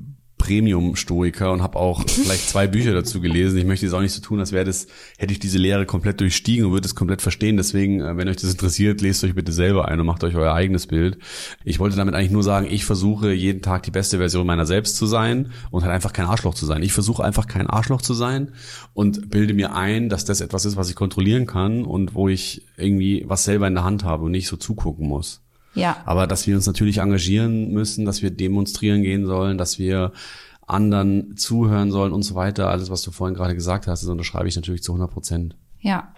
Premium-Stoiker 0.42 1.52
und 1.52 1.62
habe 1.62 1.78
auch 1.78 2.04
vielleicht 2.10 2.50
zwei 2.50 2.66
Bücher 2.66 2.94
dazu 2.94 3.22
gelesen. 3.22 3.60
Ich 3.60 3.66
möchte 3.66 3.86
jetzt 3.86 3.94
auch 3.94 4.02
nicht 4.02 4.14
so 4.14 4.22
tun, 4.22 4.40
als 4.40 4.52
wäre 4.52 4.66
das, 4.66 4.88
hätte 5.20 5.32
ich 5.32 5.40
diese 5.40 5.60
Lehre 5.60 5.86
komplett 5.86 6.20
durchstiegen 6.20 6.66
und 6.66 6.72
würde 6.72 6.88
es 6.88 6.96
komplett 6.96 7.22
verstehen. 7.22 7.58
Deswegen, 7.58 8.02
äh, 8.02 8.18
wenn 8.18 8.28
euch 8.28 8.38
das 8.38 8.52
interessiert, 8.52 9.02
lest 9.02 9.24
euch 9.24 9.36
bitte 9.36 9.52
selber 9.52 9.88
ein 9.88 10.00
und 10.00 10.08
macht 10.08 10.24
euch 10.24 10.36
euer 10.36 10.54
eigenes 10.54 10.88
Bild. 10.88 11.20
Ich 11.64 11.80
wollte 11.80 11.96
damit 11.96 12.16
eigentlich 12.16 12.32
nur 12.32 12.42
sagen, 12.42 12.68
ich 12.70 12.86
versuche 12.86 13.32
jeden 13.32 13.62
Tag 13.62 13.84
die 13.84 13.92
beste 13.92 14.18
Version 14.18 14.48
meiner 14.48 14.66
selbst 14.66 14.98
zu 14.98 15.06
sein 15.06 15.52
und 15.70 15.84
halt 15.84 15.94
einfach 15.94 16.12
kein 16.12 16.26
Arschloch 16.26 16.56
zu 16.56 16.66
sein. 16.66 16.82
Ich 16.82 16.94
versuche 16.94 17.24
einfach 17.24 17.48
kein 17.48 17.68
Arschloch 17.68 18.02
zu 18.02 18.16
sein 18.16 18.54
und 18.94 19.30
bilde 19.30 19.54
mir 19.54 19.76
ein, 19.76 20.10
dass 20.10 20.26
das 20.26 20.42
etwas 20.42 20.66
ist, 20.66 20.76
was 20.76 20.90
ich 20.90 20.96
kontrollieren 20.96 21.46
kann 21.46 21.86
und 21.86 22.16
wo 22.16 22.30
ich 22.30 22.66
irgendwie 22.78 23.26
was 23.28 23.44
selber 23.44 23.68
in 23.68 23.76
der 23.76 23.84
Hand 23.84 24.04
habe 24.04 24.26
und 24.26 24.32
nicht 24.32 24.48
so 24.48 24.58
zugucken 24.58 25.08
muss. 25.08 25.42
Ja, 25.74 25.98
Aber 26.06 26.28
dass 26.28 26.48
wir 26.48 26.56
uns 26.56 26.66
natürlich 26.66 26.98
engagieren 26.98 27.72
müssen, 27.72 28.06
dass 28.06 28.22
wir 28.22 28.32
demonstrieren 28.32 29.02
gehen 29.02 29.26
sollen, 29.26 29.58
dass 29.58 29.80
wir 29.80 30.12
anderen 30.68 31.38
zuhören 31.38 31.92
sollen 31.92 32.14
und 32.14 32.24
so 32.24 32.36
weiter. 32.36 32.70
Alles, 32.70 32.90
was 32.90 33.02
du 33.02 33.12
vorhin 33.12 33.36
gerade 33.36 33.56
gesagt 33.56 33.88
hast, 33.88 34.04
das 34.04 34.10
unterschreibe 34.10 34.48
ich 34.48 34.56
natürlich 34.56 34.84
zu 34.84 34.94
100 34.94 35.12
Prozent. 35.12 35.56
ja. 35.80 36.14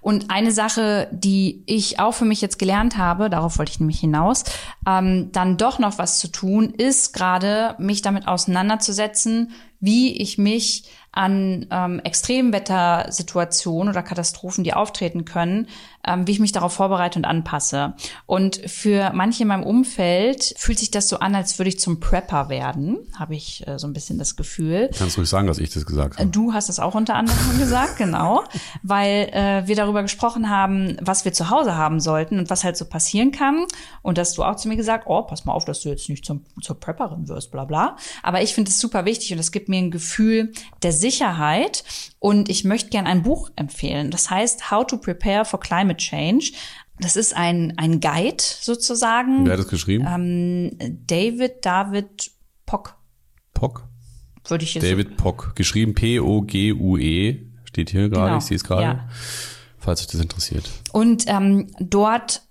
Und 0.00 0.30
eine 0.30 0.52
Sache, 0.52 1.08
die 1.12 1.62
ich 1.64 1.98
auch 1.98 2.12
für 2.12 2.26
mich 2.26 2.42
jetzt 2.42 2.58
gelernt 2.58 2.98
habe, 2.98 3.30
darauf 3.30 3.56
wollte 3.56 3.72
ich 3.72 3.80
nämlich 3.80 4.00
hinaus, 4.00 4.44
ähm, 4.86 5.32
dann 5.32 5.56
doch 5.56 5.78
noch 5.78 5.96
was 5.96 6.18
zu 6.18 6.28
tun, 6.28 6.74
ist 6.76 7.14
gerade 7.14 7.74
mich 7.78 8.02
damit 8.02 8.28
auseinanderzusetzen, 8.28 9.52
wie 9.80 10.14
ich 10.20 10.36
mich 10.36 10.90
an 11.10 11.66
ähm, 11.70 12.00
Extremwettersituationen 12.00 13.88
oder 13.88 14.02
Katastrophen, 14.02 14.62
die 14.62 14.74
auftreten 14.74 15.24
können, 15.24 15.68
ähm, 16.06 16.26
wie 16.26 16.32
ich 16.32 16.40
mich 16.40 16.52
darauf 16.52 16.72
vorbereite 16.72 17.18
und 17.18 17.24
anpasse. 17.24 17.94
Und 18.26 18.60
für 18.66 19.12
manche 19.14 19.42
in 19.42 19.48
meinem 19.48 19.62
Umfeld 19.62 20.54
fühlt 20.56 20.78
sich 20.78 20.90
das 20.90 21.08
so 21.08 21.18
an, 21.18 21.34
als 21.34 21.58
würde 21.58 21.68
ich 21.68 21.80
zum 21.80 22.00
Prepper 22.00 22.48
werden, 22.48 22.98
habe 23.18 23.34
ich 23.34 23.66
äh, 23.66 23.78
so 23.78 23.86
ein 23.86 23.92
bisschen 23.92 24.18
das 24.18 24.36
Gefühl. 24.36 24.90
Kannst 24.96 25.18
ruhig 25.18 25.28
sagen, 25.28 25.46
dass 25.46 25.58
ich 25.58 25.70
das 25.70 25.86
gesagt 25.86 26.18
habe. 26.18 26.28
Du 26.28 26.52
hast 26.52 26.68
es 26.68 26.78
auch 26.78 26.94
unter 26.94 27.14
anderem 27.14 27.38
gesagt, 27.58 27.96
genau, 27.96 28.44
weil 28.82 29.28
äh, 29.32 29.66
wir 29.66 29.76
darüber 29.76 30.02
gesprochen 30.02 30.50
haben, 30.50 30.96
was 31.00 31.24
wir 31.24 31.32
zu 31.32 31.50
Hause 31.50 31.76
haben 31.76 32.00
sollten 32.00 32.38
und 32.38 32.50
was 32.50 32.64
halt 32.64 32.76
so 32.76 32.84
passieren 32.84 33.32
kann. 33.32 33.64
Und 34.02 34.18
dass 34.18 34.34
du 34.34 34.42
auch 34.42 34.56
zu 34.56 34.68
mir 34.68 34.76
gesagt, 34.76 35.04
oh, 35.06 35.22
pass 35.22 35.44
mal 35.44 35.52
auf, 35.52 35.64
dass 35.64 35.80
du 35.80 35.88
jetzt 35.88 36.08
nicht 36.08 36.24
zum, 36.24 36.44
zur 36.60 36.78
Prepperin 36.78 37.28
wirst, 37.28 37.50
bla 37.50 37.64
bla. 37.64 37.96
Aber 38.22 38.42
ich 38.42 38.54
finde 38.54 38.70
es 38.70 38.78
super 38.78 39.04
wichtig 39.04 39.32
und 39.32 39.38
es 39.38 39.52
gibt 39.52 39.68
mir 39.68 39.78
ein 39.78 39.90
Gefühl 39.90 40.52
der 40.82 40.92
Sicherheit. 40.92 41.84
Und 42.18 42.48
ich 42.48 42.64
möchte 42.64 42.88
gern 42.88 43.06
ein 43.06 43.22
Buch 43.22 43.50
empfehlen. 43.54 44.10
Das 44.10 44.30
heißt 44.30 44.70
How 44.70 44.86
to 44.86 44.96
Prepare 44.96 45.44
for 45.44 45.60
Climate 45.60 45.93
Change. 45.96 46.52
Das 47.00 47.16
ist 47.16 47.34
ein, 47.34 47.74
ein 47.76 48.00
Guide 48.00 48.36
sozusagen. 48.38 49.44
Wer 49.46 49.54
hat 49.54 49.60
das 49.60 49.68
geschrieben? 49.68 50.06
Ähm, 50.08 50.98
David 51.06 51.64
David 51.64 52.30
Pock, 52.66 52.96
Pock? 53.52 53.88
würde 54.46 54.64
ich 54.64 54.74
jetzt 54.74 54.84
David 54.84 55.16
Pock. 55.16 55.56
Geschrieben 55.56 55.94
P-O-G-U-E. 55.94 57.46
Steht 57.64 57.90
hier 57.90 58.08
gerade, 58.08 58.26
Genau, 58.26 58.38
ich 58.38 58.44
sehe 58.44 58.56
es 58.56 58.64
gerade. 58.64 58.82
ja. 58.82 59.08
Falls 59.78 60.00
euch 60.00 60.06
das 60.06 60.20
interessiert. 60.20 60.70
Und 60.92 61.24
ähm, 61.26 61.70
dort 61.78 62.42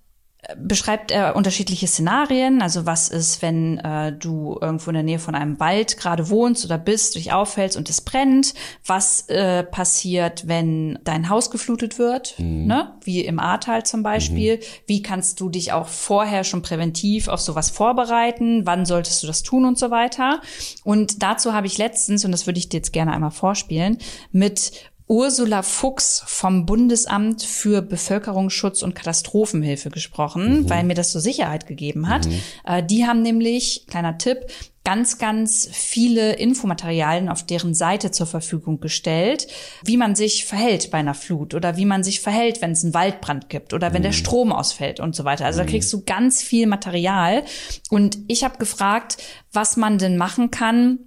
beschreibt 0.56 1.10
er 1.10 1.36
unterschiedliche 1.36 1.86
Szenarien. 1.86 2.62
Also 2.62 2.86
was 2.86 3.08
ist, 3.08 3.42
wenn 3.42 3.78
äh, 3.78 4.12
du 4.12 4.58
irgendwo 4.60 4.90
in 4.90 4.94
der 4.94 5.02
Nähe 5.02 5.18
von 5.18 5.34
einem 5.34 5.58
Wald 5.60 5.96
gerade 5.96 6.28
wohnst 6.28 6.64
oder 6.64 6.78
bist, 6.78 7.14
dich 7.14 7.32
auffällst 7.32 7.76
und 7.76 7.88
es 7.90 8.00
brennt? 8.00 8.54
Was 8.84 9.28
äh, 9.28 9.64
passiert, 9.64 10.46
wenn 10.46 10.98
dein 11.04 11.28
Haus 11.28 11.50
geflutet 11.50 11.98
wird? 11.98 12.34
Ne? 12.66 12.92
Wie 13.02 13.20
im 13.24 13.38
Ahrtal 13.38 13.84
zum 13.84 14.02
Beispiel. 14.02 14.60
Wie 14.86 15.02
kannst 15.02 15.40
du 15.40 15.48
dich 15.48 15.72
auch 15.72 15.88
vorher 15.88 16.44
schon 16.44 16.62
präventiv 16.62 17.28
auf 17.28 17.40
sowas 17.40 17.70
vorbereiten? 17.70 18.66
Wann 18.66 18.86
solltest 18.86 19.22
du 19.22 19.26
das 19.26 19.42
tun 19.42 19.64
und 19.64 19.78
so 19.78 19.90
weiter? 19.90 20.40
Und 20.84 21.22
dazu 21.22 21.52
habe 21.52 21.66
ich 21.66 21.78
letztens, 21.78 22.24
und 22.24 22.32
das 22.32 22.46
würde 22.46 22.58
ich 22.58 22.68
dir 22.68 22.78
jetzt 22.78 22.92
gerne 22.92 23.12
einmal 23.12 23.30
vorspielen, 23.30 23.98
mit 24.32 24.72
Ursula 25.06 25.62
Fuchs 25.62 26.22
vom 26.26 26.64
Bundesamt 26.64 27.42
für 27.42 27.82
Bevölkerungsschutz 27.82 28.82
und 28.82 28.94
Katastrophenhilfe 28.94 29.90
gesprochen, 29.90 30.68
weil 30.70 30.84
mir 30.84 30.94
das 30.94 31.12
so 31.12 31.20
Sicherheit 31.20 31.66
gegeben 31.66 32.08
hat. 32.08 32.26
Äh, 32.64 32.82
die 32.82 33.06
haben 33.06 33.20
nämlich, 33.20 33.86
kleiner 33.86 34.16
Tipp, 34.16 34.46
ganz, 34.84 35.18
ganz 35.18 35.68
viele 35.72 36.34
Infomaterialien 36.34 37.28
auf 37.28 37.44
deren 37.44 37.74
Seite 37.74 38.10
zur 38.10 38.26
Verfügung 38.26 38.80
gestellt, 38.80 39.46
wie 39.82 39.96
man 39.96 40.14
sich 40.14 40.44
verhält 40.44 40.90
bei 40.90 40.98
einer 40.98 41.14
Flut 41.14 41.54
oder 41.54 41.76
wie 41.76 41.86
man 41.86 42.04
sich 42.04 42.20
verhält, 42.20 42.60
wenn 42.60 42.72
es 42.72 42.84
einen 42.84 42.94
Waldbrand 42.94 43.48
gibt 43.48 43.72
oder 43.72 43.94
wenn 43.94 44.02
der 44.02 44.12
Strom 44.12 44.52
ausfällt 44.52 45.00
und 45.00 45.16
so 45.16 45.24
weiter. 45.24 45.46
Also 45.46 45.60
da 45.60 45.64
kriegst 45.66 45.92
du 45.92 46.02
ganz 46.04 46.42
viel 46.42 46.66
Material. 46.66 47.44
Und 47.90 48.18
ich 48.28 48.44
habe 48.44 48.58
gefragt, 48.58 49.16
was 49.52 49.76
man 49.76 49.96
denn 49.96 50.18
machen 50.18 50.50
kann, 50.50 50.98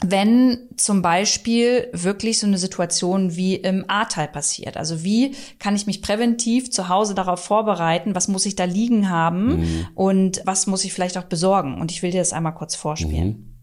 wenn 0.00 0.68
zum 0.76 1.02
Beispiel 1.02 1.88
wirklich 1.92 2.38
so 2.38 2.46
eine 2.46 2.58
Situation 2.58 3.36
wie 3.36 3.54
im 3.54 3.84
Ahrtal 3.88 4.28
passiert. 4.28 4.76
Also 4.76 5.04
wie 5.04 5.34
kann 5.58 5.76
ich 5.76 5.86
mich 5.86 6.02
präventiv 6.02 6.70
zu 6.70 6.88
Hause 6.88 7.14
darauf 7.14 7.40
vorbereiten? 7.40 8.14
Was 8.14 8.28
muss 8.28 8.46
ich 8.46 8.56
da 8.56 8.64
liegen 8.64 9.08
haben? 9.08 9.60
Mhm. 9.60 9.86
Und 9.94 10.42
was 10.44 10.66
muss 10.66 10.84
ich 10.84 10.92
vielleicht 10.92 11.16
auch 11.16 11.24
besorgen? 11.24 11.80
Und 11.80 11.90
ich 11.90 12.02
will 12.02 12.10
dir 12.10 12.18
das 12.18 12.32
einmal 12.32 12.54
kurz 12.54 12.74
vorspielen. 12.74 13.28
Mhm. 13.28 13.54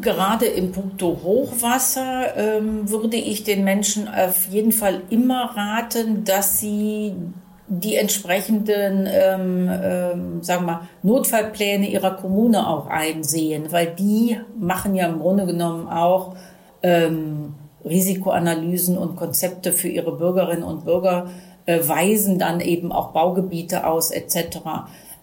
Gerade 0.00 0.46
im 0.46 0.72
Punkto 0.72 1.20
Hochwasser 1.22 2.34
ähm, 2.36 2.88
würde 2.88 3.18
ich 3.18 3.44
den 3.44 3.62
Menschen 3.62 4.08
auf 4.08 4.48
jeden 4.48 4.72
Fall 4.72 5.02
immer 5.10 5.54
raten, 5.54 6.24
dass 6.24 6.60
sie 6.60 7.12
die 7.80 7.96
entsprechenden, 7.96 9.08
ähm, 9.10 9.70
ähm, 9.70 10.42
sagen 10.42 10.66
wir 10.66 10.72
mal, 10.72 10.88
Notfallpläne 11.02 11.88
ihrer 11.88 12.16
Kommune 12.16 12.68
auch 12.68 12.86
einsehen, 12.86 13.72
weil 13.72 13.94
die 13.98 14.38
machen 14.58 14.94
ja 14.94 15.06
im 15.06 15.20
Grunde 15.20 15.46
genommen 15.46 15.88
auch 15.88 16.34
ähm, 16.82 17.54
Risikoanalysen 17.82 18.98
und 18.98 19.16
Konzepte 19.16 19.72
für 19.72 19.88
ihre 19.88 20.16
Bürgerinnen 20.16 20.64
und 20.64 20.84
Bürger, 20.84 21.30
äh, 21.64 21.80
weisen 21.80 22.38
dann 22.38 22.60
eben 22.60 22.92
auch 22.92 23.12
Baugebiete 23.12 23.86
aus 23.86 24.10
etc. 24.10 24.58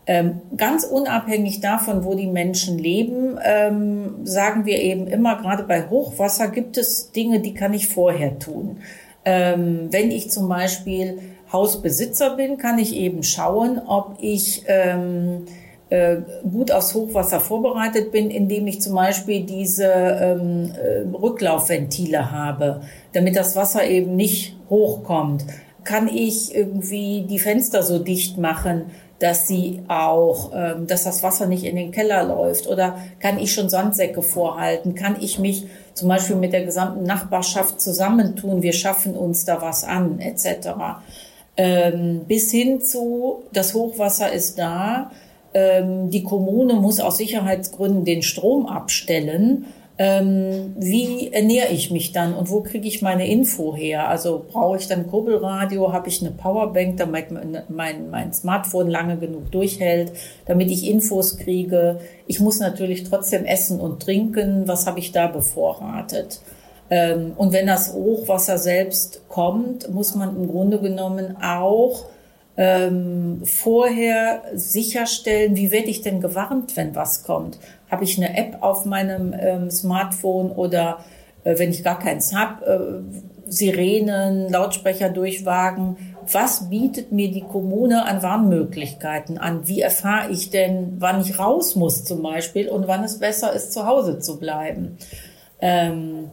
Ähm, 0.07 0.41
ganz 0.57 0.85
unabhängig 0.85 1.61
davon, 1.61 2.03
wo 2.03 2.15
die 2.15 2.25
Menschen 2.25 2.79
leben, 2.79 3.37
ähm, 3.43 4.25
sagen 4.25 4.65
wir 4.65 4.79
eben 4.79 5.05
immer, 5.05 5.35
gerade 5.35 5.63
bei 5.63 5.87
Hochwasser 5.87 6.47
gibt 6.47 6.77
es 6.77 7.11
Dinge, 7.11 7.41
die 7.41 7.53
kann 7.53 7.75
ich 7.75 7.89
vorher 7.89 8.39
tun. 8.39 8.77
Ähm, 9.23 9.89
wenn 9.91 10.09
ich 10.09 10.31
zum 10.31 10.49
Beispiel 10.49 11.19
Hausbesitzer 11.51 12.35
bin, 12.35 12.57
kann 12.57 12.77
ich 12.77 12.95
eben 12.95 13.23
schauen, 13.23 13.81
ob 13.87 14.17
ich 14.19 14.63
ähm, 14.67 15.45
äh, 15.89 16.17
gut 16.49 16.71
aufs 16.71 16.93
Hochwasser 16.93 17.39
vorbereitet 17.39 18.11
bin, 18.11 18.29
indem 18.29 18.67
ich 18.67 18.81
zum 18.81 18.93
Beispiel 18.93 19.43
diese 19.43 19.85
ähm, 19.85 20.71
äh, 20.75 21.15
Rücklaufventile 21.15 22.31
habe, 22.31 22.81
damit 23.13 23.35
das 23.35 23.55
Wasser 23.55 23.83
eben 23.85 24.15
nicht 24.15 24.55
hochkommt. 24.69 25.45
Kann 25.83 26.07
ich 26.07 26.53
irgendwie 26.53 27.25
die 27.27 27.39
Fenster 27.39 27.81
so 27.81 27.97
dicht 27.97 28.37
machen, 28.37 28.91
dass 29.17 29.47
sie 29.47 29.81
auch, 29.87 30.51
ähm, 30.53 30.85
dass 30.85 31.05
das 31.05 31.23
Wasser 31.23 31.47
nicht 31.47 31.63
in 31.63 31.75
den 31.75 31.91
Keller 31.91 32.23
läuft? 32.23 32.67
Oder 32.67 32.99
kann 33.19 33.39
ich 33.39 33.51
schon 33.51 33.69
Sandsäcke 33.69 34.21
vorhalten? 34.21 34.93
Kann 34.93 35.17
ich 35.19 35.39
mich 35.39 35.65
zum 35.95 36.09
Beispiel 36.09 36.35
mit 36.35 36.53
der 36.53 36.65
gesamten 36.65 37.03
Nachbarschaft 37.03 37.81
zusammentun? 37.81 38.61
Wir 38.61 38.73
schaffen 38.73 39.15
uns 39.15 39.45
da 39.45 39.63
was 39.63 39.83
an, 39.83 40.19
etc 40.19 40.99
ähm, 41.59 42.21
bis 42.25 42.51
hin 42.51 42.79
zu, 42.79 43.43
das 43.51 43.73
Hochwasser 43.73 44.31
ist 44.31 44.57
da, 44.57 45.11
ähm, 45.53 46.09
die 46.09 46.23
Kommune 46.23 46.75
muss 46.75 47.01
aus 47.01 47.17
Sicherheitsgründen 47.17 48.05
den 48.05 48.21
Strom 48.21 48.65
abstellen. 48.65 49.65
Ähm, 49.97 50.73
wie 50.77 51.33
ernähre 51.33 51.73
ich 51.73 51.91
mich 51.91 52.13
dann 52.13 52.33
und 52.33 52.49
wo 52.49 52.61
kriege 52.61 52.87
ich 52.87 53.01
meine 53.01 53.27
Info 53.27 53.75
her? 53.75 54.07
Also 54.07 54.45
brauche 54.49 54.77
ich 54.77 54.87
dann 54.87 55.07
Kurbelradio, 55.07 55.91
habe 55.91 56.07
ich 56.07 56.21
eine 56.21 56.31
Powerbank, 56.31 56.95
damit 56.95 57.25
mein, 57.67 58.09
mein 58.09 58.31
Smartphone 58.31 58.89
lange 58.89 59.17
genug 59.17 59.51
durchhält, 59.51 60.13
damit 60.45 60.71
ich 60.71 60.87
Infos 60.89 61.37
kriege. 61.39 61.99
Ich 62.25 62.39
muss 62.39 62.61
natürlich 62.61 63.03
trotzdem 63.03 63.43
essen 63.43 63.81
und 63.81 64.01
trinken. 64.01 64.65
Was 64.65 64.87
habe 64.87 64.99
ich 64.99 65.11
da 65.11 65.27
bevorratet? 65.27 66.39
Ähm, 66.89 67.33
und 67.35 67.53
wenn 67.53 67.67
das 67.67 67.93
Hochwasser 67.93 68.57
selbst 68.57 69.21
kommt, 69.29 69.89
muss 69.93 70.15
man 70.15 70.35
im 70.35 70.47
Grunde 70.47 70.79
genommen 70.79 71.37
auch 71.41 72.05
ähm, 72.57 73.41
vorher 73.45 74.41
sicherstellen, 74.53 75.55
wie 75.55 75.71
werde 75.71 75.89
ich 75.89 76.01
denn 76.01 76.19
gewarnt, 76.19 76.75
wenn 76.75 76.95
was 76.95 77.23
kommt? 77.23 77.59
Habe 77.89 78.03
ich 78.03 78.17
eine 78.17 78.37
App 78.37 78.57
auf 78.61 78.85
meinem 78.85 79.33
ähm, 79.39 79.71
Smartphone 79.71 80.51
oder 80.51 80.99
äh, 81.43 81.57
wenn 81.57 81.71
ich 81.71 81.83
gar 81.83 81.99
keins 81.99 82.35
habe, 82.35 82.65
äh, 82.65 83.51
Sirenen, 83.51 84.49
Lautsprecher 84.49 85.09
durchwagen. 85.09 85.97
Was 86.31 86.69
bietet 86.69 87.11
mir 87.11 87.31
die 87.31 87.41
Kommune 87.41 88.05
an 88.05 88.21
Warnmöglichkeiten 88.21 89.37
an? 89.37 89.67
Wie 89.67 89.81
erfahre 89.81 90.31
ich 90.31 90.51
denn, 90.51 90.97
wann 90.99 91.21
ich 91.21 91.39
raus 91.39 91.75
muss 91.75 92.03
zum 92.03 92.21
Beispiel 92.21 92.69
und 92.69 92.87
wann 92.87 93.03
es 93.03 93.19
besser 93.19 93.53
ist, 93.53 93.73
zu 93.73 93.87
Hause 93.87 94.19
zu 94.19 94.37
bleiben? 94.37 94.97
Ähm, 95.61 96.29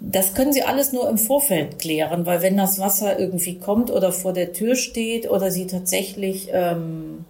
das 0.00 0.34
können 0.34 0.52
Sie 0.52 0.62
alles 0.62 0.92
nur 0.92 1.08
im 1.08 1.18
Vorfeld 1.18 1.78
klären, 1.78 2.26
weil 2.26 2.42
wenn 2.42 2.56
das 2.56 2.78
Wasser 2.78 3.18
irgendwie 3.18 3.58
kommt 3.58 3.90
oder 3.90 4.12
vor 4.12 4.32
der 4.32 4.52
Tür 4.52 4.76
steht 4.76 5.30
oder 5.30 5.50
Sie 5.50 5.66
tatsächlich 5.66 6.48
ähm, 6.52 7.24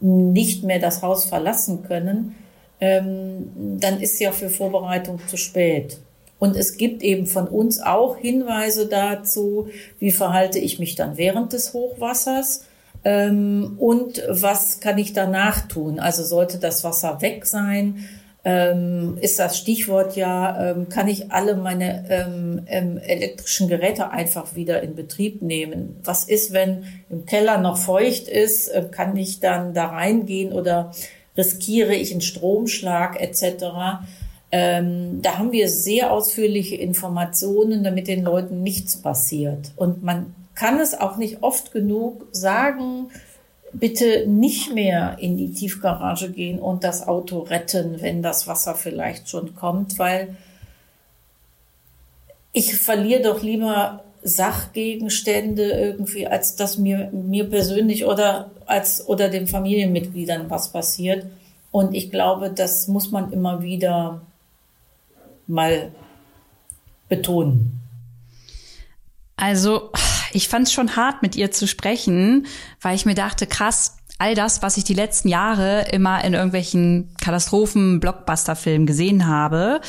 nicht 0.00 0.64
mehr 0.64 0.78
das 0.78 1.02
Haus 1.02 1.24
verlassen 1.24 1.82
können, 1.82 2.34
ähm, 2.80 3.78
dann 3.80 4.00
ist 4.00 4.20
ja 4.20 4.32
für 4.32 4.50
Vorbereitung 4.50 5.18
zu 5.26 5.36
spät. 5.36 5.98
Und 6.38 6.56
es 6.56 6.76
gibt 6.76 7.02
eben 7.02 7.26
von 7.26 7.48
uns 7.48 7.80
auch 7.80 8.16
Hinweise 8.16 8.86
dazu, 8.86 9.68
wie 9.98 10.12
verhalte 10.12 10.58
ich 10.58 10.78
mich 10.78 10.94
dann 10.94 11.16
während 11.16 11.52
des 11.52 11.72
Hochwassers 11.72 12.64
ähm, 13.04 13.74
und 13.78 14.22
was 14.28 14.78
kann 14.80 14.98
ich 14.98 15.12
danach 15.12 15.66
tun. 15.66 15.98
Also 15.98 16.22
sollte 16.22 16.58
das 16.58 16.84
Wasser 16.84 17.20
weg 17.22 17.44
sein, 17.44 18.04
ähm, 18.48 19.18
ist 19.20 19.38
das 19.38 19.58
Stichwort 19.58 20.16
ja, 20.16 20.70
ähm, 20.70 20.88
kann 20.88 21.06
ich 21.06 21.30
alle 21.30 21.54
meine 21.54 22.08
ähm, 22.08 22.62
ähm, 22.66 22.96
elektrischen 22.96 23.68
Geräte 23.68 24.10
einfach 24.10 24.54
wieder 24.54 24.82
in 24.82 24.94
Betrieb 24.94 25.42
nehmen? 25.42 26.00
Was 26.02 26.24
ist, 26.24 26.54
wenn 26.54 26.84
im 27.10 27.26
Keller 27.26 27.58
noch 27.58 27.76
feucht 27.76 28.26
ist? 28.26 28.68
Äh, 28.68 28.88
kann 28.90 29.14
ich 29.18 29.40
dann 29.40 29.74
da 29.74 29.88
reingehen 29.88 30.54
oder 30.54 30.92
riskiere 31.36 31.94
ich 31.94 32.10
einen 32.10 32.22
Stromschlag 32.22 33.20
etc.? 33.20 33.66
Ähm, 34.50 35.20
da 35.20 35.36
haben 35.36 35.52
wir 35.52 35.68
sehr 35.68 36.10
ausführliche 36.10 36.76
Informationen, 36.76 37.84
damit 37.84 38.08
den 38.08 38.24
Leuten 38.24 38.62
nichts 38.62 38.96
passiert. 38.96 39.72
Und 39.76 40.02
man 40.02 40.34
kann 40.54 40.80
es 40.80 40.98
auch 40.98 41.18
nicht 41.18 41.42
oft 41.42 41.70
genug 41.70 42.26
sagen, 42.32 43.10
bitte 43.72 44.26
nicht 44.26 44.72
mehr 44.72 45.16
in 45.18 45.36
die 45.36 45.52
Tiefgarage 45.52 46.30
gehen 46.30 46.58
und 46.58 46.84
das 46.84 47.06
Auto 47.06 47.40
retten, 47.40 48.00
wenn 48.00 48.22
das 48.22 48.46
Wasser 48.46 48.74
vielleicht 48.74 49.28
schon 49.28 49.54
kommt, 49.54 49.98
weil 49.98 50.36
ich 52.52 52.74
verliere 52.76 53.22
doch 53.22 53.42
lieber 53.42 54.02
Sachgegenstände 54.22 55.70
irgendwie, 55.70 56.26
als 56.26 56.56
dass 56.56 56.78
mir, 56.78 57.10
mir 57.12 57.48
persönlich 57.48 58.04
oder 58.04 58.50
als, 58.66 59.06
oder 59.06 59.28
den 59.28 59.46
Familienmitgliedern 59.46 60.50
was 60.50 60.72
passiert. 60.72 61.26
Und 61.70 61.94
ich 61.94 62.10
glaube, 62.10 62.50
das 62.50 62.88
muss 62.88 63.10
man 63.10 63.32
immer 63.32 63.62
wieder 63.62 64.22
mal 65.46 65.92
betonen. 67.08 67.80
Also, 69.36 69.90
ich 70.32 70.48
fand 70.48 70.66
es 70.66 70.72
schon 70.72 70.96
hart, 70.96 71.22
mit 71.22 71.36
ihr 71.36 71.50
zu 71.50 71.66
sprechen, 71.66 72.46
weil 72.80 72.94
ich 72.94 73.06
mir 73.06 73.14
dachte, 73.14 73.46
krass, 73.46 73.96
all 74.18 74.34
das, 74.34 74.62
was 74.62 74.76
ich 74.76 74.84
die 74.84 74.94
letzten 74.94 75.28
Jahre 75.28 75.86
immer 75.92 76.24
in 76.24 76.34
irgendwelchen 76.34 77.14
Katastrophen-Blockbuster-Filmen 77.20 78.86
gesehen 78.86 79.26
habe, 79.26 79.80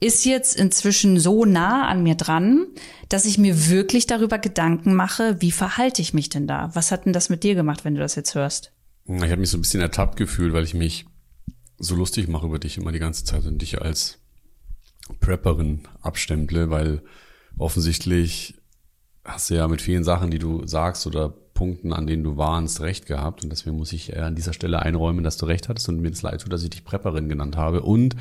ist 0.00 0.24
jetzt 0.24 0.56
inzwischen 0.56 1.18
so 1.18 1.44
nah 1.44 1.88
an 1.88 2.02
mir 2.02 2.14
dran, 2.14 2.66
dass 3.08 3.24
ich 3.24 3.38
mir 3.38 3.68
wirklich 3.68 4.06
darüber 4.06 4.38
Gedanken 4.38 4.94
mache, 4.94 5.40
wie 5.40 5.52
verhalte 5.52 6.02
ich 6.02 6.12
mich 6.12 6.28
denn 6.28 6.46
da? 6.46 6.70
Was 6.74 6.90
hat 6.90 7.06
denn 7.06 7.12
das 7.12 7.28
mit 7.28 7.42
dir 7.42 7.54
gemacht, 7.54 7.84
wenn 7.84 7.94
du 7.94 8.00
das 8.00 8.14
jetzt 8.14 8.34
hörst? 8.34 8.72
Ich 9.06 9.22
habe 9.22 9.36
mich 9.36 9.50
so 9.50 9.58
ein 9.58 9.62
bisschen 9.62 9.80
ertappt 9.80 10.16
gefühlt, 10.16 10.52
weil 10.52 10.64
ich 10.64 10.74
mich 10.74 11.06
so 11.78 11.94
lustig 11.94 12.28
mache 12.28 12.46
über 12.46 12.58
dich 12.58 12.78
immer 12.78 12.92
die 12.92 12.98
ganze 12.98 13.24
Zeit 13.24 13.44
und 13.46 13.60
dich 13.60 13.80
als 13.80 14.18
Prepperin 15.20 15.86
abstemple, 16.00 16.70
weil 16.70 17.02
offensichtlich 17.58 18.56
hast 19.24 19.50
du 19.50 19.54
ja 19.54 19.66
mit 19.68 19.82
vielen 19.82 20.04
Sachen, 20.04 20.30
die 20.30 20.38
du 20.38 20.66
sagst 20.66 21.06
oder 21.06 21.32
Punkten, 21.54 21.92
an 21.92 22.06
denen 22.06 22.24
du 22.24 22.36
warnst, 22.36 22.80
recht 22.80 23.06
gehabt. 23.06 23.42
Und 23.42 23.50
deswegen 23.50 23.76
muss 23.76 23.92
ich 23.92 24.16
an 24.18 24.34
dieser 24.34 24.52
Stelle 24.52 24.80
einräumen, 24.80 25.24
dass 25.24 25.36
du 25.36 25.46
recht 25.46 25.68
hattest 25.68 25.88
und 25.88 26.00
mir 26.00 26.10
das 26.10 26.22
leid 26.22 26.42
tut, 26.42 26.52
dass 26.52 26.62
ich 26.62 26.70
dich 26.70 26.84
Prepperin 26.84 27.28
genannt 27.28 27.56
habe. 27.56 27.82
Und 27.82 28.16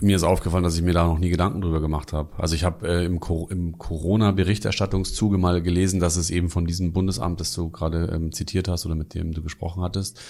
mir 0.00 0.16
ist 0.16 0.24
aufgefallen, 0.24 0.64
dass 0.64 0.76
ich 0.76 0.82
mir 0.82 0.92
da 0.92 1.06
noch 1.06 1.18
nie 1.18 1.30
Gedanken 1.30 1.60
drüber 1.60 1.80
gemacht 1.80 2.12
habe. 2.12 2.30
Also 2.36 2.56
ich 2.56 2.64
habe 2.64 2.86
äh, 2.88 3.04
im, 3.04 3.20
Co 3.20 3.48
im 3.48 3.78
Corona-Berichterstattungszuge 3.78 5.38
mal 5.38 5.62
gelesen, 5.62 6.00
dass 6.00 6.16
es 6.16 6.30
eben 6.30 6.50
von 6.50 6.66
diesem 6.66 6.92
Bundesamt, 6.92 7.40
das 7.40 7.52
du 7.52 7.70
gerade 7.70 8.10
ähm, 8.12 8.32
zitiert 8.32 8.66
hast 8.66 8.86
oder 8.86 8.96
mit 8.96 9.14
dem 9.14 9.32
du 9.32 9.42
gesprochen 9.42 9.82
hattest, 9.82 10.20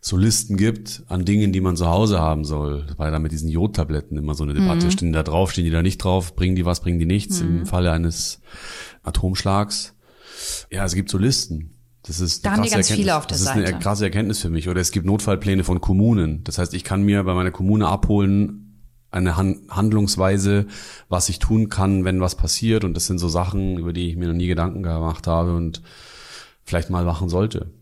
so 0.00 0.16
Listen 0.16 0.56
gibt 0.56 1.02
an 1.08 1.24
Dingen, 1.24 1.52
die 1.52 1.60
man 1.60 1.76
zu 1.76 1.86
Hause 1.86 2.20
haben 2.20 2.44
soll. 2.44 2.84
Das 2.86 2.98
war 2.98 3.06
ja 3.06 3.12
da 3.12 3.18
mit 3.18 3.32
diesen 3.32 3.48
Jodtabletten 3.48 4.16
immer 4.16 4.34
so 4.34 4.44
eine 4.44 4.54
Debatte. 4.54 4.86
Mhm. 4.86 4.90
Stehen 4.90 5.08
die 5.08 5.14
da 5.14 5.22
drauf, 5.22 5.52
stehen 5.52 5.64
die 5.64 5.70
da 5.70 5.82
nicht 5.82 5.98
drauf, 5.98 6.36
bringen 6.36 6.54
die 6.54 6.64
was, 6.64 6.80
bringen 6.80 6.98
die 6.98 7.06
nichts 7.06 7.42
mhm. 7.42 7.58
im 7.58 7.66
Falle 7.66 7.92
eines 7.92 8.40
Atomschlags. 9.02 9.94
Ja, 10.70 10.84
es 10.84 10.94
gibt 10.94 11.10
so 11.10 11.18
Listen. 11.18 11.72
Das 12.06 12.20
ist 12.20 12.46
da 12.46 12.52
haben 12.52 12.62
die 12.62 12.70
ganz 12.70 12.90
viele 12.90 13.16
auf 13.16 13.26
der 13.26 13.36
Seite. 13.36 13.60
Das 13.60 13.68
ist 13.68 13.74
eine 13.74 13.82
krasse 13.82 14.04
Erkenntnis 14.04 14.40
für 14.40 14.50
mich. 14.50 14.68
Oder 14.68 14.80
es 14.80 14.92
gibt 14.92 15.06
Notfallpläne 15.06 15.64
von 15.64 15.80
Kommunen. 15.80 16.44
Das 16.44 16.58
heißt, 16.58 16.72
ich 16.74 16.84
kann 16.84 17.02
mir 17.02 17.24
bei 17.24 17.34
meiner 17.34 17.50
Kommune 17.50 17.88
abholen, 17.88 18.62
eine 19.10 19.36
Handlungsweise, 19.36 20.66
was 21.08 21.28
ich 21.28 21.38
tun 21.38 21.68
kann, 21.68 22.04
wenn 22.04 22.20
was 22.20 22.36
passiert. 22.36 22.84
Und 22.84 22.94
das 22.94 23.06
sind 23.06 23.18
so 23.18 23.28
Sachen, 23.28 23.78
über 23.78 23.92
die 23.92 24.10
ich 24.10 24.16
mir 24.16 24.28
noch 24.28 24.34
nie 24.34 24.46
Gedanken 24.46 24.82
gemacht 24.82 25.26
habe 25.26 25.56
und 25.56 25.82
vielleicht 26.64 26.90
mal 26.90 27.04
machen 27.04 27.28
sollte. 27.28 27.72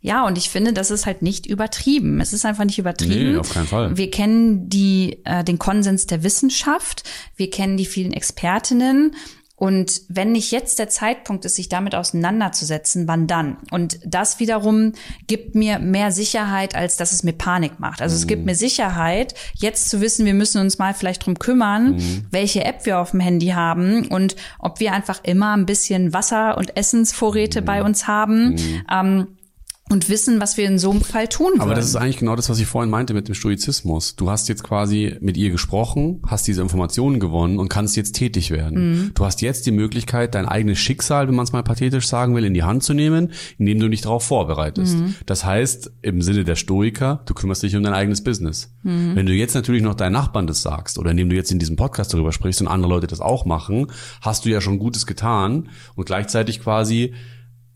Ja, 0.00 0.26
und 0.26 0.36
ich 0.38 0.50
finde, 0.50 0.72
das 0.72 0.90
ist 0.90 1.06
halt 1.06 1.22
nicht 1.22 1.46
übertrieben. 1.46 2.20
Es 2.20 2.32
ist 2.32 2.44
einfach 2.44 2.64
nicht 2.64 2.78
übertrieben. 2.78 3.32
Nee, 3.32 3.38
auf 3.38 3.52
keinen 3.52 3.66
Fall. 3.66 3.96
Wir 3.96 4.10
kennen 4.10 4.68
die, 4.68 5.20
äh, 5.24 5.42
den 5.44 5.58
Konsens 5.58 6.06
der 6.06 6.22
Wissenschaft, 6.22 7.04
wir 7.36 7.50
kennen 7.50 7.76
die 7.76 7.86
vielen 7.86 8.12
Expertinnen 8.12 9.14
und 9.56 10.02
wenn 10.08 10.32
nicht 10.32 10.50
jetzt 10.50 10.80
der 10.80 10.88
Zeitpunkt 10.88 11.44
ist, 11.44 11.54
sich 11.56 11.68
damit 11.68 11.94
auseinanderzusetzen, 11.94 13.06
wann 13.06 13.28
dann? 13.28 13.56
Und 13.70 14.00
das 14.04 14.40
wiederum 14.40 14.92
gibt 15.28 15.54
mir 15.54 15.78
mehr 15.78 16.10
Sicherheit, 16.10 16.74
als 16.74 16.96
dass 16.96 17.12
es 17.12 17.22
mir 17.22 17.32
Panik 17.34 17.78
macht. 17.78 18.02
Also 18.02 18.16
es 18.16 18.26
gibt 18.26 18.40
Mhm. 18.40 18.46
mir 18.46 18.54
Sicherheit, 18.56 19.34
jetzt 19.54 19.90
zu 19.90 20.00
wissen, 20.00 20.26
wir 20.26 20.34
müssen 20.34 20.60
uns 20.60 20.78
mal 20.78 20.92
vielleicht 20.92 21.24
drum 21.24 21.38
kümmern, 21.38 21.92
Mhm. 21.94 22.26
welche 22.32 22.64
App 22.64 22.84
wir 22.84 22.98
auf 22.98 23.12
dem 23.12 23.20
Handy 23.20 23.48
haben 23.48 24.08
und 24.08 24.34
ob 24.58 24.80
wir 24.80 24.92
einfach 24.92 25.20
immer 25.22 25.56
ein 25.56 25.66
bisschen 25.66 26.12
Wasser 26.12 26.58
und 26.58 26.76
Essensvorräte 26.76 27.60
Mhm. 27.60 27.64
bei 27.64 27.82
uns 27.84 28.08
haben. 28.08 28.56
Ähm, 28.92 29.28
und 29.90 30.08
wissen, 30.08 30.40
was 30.40 30.56
wir 30.56 30.66
in 30.66 30.78
so 30.78 30.90
einem 30.90 31.02
Fall 31.02 31.28
tun 31.28 31.52
würden. 31.52 31.60
Aber 31.60 31.74
das 31.74 31.86
ist 31.86 31.96
eigentlich 31.96 32.16
genau 32.16 32.36
das, 32.36 32.48
was 32.48 32.58
ich 32.58 32.66
vorhin 32.66 32.90
meinte 32.90 33.12
mit 33.12 33.28
dem 33.28 33.34
Stoizismus. 33.34 34.16
Du 34.16 34.30
hast 34.30 34.48
jetzt 34.48 34.64
quasi 34.64 35.16
mit 35.20 35.36
ihr 35.36 35.50
gesprochen, 35.50 36.22
hast 36.26 36.46
diese 36.46 36.62
Informationen 36.62 37.20
gewonnen 37.20 37.58
und 37.58 37.68
kannst 37.68 37.94
jetzt 37.96 38.12
tätig 38.12 38.50
werden. 38.50 39.12
Du 39.14 39.24
hast 39.26 39.42
jetzt 39.42 39.66
die 39.66 39.72
Möglichkeit, 39.72 40.34
dein 40.34 40.46
eigenes 40.46 40.78
Schicksal, 40.78 41.28
wenn 41.28 41.34
man 41.34 41.44
es 41.44 41.52
mal 41.52 41.62
pathetisch 41.62 42.08
sagen 42.08 42.34
will, 42.34 42.44
in 42.44 42.54
die 42.54 42.62
Hand 42.62 42.82
zu 42.82 42.94
nehmen, 42.94 43.32
indem 43.58 43.78
du 43.78 43.90
dich 43.90 44.00
darauf 44.00 44.24
vorbereitest. 44.24 44.96
Das 45.26 45.44
heißt, 45.44 45.92
im 46.00 46.22
Sinne 46.22 46.44
der 46.44 46.56
Stoiker, 46.56 47.20
du 47.26 47.34
kümmerst 47.34 47.62
dich 47.62 47.76
um 47.76 47.82
dein 47.82 47.94
eigenes 47.94 48.24
Business. 48.24 48.74
Wenn 48.82 49.26
du 49.26 49.32
jetzt 49.32 49.54
natürlich 49.54 49.82
noch 49.82 49.94
deinen 49.94 50.12
Nachbarn 50.12 50.46
das 50.46 50.62
sagst 50.62 50.98
oder 50.98 51.10
indem 51.10 51.28
du 51.28 51.36
jetzt 51.36 51.52
in 51.52 51.58
diesem 51.58 51.76
Podcast 51.76 52.14
darüber 52.14 52.32
sprichst 52.32 52.62
und 52.62 52.68
andere 52.68 52.90
Leute 52.90 53.06
das 53.06 53.20
auch 53.20 53.44
machen, 53.44 53.88
hast 54.22 54.46
du 54.46 54.48
ja 54.48 54.62
schon 54.62 54.78
Gutes 54.78 55.04
getan 55.06 55.68
und 55.94 56.06
gleichzeitig 56.06 56.60
quasi 56.60 57.12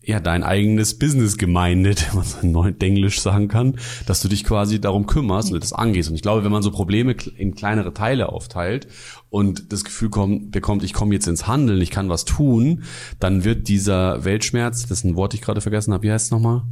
ja, 0.09 0.19
dein 0.19 0.43
eigenes 0.43 0.97
Business 0.97 1.37
gemeindet, 1.37 2.07
wenn 2.09 2.17
man 2.17 2.25
so 2.25 2.39
in 2.39 2.51
Neudenglisch 2.51 3.21
sagen 3.21 3.47
kann, 3.47 3.77
dass 4.05 4.21
du 4.21 4.27
dich 4.27 4.43
quasi 4.43 4.81
darum 4.81 5.05
kümmerst 5.05 5.51
und 5.51 5.63
das 5.63 5.73
angehst. 5.73 6.09
Und 6.09 6.15
ich 6.15 6.21
glaube, 6.21 6.43
wenn 6.43 6.51
man 6.51 6.63
so 6.63 6.71
Probleme 6.71 7.15
in 7.37 7.55
kleinere 7.55 7.93
Teile 7.93 8.29
aufteilt 8.29 8.87
und 9.29 9.71
das 9.71 9.83
Gefühl 9.83 10.09
kommt, 10.09 10.51
bekommt, 10.51 10.83
ich 10.83 10.93
komme 10.93 11.13
jetzt 11.13 11.27
ins 11.27 11.47
Handeln, 11.47 11.81
ich 11.81 11.91
kann 11.91 12.09
was 12.09 12.25
tun, 12.25 12.83
dann 13.19 13.43
wird 13.43 13.67
dieser 13.67 14.25
Weltschmerz, 14.25 14.83
das 14.83 14.99
ist 14.99 15.03
ein 15.05 15.15
Wort, 15.15 15.33
ich 15.33 15.41
gerade 15.41 15.61
vergessen 15.61 15.93
habe, 15.93 16.03
wie 16.03 16.11
heißt 16.11 16.25
es 16.25 16.31
nochmal? 16.31 16.63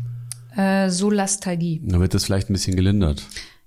äh, 0.58 0.90
Solastalgie. 0.90 1.82
Dann 1.86 2.02
wird 2.02 2.14
das 2.14 2.26
vielleicht 2.26 2.50
ein 2.50 2.54
bisschen 2.54 2.76
gelindert. 2.76 3.24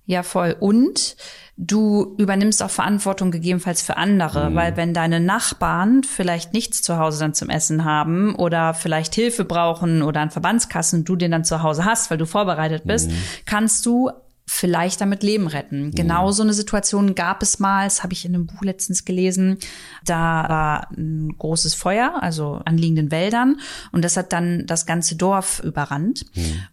Ja, 0.06 0.22
voll. 0.22 0.56
Und 0.58 1.16
du 1.62 2.14
übernimmst 2.16 2.62
auch 2.62 2.70
Verantwortung 2.70 3.30
gegebenenfalls 3.30 3.82
für 3.82 3.98
andere, 3.98 4.54
weil 4.54 4.78
wenn 4.78 4.94
deine 4.94 5.20
Nachbarn 5.20 6.02
vielleicht 6.04 6.54
nichts 6.54 6.80
zu 6.80 6.96
Hause 6.96 7.20
dann 7.20 7.34
zum 7.34 7.50
Essen 7.50 7.84
haben 7.84 8.34
oder 8.34 8.72
vielleicht 8.72 9.14
Hilfe 9.14 9.44
brauchen 9.44 10.02
oder 10.02 10.20
an 10.20 10.30
Verbandskassen 10.30 11.04
du 11.04 11.16
den 11.16 11.30
dann 11.30 11.44
zu 11.44 11.62
Hause 11.62 11.84
hast, 11.84 12.10
weil 12.10 12.16
du 12.16 12.24
vorbereitet 12.24 12.84
bist, 12.86 13.10
kannst 13.44 13.84
du 13.84 14.10
vielleicht 14.46 15.02
damit 15.02 15.22
Leben 15.22 15.46
retten. 15.46 15.92
Genau 15.92 16.32
so 16.32 16.42
eine 16.42 16.54
Situation 16.54 17.14
gab 17.14 17.42
es 17.42 17.60
mal, 17.60 17.84
das 17.84 18.02
habe 18.02 18.14
ich 18.14 18.24
in 18.24 18.34
einem 18.34 18.46
Buch 18.46 18.62
letztens 18.62 19.04
gelesen. 19.04 19.58
Da 20.04 20.16
war 20.48 20.90
ein 20.96 21.36
großes 21.38 21.74
Feuer, 21.74 22.14
also 22.20 22.60
an 22.64 22.78
liegenden 22.78 23.10
Wäldern 23.10 23.60
und 23.92 24.02
das 24.02 24.16
hat 24.16 24.32
dann 24.32 24.66
das 24.66 24.86
ganze 24.86 25.14
Dorf 25.14 25.60
überrannt. 25.62 26.24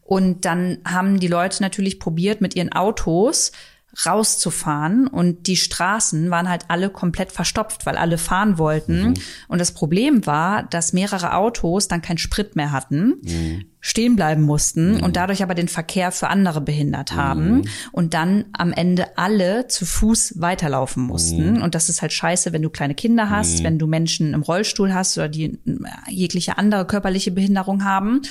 Und 0.01 0.45
dann 0.45 0.77
haben 0.85 1.19
die 1.19 1.27
Leute 1.27 1.61
natürlich 1.61 1.99
probiert, 1.99 2.39
mit 2.39 2.55
ihren 2.55 2.71
Autos 2.71 3.51
rauszufahren 4.05 5.07
und 5.07 5.47
die 5.47 5.57
Straßen 5.57 6.29
waren 6.29 6.47
halt 6.49 6.65
alle 6.67 6.89
komplett 6.89 7.31
verstopft, 7.31 7.85
weil 7.85 7.97
alle 7.97 8.17
fahren 8.17 8.57
wollten. 8.59 9.15
Und 9.47 9.59
das 9.59 9.71
Problem 9.71 10.25
war, 10.27 10.63
dass 10.63 10.93
mehrere 10.93 11.33
Autos 11.33 11.87
dann 11.87 12.01
keinen 12.01 12.19
Sprit 12.19 12.55
mehr 12.55 12.71
hatten, 12.71 13.15
stehen 13.80 14.15
bleiben 14.15 14.41
mussten 14.41 15.01
und 15.03 15.15
dadurch 15.15 15.43
aber 15.43 15.53
den 15.53 15.67
Verkehr 15.67 16.11
für 16.11 16.28
andere 16.30 16.61
behindert 16.61 17.13
haben 17.13 17.69
und 17.91 18.13
dann 18.13 18.45
am 18.53 18.73
Ende 18.73 19.17
alle 19.17 19.67
zu 19.67 19.86
Fuß 19.86 20.41
weiterlaufen 20.41 21.03
mussten. 21.03 21.61
Und 21.61 21.75
das 21.75 21.88
ist 21.88 22.01
halt 22.01 22.11
scheiße, 22.11 22.53
wenn 22.53 22.63
du 22.63 22.69
kleine 22.69 22.95
Kinder 22.95 23.30
hast, 23.30 23.63
wenn 23.63 23.78
du 23.80 23.88
Menschen 23.88 24.34
im 24.34 24.41
Rollstuhl 24.41 24.93
hast 24.93 25.17
oder 25.17 25.30
die 25.30 25.45
äh, 25.45 25.57
jegliche 26.09 26.57
andere 26.57 26.86
körperliche 26.86 27.32
Behinderung 27.32 27.84
haben. 27.84 28.21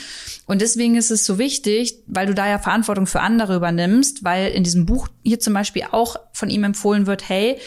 Und 0.46 0.62
deswegen 0.62 0.96
ist 0.96 1.10
es 1.10 1.24
so 1.24 1.38
wichtig, 1.38 2.02
weil 2.06 2.26
du 2.26 2.34
da 2.34 2.48
ja 2.48 2.58
Verantwortung 2.58 3.06
für 3.06 3.20
andere 3.20 3.56
übernimmst, 3.56 4.24
weil 4.24 4.50
in 4.52 4.64
diesem 4.64 4.84
Buch 4.84 5.08
hier 5.22 5.40
zum 5.40 5.54
Beispiel 5.54 5.84
auch 5.90 6.16
von 6.32 6.50
ihm 6.50 6.64
empfohlen 6.64 7.06
wird, 7.06 7.28
hey, 7.28 7.58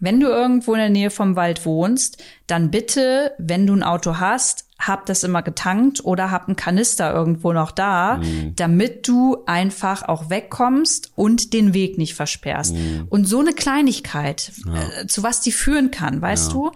wenn 0.00 0.20
du 0.20 0.28
irgendwo 0.28 0.74
in 0.74 0.80
der 0.80 0.90
Nähe 0.90 1.10
vom 1.10 1.34
Wald 1.34 1.64
wohnst, 1.64 2.22
dann 2.46 2.70
bitte, 2.70 3.32
wenn 3.38 3.66
du 3.66 3.74
ein 3.74 3.82
Auto 3.82 4.18
hast, 4.18 4.67
hab 4.78 5.06
das 5.06 5.24
immer 5.24 5.42
getankt 5.42 6.04
oder 6.04 6.30
hab 6.30 6.46
einen 6.46 6.56
Kanister 6.56 7.12
irgendwo 7.12 7.52
noch 7.52 7.72
da, 7.72 8.20
damit 8.54 9.08
du 9.08 9.38
einfach 9.46 10.02
auch 10.04 10.30
wegkommst 10.30 11.12
und 11.16 11.52
den 11.52 11.74
Weg 11.74 11.98
nicht 11.98 12.14
versperrst. 12.14 12.74
Und 13.08 13.24
so 13.24 13.40
eine 13.40 13.52
Kleinigkeit, 13.52 14.52
äh, 14.72 15.06
zu 15.06 15.22
was 15.22 15.40
die 15.40 15.52
führen 15.52 15.90
kann, 15.90 16.22
weißt 16.22 16.52
du? 16.52 16.70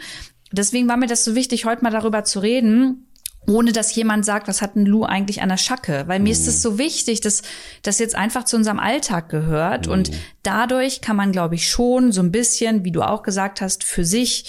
Deswegen 0.50 0.88
war 0.88 0.96
mir 0.96 1.06
das 1.06 1.24
so 1.24 1.34
wichtig, 1.34 1.64
heute 1.64 1.82
mal 1.82 1.90
darüber 1.90 2.24
zu 2.24 2.40
reden, 2.40 3.06
ohne 3.46 3.72
dass 3.72 3.94
jemand 3.94 4.24
sagt, 4.24 4.48
was 4.48 4.62
hat 4.62 4.76
ein 4.76 4.86
Lou 4.86 5.04
eigentlich 5.04 5.42
an 5.42 5.48
der 5.48 5.56
Schacke? 5.56 6.04
Weil 6.06 6.20
mir 6.20 6.32
ist 6.32 6.46
es 6.46 6.62
so 6.62 6.78
wichtig, 6.78 7.20
dass 7.20 7.42
das 7.82 7.98
jetzt 7.98 8.14
einfach 8.14 8.44
zu 8.44 8.56
unserem 8.56 8.78
Alltag 8.78 9.28
gehört. 9.28 9.88
Und 9.88 10.10
dadurch 10.42 11.00
kann 11.00 11.16
man, 11.16 11.32
glaube 11.32 11.56
ich, 11.56 11.68
schon 11.68 12.12
so 12.12 12.20
ein 12.20 12.30
bisschen, 12.30 12.84
wie 12.84 12.92
du 12.92 13.02
auch 13.02 13.22
gesagt 13.22 13.60
hast, 13.60 13.82
für 13.82 14.04
sich 14.04 14.44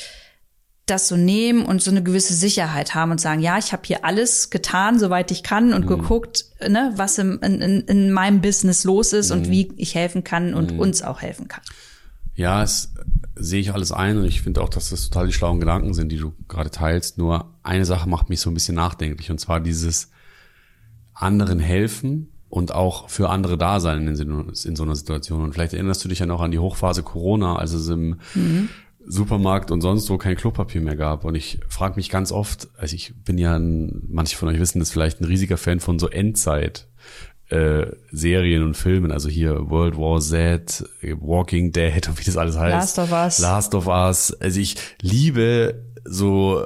das 0.85 1.07
so 1.07 1.15
nehmen 1.15 1.65
und 1.65 1.81
so 1.81 1.91
eine 1.91 2.03
gewisse 2.03 2.33
Sicherheit 2.33 2.93
haben 2.93 3.11
und 3.11 3.21
sagen, 3.21 3.41
ja, 3.41 3.57
ich 3.57 3.71
habe 3.71 3.83
hier 3.85 4.03
alles 4.03 4.49
getan, 4.49 4.99
soweit 4.99 5.31
ich 5.31 5.41
kann 5.41 5.73
und 5.73 5.87
geguckt, 5.87 6.45
ne, 6.67 6.91
was 6.97 7.17
im, 7.17 7.39
in, 7.41 7.61
in, 7.61 7.81
in 7.81 8.11
meinem 8.11 8.41
Business 8.41 8.83
los 8.83 9.13
ist 9.13 9.31
und 9.31 9.49
wie 9.49 9.71
ich 9.77 9.95
helfen 9.95 10.23
kann 10.23 10.53
und 10.53 10.77
uns 10.77 11.01
auch 11.01 11.21
helfen 11.21 11.47
kann. 11.47 11.63
Ja, 12.35 12.63
es 12.63 12.91
sehe 13.35 13.61
ich 13.61 13.73
alles 13.73 13.91
ein 13.91 14.17
und 14.17 14.25
ich 14.25 14.41
finde 14.41 14.61
auch, 14.61 14.69
dass 14.69 14.89
das 14.89 15.09
total 15.09 15.27
die 15.27 15.33
schlauen 15.33 15.59
Gedanken 15.59 15.93
sind, 15.93 16.11
die 16.11 16.17
du 16.17 16.33
gerade 16.47 16.69
teilst. 16.69 17.17
Nur 17.17 17.53
eine 17.63 17.85
Sache 17.85 18.09
macht 18.09 18.29
mich 18.29 18.41
so 18.41 18.49
ein 18.49 18.53
bisschen 18.53 18.75
nachdenklich 18.75 19.31
und 19.31 19.39
zwar 19.39 19.59
dieses 19.59 20.11
anderen 21.13 21.59
helfen 21.59 22.29
und 22.49 22.73
auch 22.73 23.09
für 23.09 23.29
andere 23.29 23.57
da 23.57 23.79
sein 23.79 24.07
in, 24.07 24.49
in 24.49 24.75
so 24.75 24.83
einer 24.83 24.95
Situation. 24.95 25.43
Und 25.43 25.53
vielleicht 25.53 25.73
erinnerst 25.73 26.03
du 26.03 26.09
dich 26.09 26.19
ja 26.19 26.25
noch 26.25 26.41
an 26.41 26.51
die 26.51 26.59
Hochphase 26.59 27.03
Corona, 27.03 27.55
als 27.55 27.71
es 27.71 27.87
im 27.87 28.17
Supermarkt 29.05 29.71
und 29.71 29.81
sonst 29.81 30.09
wo 30.09 30.17
kein 30.17 30.35
Klopapier 30.35 30.81
mehr 30.81 30.95
gab. 30.95 31.25
Und 31.25 31.35
ich 31.35 31.59
frage 31.67 31.95
mich 31.95 32.09
ganz 32.09 32.31
oft, 32.31 32.69
also 32.77 32.95
ich 32.95 33.13
bin 33.23 33.37
ja, 33.37 33.55
ein, 33.57 34.03
manche 34.07 34.37
von 34.37 34.47
euch 34.49 34.59
wissen 34.59 34.79
das 34.79 34.91
vielleicht, 34.91 35.21
ein 35.21 35.25
riesiger 35.25 35.57
Fan 35.57 35.79
von 35.79 35.99
so 35.99 36.07
Endzeit. 36.09 36.87
Äh, 37.49 37.87
Serien 38.11 38.63
und 38.63 38.75
Filmen, 38.75 39.11
also 39.11 39.29
hier 39.29 39.69
World 39.69 39.97
War 39.97 40.19
Z, 40.21 40.83
Walking 41.19 41.71
Dead 41.71 42.07
und 42.07 42.17
wie 42.19 42.23
das 42.23 42.37
alles 42.37 42.57
heißt. 42.57 42.97
Last 42.97 42.99
of 42.99 43.11
Us. 43.11 43.39
Last 43.39 43.75
of 43.75 43.87
Us. 43.87 44.33
Also 44.39 44.59
ich 44.59 44.77
liebe 45.01 45.83
so 46.05 46.65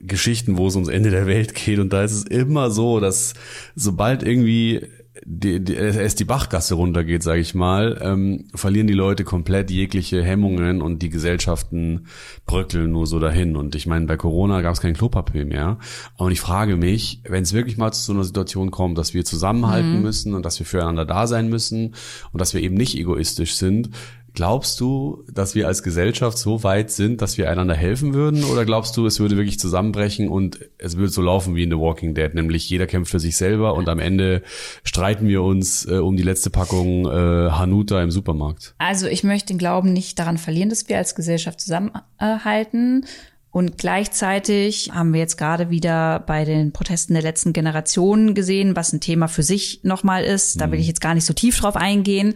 Geschichten, 0.00 0.56
wo 0.56 0.66
es 0.66 0.74
ums 0.74 0.88
Ende 0.88 1.10
der 1.10 1.26
Welt 1.26 1.54
geht 1.54 1.78
und 1.78 1.92
da 1.92 2.02
ist 2.02 2.12
es 2.12 2.24
immer 2.24 2.70
so, 2.70 2.98
dass 2.98 3.34
sobald 3.76 4.22
irgendwie 4.22 4.86
die, 5.24 5.62
die, 5.62 5.76
es 5.76 6.14
die 6.14 6.24
Bachgasse 6.24 6.74
runtergeht, 6.74 7.22
sage 7.22 7.40
ich 7.40 7.54
mal, 7.54 7.98
ähm, 8.02 8.48
verlieren 8.54 8.86
die 8.86 8.94
Leute 8.94 9.24
komplett 9.24 9.70
jegliche 9.70 10.22
Hemmungen 10.22 10.82
und 10.82 11.00
die 11.02 11.10
Gesellschaften 11.10 12.06
bröckeln 12.46 12.90
nur 12.90 13.06
so 13.06 13.18
dahin. 13.18 13.56
Und 13.56 13.74
ich 13.74 13.86
meine, 13.86 14.06
bei 14.06 14.16
Corona 14.16 14.60
gab 14.62 14.74
es 14.74 14.80
kein 14.80 14.94
Klopapier 14.94 15.44
mehr. 15.44 15.78
Und 16.16 16.32
ich 16.32 16.40
frage 16.40 16.76
mich, 16.76 17.22
wenn 17.28 17.42
es 17.42 17.52
wirklich 17.52 17.76
mal 17.76 17.92
zu 17.92 18.02
so 18.02 18.12
einer 18.12 18.24
Situation 18.24 18.70
kommt, 18.70 18.98
dass 18.98 19.14
wir 19.14 19.24
zusammenhalten 19.24 20.02
müssen 20.02 20.34
und 20.34 20.44
dass 20.44 20.58
wir 20.58 20.66
füreinander 20.66 21.04
da 21.04 21.26
sein 21.26 21.48
müssen 21.48 21.94
und 22.32 22.40
dass 22.40 22.54
wir 22.54 22.62
eben 22.62 22.74
nicht 22.74 22.96
egoistisch 22.96 23.54
sind, 23.54 23.90
Glaubst 24.34 24.80
du, 24.80 25.24
dass 25.32 25.54
wir 25.54 25.66
als 25.66 25.82
Gesellschaft 25.82 26.38
so 26.38 26.62
weit 26.62 26.90
sind, 26.90 27.20
dass 27.20 27.38
wir 27.38 27.50
einander 27.50 27.74
helfen 27.74 28.14
würden? 28.14 28.44
Oder 28.44 28.64
glaubst 28.64 28.96
du, 28.96 29.06
es 29.06 29.18
würde 29.18 29.36
wirklich 29.36 29.58
zusammenbrechen 29.58 30.28
und 30.28 30.60
es 30.78 30.96
würde 30.96 31.10
so 31.10 31.22
laufen 31.22 31.54
wie 31.54 31.64
in 31.64 31.70
The 31.70 31.76
Walking 31.76 32.14
Dead, 32.14 32.32
nämlich 32.34 32.68
jeder 32.70 32.86
kämpft 32.86 33.10
für 33.10 33.20
sich 33.20 33.36
selber 33.36 33.74
und 33.74 33.88
am 33.88 33.98
Ende 33.98 34.42
streiten 34.84 35.26
wir 35.26 35.42
uns 35.42 35.86
äh, 35.86 35.94
um 35.94 36.16
die 36.16 36.22
letzte 36.22 36.50
Packung 36.50 37.06
äh, 37.06 37.50
Hanuta 37.50 38.02
im 38.02 38.10
Supermarkt? 38.10 38.74
Also 38.78 39.06
ich 39.06 39.24
möchte 39.24 39.48
den 39.48 39.58
Glauben 39.58 39.92
nicht 39.92 40.18
daran 40.18 40.38
verlieren, 40.38 40.68
dass 40.68 40.88
wir 40.88 40.98
als 40.98 41.14
Gesellschaft 41.14 41.60
zusammenhalten. 41.60 43.04
Und 43.52 43.78
gleichzeitig 43.78 44.90
haben 44.94 45.12
wir 45.12 45.18
jetzt 45.20 45.36
gerade 45.36 45.70
wieder 45.70 46.20
bei 46.20 46.44
den 46.44 46.72
Protesten 46.72 47.14
der 47.14 47.22
letzten 47.22 47.52
Generation 47.52 48.34
gesehen, 48.34 48.76
was 48.76 48.92
ein 48.92 49.00
Thema 49.00 49.26
für 49.26 49.42
sich 49.42 49.80
nochmal 49.82 50.22
ist. 50.22 50.60
Da 50.60 50.70
will 50.70 50.78
ich 50.78 50.86
jetzt 50.86 51.00
gar 51.00 51.14
nicht 51.14 51.24
so 51.26 51.32
tief 51.34 51.58
drauf 51.58 51.74
eingehen, 51.74 52.34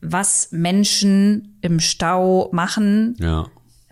was 0.00 0.48
Menschen 0.52 1.58
im 1.60 1.80
Stau 1.80 2.48
machen 2.52 3.14
Ja. 3.20 3.46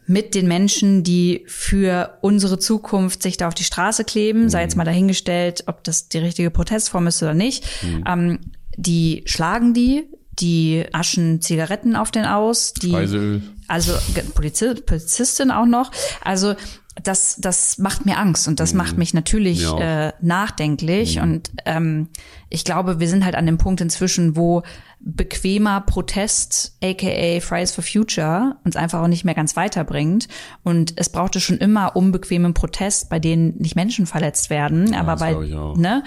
mit 0.07 0.35
den 0.35 0.49
Menschen, 0.49 1.05
die 1.05 1.45
für 1.47 2.17
unsere 2.23 2.59
Zukunft 2.59 3.23
sich 3.23 3.37
da 3.37 3.49
auf 3.49 3.55
die 3.55 3.65
Straße 3.65 4.05
kleben, 4.05 4.49
sei 4.49 4.63
jetzt 4.63 4.77
mal 4.77 4.85
dahingestellt, 4.85 5.65
ob 5.67 5.85
das 5.85 6.09
die 6.09 6.19
richtige 6.19 6.51
Protestform 6.51 7.07
ist 7.07 7.23
oder 7.23 7.35
nicht. 7.35 7.65
Ähm, 8.07 8.39
die 8.77 9.23
schlagen 9.27 9.75
die, 9.75 10.05
die 10.41 10.85
aschen 10.93 11.43
Zigaretten 11.43 11.95
auf 11.97 12.11
den 12.11 12.25
aus, 12.25 12.73
die 12.73 12.89
Speiseöl. 12.89 13.43
Also 13.73 13.95
Polizistin 14.35 15.51
auch 15.51 15.65
noch. 15.65 15.91
Also 16.21 16.55
das, 17.03 17.37
das 17.39 17.79
macht 17.79 18.05
mir 18.07 18.19
Angst 18.19 18.49
und 18.49 18.61
das 18.61 18.75
macht 18.75 18.99
mich 18.99 19.15
natürlich 19.15 19.61
Mhm. 19.63 19.79
Ja. 19.79 20.09
äh, 20.09 20.13
nachdenklich. 20.21 21.21
Und 21.21 21.51
ähm, 21.65 22.09
ich 22.51 22.65
glaube, 22.65 23.01
wir 23.01 23.09
sind 23.09 23.25
halt 23.25 23.35
an 23.35 23.47
dem 23.47 23.59
Punkt 23.59 23.81
inzwischen, 23.81 24.37
wo 24.37 24.63
bequemer 25.05 25.81
Protest, 25.81 26.77
aka 26.83 27.41
Fridays 27.41 27.73
for 27.73 27.83
Future, 27.83 28.57
uns 28.65 28.77
einfach 28.77 29.01
auch 29.03 29.09
nicht 29.09 29.25
mehr 29.25 29.35
ganz 29.35 29.57
weiterbringt. 29.57 30.29
Und 30.63 30.93
es 30.97 31.09
brauchte 31.09 31.41
schon 31.41 31.59
immer 31.59 31.97
unbequemen 31.97 32.55
Protest, 32.55 33.09
bei 33.09 33.19
denen 33.19 33.57
nicht 33.59 33.75
Menschen 33.75 34.07
verletzt 34.07 34.49
werden. 34.51 34.95
aber 34.95 35.13
das 35.13 35.21
bei, 35.21 35.33
ne? 35.77 36.05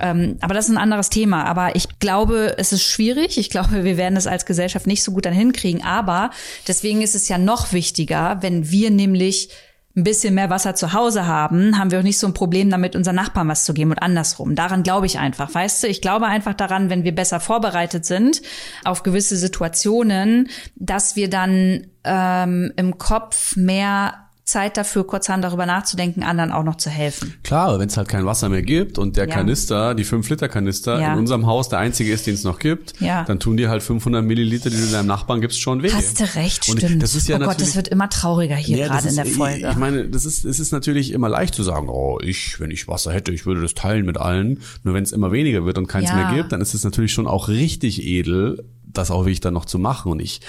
Ähm, 0.00 0.36
aber 0.40 0.52
das 0.52 0.66
ist 0.68 0.72
ein 0.74 0.78
anderes 0.82 1.08
Thema. 1.10 1.44
Aber 1.44 1.74
ich 1.76 1.98
glaube, 2.00 2.54
es 2.58 2.72
ist 2.72 2.82
schwierig. 2.82 3.38
Ich 3.38 3.48
glaube, 3.50 3.84
wir 3.84 3.96
werden 3.96 4.16
es 4.16 4.26
als 4.26 4.44
Gesellschaft 4.46 4.86
nicht 4.86 5.02
so 5.04 5.12
gut 5.12 5.24
dann 5.24 5.32
hinkriegen. 5.32 5.82
Aber 5.82 6.30
deswegen 6.68 7.00
ist 7.02 7.14
es 7.14 7.28
ja 7.28 7.38
noch 7.38 7.72
wichtiger, 7.72 8.38
wenn 8.42 8.70
wir 8.70 8.90
nämlich 8.90 9.48
ein 9.96 10.02
bisschen 10.02 10.34
mehr 10.34 10.50
Wasser 10.50 10.74
zu 10.74 10.92
Hause 10.92 11.26
haben, 11.26 11.78
haben 11.78 11.92
wir 11.92 12.00
auch 12.00 12.04
nicht 12.04 12.18
so 12.18 12.26
ein 12.26 12.34
Problem 12.34 12.68
damit, 12.68 12.96
unseren 12.96 13.14
Nachbarn 13.14 13.48
was 13.48 13.64
zu 13.64 13.74
geben 13.74 13.92
und 13.92 14.02
andersrum. 14.02 14.56
Daran 14.56 14.82
glaube 14.82 15.06
ich 15.06 15.20
einfach, 15.20 15.54
weißt 15.54 15.84
du? 15.84 15.86
Ich 15.86 16.00
glaube 16.00 16.26
einfach 16.26 16.54
daran, 16.54 16.90
wenn 16.90 17.04
wir 17.04 17.14
besser 17.14 17.38
vorbereitet 17.38 18.04
sind 18.04 18.42
auf 18.84 19.04
gewisse 19.04 19.36
Situationen, 19.36 20.48
dass 20.74 21.14
wir 21.14 21.30
dann 21.30 21.86
ähm, 22.02 22.72
im 22.76 22.98
Kopf 22.98 23.54
mehr 23.56 24.23
Zeit 24.44 24.76
dafür, 24.76 25.06
kurzerhand 25.06 25.42
darüber 25.42 25.64
nachzudenken, 25.64 26.22
anderen 26.22 26.52
auch 26.52 26.64
noch 26.64 26.76
zu 26.76 26.90
helfen. 26.90 27.34
Klar, 27.42 27.78
wenn 27.78 27.88
es 27.88 27.96
halt 27.96 28.08
kein 28.08 28.26
Wasser 28.26 28.50
mehr 28.50 28.60
gibt 28.60 28.98
und 28.98 29.16
der 29.16 29.26
Ja. 29.26 29.34
Kanister, 29.34 29.94
die 29.94 30.04
5-Liter-Kanister 30.04 31.00
Ja. 31.00 31.12
in 31.14 31.18
unserem 31.20 31.46
Haus 31.46 31.70
der 31.70 31.78
einzige 31.78 32.12
ist, 32.12 32.26
den 32.26 32.34
es 32.34 32.44
noch 32.44 32.58
gibt, 32.58 33.00
Ja. 33.00 33.24
dann 33.24 33.40
tun 33.40 33.56
dir 33.56 33.70
halt 33.70 33.82
500 33.82 34.22
Milliliter, 34.22 34.68
die 34.68 34.76
du 34.76 34.86
deinem 34.90 35.06
Nachbarn 35.06 35.40
gibst, 35.40 35.60
schon 35.60 35.82
weh. 35.82 35.90
Hast 35.90 36.20
du 36.20 36.24
recht, 36.34 36.68
Und 36.68 36.78
stimmt. 36.82 37.02
Das 37.02 37.14
ist 37.14 37.26
ja 37.26 37.36
oh 37.36 37.44
Gott, 37.44 37.58
das 37.60 37.74
wird 37.74 37.88
immer 37.88 38.10
trauriger 38.10 38.54
hier 38.56 38.76
das 38.78 38.88
gerade 38.88 39.08
in 39.08 39.16
der 39.16 39.26
Folge. 39.26 39.68
Ich, 39.70 39.76
meine, 39.76 40.08
das 40.10 40.26
ist, 40.26 40.44
es 40.44 40.60
ist 40.60 40.72
natürlich 40.72 41.12
immer 41.12 41.30
leicht 41.30 41.54
zu 41.54 41.62
sagen, 41.62 41.88
oh, 41.88 42.18
ich, 42.22 42.60
wenn 42.60 42.70
ich 42.70 42.86
Wasser 42.86 43.12
hätte, 43.14 43.32
ich 43.32 43.46
würde 43.46 43.62
das 43.62 43.72
teilen 43.72 44.04
mit 44.04 44.18
allen. 44.18 44.60
Nur 44.82 44.92
wenn 44.92 45.04
es 45.04 45.12
immer 45.12 45.32
weniger 45.32 45.64
wird 45.64 45.78
und 45.78 45.86
keins 45.86 46.12
mehr 46.12 46.30
gibt, 46.34 46.52
dann 46.52 46.60
ist 46.60 46.74
es 46.74 46.84
natürlich 46.84 47.12
schon 47.14 47.26
auch 47.26 47.48
richtig 47.48 48.02
edel, 48.04 48.62
das 48.84 49.10
auch 49.10 49.20
wirklich 49.24 49.40
dann 49.40 49.54
noch 49.54 49.64
zu 49.64 49.78
machen. 49.78 50.12
Und 50.12 50.20
ich, 50.20 50.42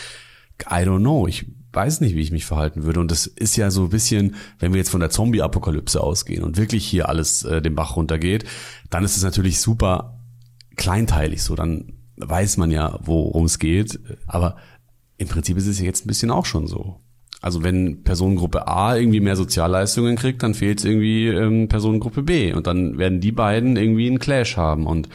I 0.69 0.83
don't 0.83 0.99
know, 0.99 1.27
ich 1.27 1.45
weiß 1.75 2.01
nicht, 2.01 2.15
wie 2.15 2.21
ich 2.21 2.31
mich 2.31 2.45
verhalten 2.45 2.83
würde. 2.83 2.99
Und 2.99 3.11
das 3.11 3.27
ist 3.27 3.57
ja 3.57 3.69
so 3.71 3.83
ein 3.83 3.89
bisschen, 3.89 4.35
wenn 4.59 4.73
wir 4.73 4.79
jetzt 4.79 4.89
von 4.89 5.01
der 5.01 5.09
Zombie-Apokalypse 5.09 6.01
ausgehen 6.01 6.43
und 6.43 6.57
wirklich 6.57 6.85
hier 6.85 7.09
alles 7.09 7.43
äh, 7.43 7.61
den 7.61 7.75
Bach 7.75 7.95
runtergeht, 7.95 8.45
dann 8.89 9.03
ist 9.03 9.17
es 9.17 9.23
natürlich 9.23 9.59
super 9.59 10.19
kleinteilig 10.75 11.43
so. 11.43 11.55
Dann 11.55 11.93
weiß 12.17 12.57
man 12.57 12.71
ja, 12.71 12.97
worum 13.03 13.45
es 13.45 13.59
geht. 13.59 13.99
Aber 14.27 14.55
im 15.17 15.27
Prinzip 15.27 15.57
ist 15.57 15.67
es 15.67 15.79
ja 15.79 15.85
jetzt 15.85 16.05
ein 16.05 16.07
bisschen 16.07 16.31
auch 16.31 16.45
schon 16.45 16.67
so. 16.67 17.01
Also 17.41 17.63
wenn 17.63 18.03
Personengruppe 18.03 18.67
A 18.67 18.95
irgendwie 18.95 19.19
mehr 19.19 19.35
Sozialleistungen 19.35 20.15
kriegt, 20.15 20.41
dann 20.41 20.55
fehlt 20.55 20.79
es 20.79 20.85
irgendwie 20.85 21.27
ähm, 21.27 21.67
Personengruppe 21.67 22.23
B. 22.23 22.53
Und 22.53 22.65
dann 22.65 22.97
werden 22.97 23.21
die 23.21 23.31
beiden 23.31 23.75
irgendwie 23.75 24.07
einen 24.07 24.19
Clash 24.19 24.57
haben. 24.57 24.87
Und 24.87 25.09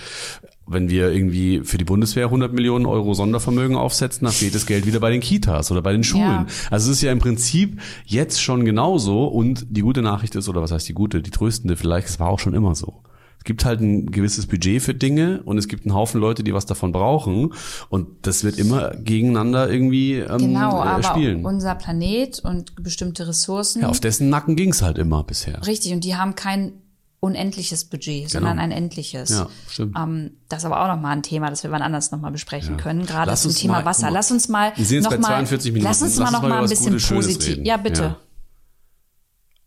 wenn 0.70 0.88
wir 0.88 1.10
irgendwie 1.10 1.62
für 1.64 1.78
die 1.78 1.84
Bundeswehr 1.84 2.26
100 2.26 2.52
Millionen 2.52 2.86
Euro 2.86 3.12
Sondervermögen 3.12 3.76
aufsetzen, 3.76 4.24
dann 4.24 4.32
fehlt 4.32 4.54
das 4.54 4.66
Geld 4.66 4.86
wieder 4.86 5.00
bei 5.00 5.10
den 5.10 5.20
Kitas 5.20 5.70
oder 5.72 5.82
bei 5.82 5.92
den 5.92 6.04
Schulen. 6.04 6.24
Ja. 6.24 6.46
Also 6.70 6.90
es 6.90 6.98
ist 6.98 7.02
ja 7.02 7.10
im 7.10 7.18
Prinzip 7.18 7.80
jetzt 8.06 8.40
schon 8.40 8.64
genauso. 8.64 9.24
Und 9.24 9.66
die 9.68 9.80
gute 9.80 10.00
Nachricht 10.00 10.36
ist, 10.36 10.48
oder 10.48 10.62
was 10.62 10.70
heißt 10.70 10.88
die 10.88 10.94
gute, 10.94 11.22
die 11.22 11.30
tröstende 11.30 11.76
vielleicht, 11.76 12.08
es 12.08 12.20
war 12.20 12.28
auch 12.28 12.38
schon 12.38 12.54
immer 12.54 12.74
so. 12.74 13.02
Es 13.38 13.44
gibt 13.44 13.64
halt 13.64 13.80
ein 13.80 14.10
gewisses 14.10 14.46
Budget 14.46 14.82
für 14.82 14.94
Dinge 14.94 15.40
und 15.44 15.56
es 15.56 15.66
gibt 15.66 15.86
einen 15.86 15.94
Haufen 15.94 16.20
Leute, 16.20 16.44
die 16.44 16.52
was 16.52 16.66
davon 16.66 16.92
brauchen. 16.92 17.54
Und 17.88 18.08
das 18.22 18.44
wird 18.44 18.58
immer 18.58 18.90
gegeneinander 18.90 19.70
irgendwie 19.70 20.16
ähm, 20.16 20.38
genau, 20.38 20.76
äh, 20.76 20.88
aber 20.88 21.02
spielen. 21.02 21.44
unser 21.44 21.74
Planet 21.74 22.40
und 22.44 22.76
bestimmte 22.76 23.26
Ressourcen. 23.26 23.82
Ja, 23.82 23.88
auf 23.88 23.98
dessen 23.98 24.28
Nacken 24.28 24.56
ging's 24.56 24.82
halt 24.82 24.98
immer 24.98 25.24
bisher. 25.24 25.66
Richtig, 25.66 25.94
und 25.94 26.04
die 26.04 26.16
haben 26.16 26.34
kein 26.34 26.74
unendliches 27.20 27.84
Budget, 27.84 28.30
sondern 28.30 28.58
ein 28.58 28.70
endliches. 28.72 29.28
Genau. 29.28 29.42
Ja, 29.42 29.50
stimmt. 29.68 29.96
Ähm, 29.96 30.30
das 30.48 30.60
ist 30.60 30.64
aber 30.64 30.82
auch 30.82 30.88
nochmal 30.88 31.16
ein 31.16 31.22
Thema, 31.22 31.50
das 31.50 31.62
wir 31.62 31.70
wann 31.70 31.82
anders 31.82 32.10
nochmal 32.10 32.30
besprechen 32.32 32.78
können, 32.78 33.04
gerade 33.06 33.34
zum 33.34 33.54
Thema 33.54 33.74
mal- 33.74 33.84
Wasser. 33.84 34.10
Lass 34.10 34.30
uns 34.30 34.48
mal 34.48 34.72
Wir 34.76 34.84
sind 34.86 34.96
jetzt 34.96 35.04
noch 35.04 35.10
bei 35.12 35.18
mal, 35.18 35.26
42 35.28 35.72
Minuten. 35.72 35.86
Lass 35.88 36.00
uns 36.02 36.16
mal 36.16 36.24
Lass 36.24 36.32
noch 36.32 36.38
uns 36.38 36.42
mal 36.42 36.48
mal 36.48 36.56
über 36.56 36.66
ein 36.66 36.70
bisschen 36.70 36.92
Gutes, 36.92 37.08
positiv. 37.08 37.48
reden. 37.56 37.66
Ja, 37.66 37.76
bitte. 37.76 38.02
Ja. 38.02 38.16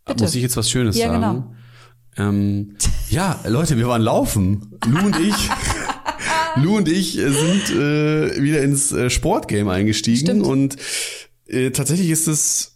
Bitte. 0.06 0.24
Muss 0.24 0.34
ich 0.34 0.42
jetzt 0.42 0.56
was 0.56 0.68
Schönes 0.68 0.96
Ja, 0.98 1.08
sagen? 1.08 1.20
genau. 1.20 2.28
Ähm, 2.28 2.76
ja, 3.08 3.40
Leute, 3.46 3.76
wir 3.76 3.88
waren 3.88 4.02
laufen. 4.02 4.78
Lou 4.86 5.06
und 5.06 5.18
ich. 5.18 5.34
Lou 6.56 6.76
und 6.76 6.88
ich 6.88 7.12
sind 7.14 7.70
äh, 7.70 8.40
wieder 8.42 8.62
ins 8.62 8.92
äh, 8.92 9.10
Sportgame 9.10 9.72
eingestiegen 9.72 10.18
Stimmt. 10.26 10.46
und 10.46 10.76
äh, 11.46 11.70
tatsächlich 11.70 12.10
ist 12.10 12.28
es 12.28 12.73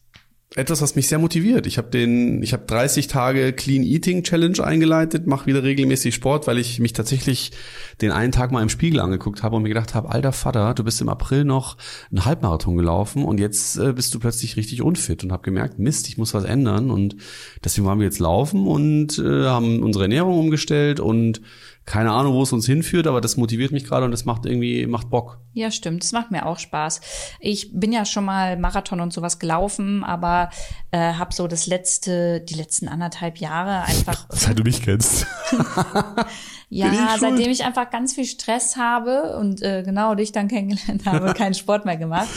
etwas, 0.56 0.80
was 0.80 0.96
mich 0.96 1.08
sehr 1.08 1.18
motiviert. 1.18 1.66
Ich 1.66 1.76
habe 1.76 1.90
den, 1.90 2.42
ich 2.42 2.54
habe 2.54 2.64
30 2.66 3.06
Tage 3.06 3.52
Clean 3.52 3.82
Eating 3.82 4.22
Challenge 4.22 4.64
eingeleitet, 4.64 5.26
mache 5.26 5.46
wieder 5.46 5.62
regelmäßig 5.62 6.14
Sport, 6.14 6.46
weil 6.46 6.56
ich 6.56 6.78
mich 6.78 6.94
tatsächlich 6.94 7.52
den 8.00 8.12
einen 8.12 8.32
Tag 8.32 8.50
mal 8.50 8.62
im 8.62 8.70
Spiegel 8.70 9.00
angeguckt 9.00 9.42
habe 9.42 9.56
und 9.56 9.62
mir 9.62 9.68
gedacht 9.68 9.94
habe, 9.94 10.10
alter 10.10 10.32
Vater, 10.32 10.72
du 10.72 10.84
bist 10.84 11.02
im 11.02 11.10
April 11.10 11.44
noch 11.44 11.76
einen 12.10 12.24
Halbmarathon 12.24 12.76
gelaufen 12.76 13.24
und 13.24 13.40
jetzt 13.40 13.76
äh, 13.76 13.92
bist 13.92 14.14
du 14.14 14.20
plötzlich 14.20 14.56
richtig 14.56 14.80
unfit 14.80 15.22
und 15.22 15.32
habe 15.32 15.42
gemerkt, 15.42 15.78
Mist, 15.78 16.08
ich 16.08 16.16
muss 16.16 16.32
was 16.32 16.44
ändern 16.44 16.90
und 16.90 17.16
deswegen 17.62 17.86
waren 17.86 17.98
wir 17.98 18.06
jetzt 18.06 18.18
laufen 18.18 18.66
und 18.66 19.18
äh, 19.18 19.44
haben 19.44 19.82
unsere 19.82 20.04
Ernährung 20.04 20.38
umgestellt 20.38 20.98
und 20.98 21.42
keine 21.88 22.12
Ahnung, 22.12 22.34
wo 22.34 22.42
es 22.42 22.52
uns 22.52 22.66
hinführt, 22.66 23.06
aber 23.06 23.22
das 23.22 23.38
motiviert 23.38 23.72
mich 23.72 23.84
gerade 23.84 24.04
und 24.04 24.10
das 24.10 24.26
macht 24.26 24.44
irgendwie 24.44 24.86
macht 24.86 25.08
Bock. 25.08 25.40
Ja, 25.54 25.70
stimmt. 25.70 26.04
Das 26.04 26.12
macht 26.12 26.30
mir 26.30 26.44
auch 26.44 26.58
Spaß. 26.58 27.00
Ich 27.40 27.70
bin 27.72 27.92
ja 27.92 28.04
schon 28.04 28.26
mal 28.26 28.58
Marathon 28.58 29.00
und 29.00 29.10
sowas 29.10 29.38
gelaufen, 29.38 30.04
aber 30.04 30.50
äh, 30.90 31.14
habe 31.14 31.32
so 31.32 31.48
das 31.48 31.66
letzte, 31.66 32.42
die 32.42 32.56
letzten 32.56 32.88
anderthalb 32.88 33.38
Jahre 33.38 33.84
einfach 33.84 34.26
Seit 34.28 34.58
du 34.58 34.64
mich 34.64 34.82
kennst. 34.82 35.26
Ja, 36.70 36.88
Bin 36.88 36.96
ich 36.96 37.00
schuld? 37.00 37.20
seitdem 37.20 37.50
ich 37.50 37.64
einfach 37.64 37.88
ganz 37.88 38.14
viel 38.14 38.26
Stress 38.26 38.76
habe 38.76 39.38
und 39.38 39.62
äh, 39.62 39.82
genau 39.82 40.14
dich 40.14 40.32
dann 40.32 40.48
kennengelernt 40.48 41.06
habe, 41.06 41.32
keinen 41.34 41.54
Sport 41.54 41.86
mehr 41.86 41.96
gemacht. 41.96 42.28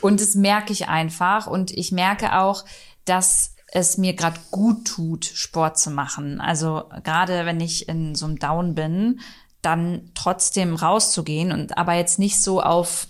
Und 0.00 0.22
das 0.22 0.34
merke 0.34 0.72
ich 0.72 0.88
einfach. 0.88 1.46
Und 1.46 1.70
ich 1.70 1.92
merke 1.92 2.38
auch, 2.38 2.64
dass 3.04 3.53
es 3.74 3.98
mir 3.98 4.14
gerade 4.14 4.38
gut 4.52 4.86
tut, 4.86 5.24
Sport 5.24 5.78
zu 5.78 5.90
machen. 5.90 6.40
Also 6.40 6.84
gerade 7.02 7.44
wenn 7.44 7.60
ich 7.60 7.88
in 7.88 8.14
so 8.14 8.24
einem 8.24 8.38
Down 8.38 8.74
bin, 8.74 9.20
dann 9.62 10.10
trotzdem 10.14 10.76
rauszugehen 10.76 11.50
und 11.50 11.76
aber 11.76 11.94
jetzt 11.94 12.18
nicht 12.18 12.40
so 12.40 12.62
auf 12.62 13.08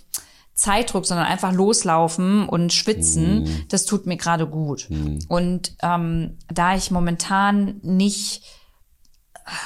Zeitdruck, 0.54 1.04
sondern 1.04 1.26
einfach 1.26 1.52
loslaufen 1.52 2.48
und 2.48 2.72
schwitzen, 2.72 3.44
das 3.68 3.84
tut 3.84 4.06
mir 4.06 4.16
gerade 4.16 4.46
gut. 4.46 4.88
Und 5.28 5.76
ähm, 5.82 6.38
da 6.48 6.74
ich 6.76 6.90
momentan 6.90 7.80
nicht 7.82 8.42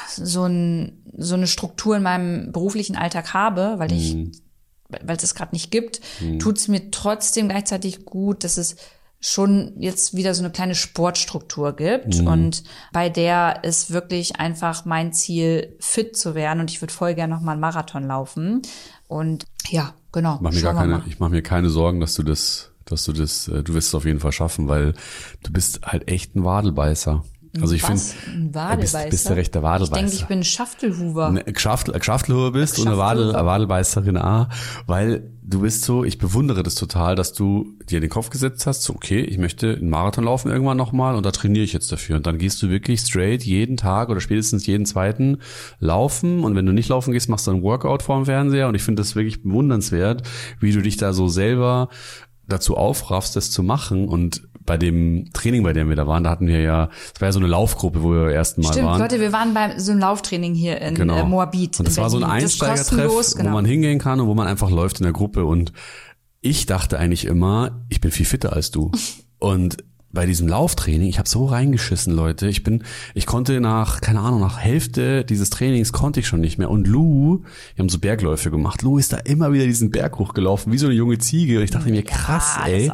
so, 0.09 0.47
ein, 0.47 1.05
so 1.17 1.35
eine 1.35 1.47
Struktur 1.47 1.97
in 1.97 2.03
meinem 2.03 2.51
beruflichen 2.51 2.97
Alltag 2.97 3.35
habe, 3.35 3.75
weil 3.77 3.93
ich, 3.93 4.15
weil 4.89 5.17
es 5.17 5.23
es 5.23 5.35
gerade 5.37 5.55
nicht 5.55 5.71
gibt, 5.71 6.01
tut 6.41 6.57
es 6.57 6.67
mir 6.67 6.91
trotzdem 6.91 7.49
gleichzeitig 7.49 8.05
gut, 8.05 8.43
dass 8.43 8.57
es 8.57 8.77
schon 9.21 9.73
jetzt 9.79 10.15
wieder 10.15 10.33
so 10.35 10.43
eine 10.45 10.53
kleine 10.53 10.77
Sportstruktur 10.77 11.75
gibt 11.75 12.21
und 12.21 12.63
bei 12.93 13.09
der 13.09 13.65
ist 13.65 13.91
wirklich 13.91 14.37
einfach 14.37 14.85
mein 14.85 15.13
Ziel, 15.13 15.77
fit 15.81 16.17
zu 16.17 16.37
werden 16.37 16.61
und 16.61 16.71
ich 16.71 16.81
würde 16.81 16.95
voll 16.95 17.15
gerne 17.15 17.35
nochmal 17.35 17.55
einen 17.55 17.61
Marathon 17.61 18.07
laufen 18.07 18.63
und 19.09 19.47
ja, 19.71 19.95
genau. 20.13 20.37
Ich 20.37 20.41
mach 20.41 20.53
mir 20.53 20.63
gar 20.63 20.75
keine, 20.75 21.03
ich 21.07 21.19
mache 21.19 21.31
mir 21.31 21.43
keine 21.43 21.71
Sorgen, 21.71 22.01
dass 22.01 22.15
du 22.15 22.23
das, 22.23 22.71
dass 22.85 23.05
du 23.05 23.13
das, 23.13 23.49
äh, 23.49 23.63
du 23.63 23.75
wirst 23.75 23.89
es 23.89 23.95
auf 23.95 24.05
jeden 24.05 24.21
Fall 24.21 24.33
schaffen, 24.33 24.69
weil 24.69 24.95
du 25.43 25.53
bist 25.53 25.81
halt 25.83 26.09
echt 26.09 26.37
ein 26.37 26.45
Wadelbeißer. 26.45 27.25
Also 27.61 27.75
ich 27.75 27.83
finde? 27.83 28.03
Ein 28.27 28.81
bist, 28.81 28.97
bist 29.11 29.29
der 29.29 29.37
rechte 29.37 29.59
Ich 29.59 29.63
Wadelbeißer. 29.63 30.01
denke, 30.01 30.15
ich 30.15 30.27
bin 30.27 30.39
ein 30.41 30.45
Schaftelhuber. 30.45 31.27
eine 31.27 31.45
Geschaftel, 31.45 31.95
eine 31.95 32.01
Geschaftelhuber 32.01 32.53
bist 32.53 32.79
und 32.79 32.89
eine 32.89 32.99
Wadel, 32.99 33.35
eine 33.35 33.47
Wadelbeißerin 33.47 34.17
A, 34.17 34.49
weil 34.87 35.31
du 35.43 35.61
bist 35.63 35.83
so, 35.85 36.05
ich 36.05 36.19
bewundere 36.19 36.63
das 36.63 36.75
total, 36.75 37.15
dass 37.17 37.33
du 37.33 37.75
dir 37.89 37.97
in 37.97 38.03
den 38.03 38.11
Kopf 38.11 38.29
gesetzt 38.31 38.67
hast, 38.67 38.83
so, 38.83 38.95
okay, 38.95 39.21
ich 39.21 39.39
möchte 39.39 39.75
einen 39.75 39.89
Marathon 39.89 40.25
laufen 40.25 40.51
irgendwann 40.51 40.77
nochmal 40.77 41.15
und 41.15 41.25
da 41.25 41.31
trainiere 41.31 41.65
ich 41.65 41.73
jetzt 41.73 41.91
dafür. 41.91 42.17
Und 42.17 42.27
dann 42.27 42.39
gehst 42.39 42.63
du 42.63 42.69
wirklich 42.69 43.01
straight 43.01 43.43
jeden 43.45 43.77
Tag 43.77 44.11
oder 44.11 44.21
spätestens 44.21 44.67
jeden 44.67 44.85
zweiten 44.85 45.39
laufen 45.81 46.45
und 46.45 46.55
wenn 46.55 46.67
du 46.67 46.73
nicht 46.73 46.91
laufen 46.91 47.13
gehst, 47.13 47.29
machst 47.29 47.47
du 47.47 47.53
ein 47.53 47.63
Workout 47.63 48.03
vorm 48.03 48.27
Fernseher 48.27 48.69
und 48.69 48.75
ich 48.75 48.83
finde 48.83 49.01
das 49.01 49.17
wirklich 49.17 49.43
bewundernswert, 49.43 50.23
wie 50.61 50.73
du 50.73 50.83
dich 50.83 50.97
da 50.99 51.13
so 51.13 51.29
selber 51.29 51.89
dazu 52.47 52.77
aufraffst, 52.77 53.37
das 53.37 53.51
zu 53.51 53.63
machen 53.63 54.09
und 54.09 54.43
bei 54.69 54.77
dem 54.77 55.33
Training, 55.33 55.63
bei 55.63 55.73
dem 55.73 55.89
wir 55.89 55.97
da 55.97 56.07
waren, 56.07 56.23
da 56.23 56.31
hatten 56.31 56.47
wir 56.47 56.61
ja, 56.61 56.91
es 57.15 57.21
war 57.21 57.29
ja 57.29 57.33
so 57.33 57.41
eine 57.41 57.49
Laufgruppe, 57.49 58.03
wo 58.03 58.13
wir 58.13 58.31
ersten 58.31 58.61
Mal 58.61 58.73
Stimmt, 58.73 58.87
waren. 58.87 59.01
Leute, 59.01 59.19
wir 59.19 59.33
waren 59.33 59.55
bei 59.55 59.79
so 59.79 59.91
einem 59.91 60.01
Lauftraining 60.01 60.55
hier 60.55 60.81
in 60.81 60.95
Genau. 60.95 61.17
äh, 61.17 61.25
Moabit. 61.25 61.81
Und 61.81 61.89
das 61.89 61.97
war 61.97 62.11
so 62.11 62.19
ein. 62.19 62.23
Das 62.23 62.31
Einsteigertreff, 62.31 63.35
genau. 63.35 63.51
wo 63.51 63.55
man 63.55 63.65
hingehen 63.65 63.99
kann 63.99 64.21
und 64.21 64.29
wo 64.29 64.35
man 64.35 64.47
einfach 64.47 64.71
läuft 64.71 65.01
in 65.01 65.05
der 65.05 65.15
Gruppe. 65.15 65.47
Und 65.47 65.73
ich 66.43 66.67
dachte 66.67 66.99
eigentlich 66.99 67.25
immer, 67.25 67.83
ich 67.89 68.01
bin 68.01 68.11
viel 68.11 68.27
fitter 68.27 68.53
als 68.53 68.71
du. 68.71 68.93
Und 69.41 69.79
bei 70.11 70.25
diesem 70.25 70.49
Lauftraining, 70.49 71.09
ich 71.09 71.19
habe 71.19 71.29
so 71.29 71.45
reingeschissen, 71.45 72.15
Leute. 72.15 72.49
Ich 72.49 72.63
bin, 72.63 72.83
ich 73.15 73.27
konnte 73.27 73.61
nach, 73.61 74.01
keine 74.01 74.21
Ahnung, 74.21 74.41
nach 74.41 74.59
Hälfte 74.59 75.23
dieses 75.23 75.51
Trainings 75.51 75.93
konnte 75.93 76.21
ich 76.21 76.27
schon 76.27 76.41
nicht 76.41 76.57
mehr. 76.57 76.71
Und 76.71 76.87
Lou, 76.87 77.43
wir 77.75 77.83
haben 77.83 77.91
so 77.91 77.99
Bergläufe 77.99 78.51
gemacht. 78.51 78.81
Lou 78.83 78.97
ist 78.97 79.13
da 79.13 79.19
immer 79.19 79.53
wieder 79.53 79.65
diesen 79.65 79.91
Berg 79.91 80.19
hochgelaufen, 80.19 80.73
wie 80.73 80.79
so 80.79 80.87
eine 80.87 80.95
junge 80.95 81.19
Ziege. 81.19 81.59
Und 81.59 81.65
ich 81.65 81.71
dachte 81.71 81.91
mir, 81.91 82.03
krass, 82.03 82.57
Ja, 82.59 82.67
ey. 82.67 82.93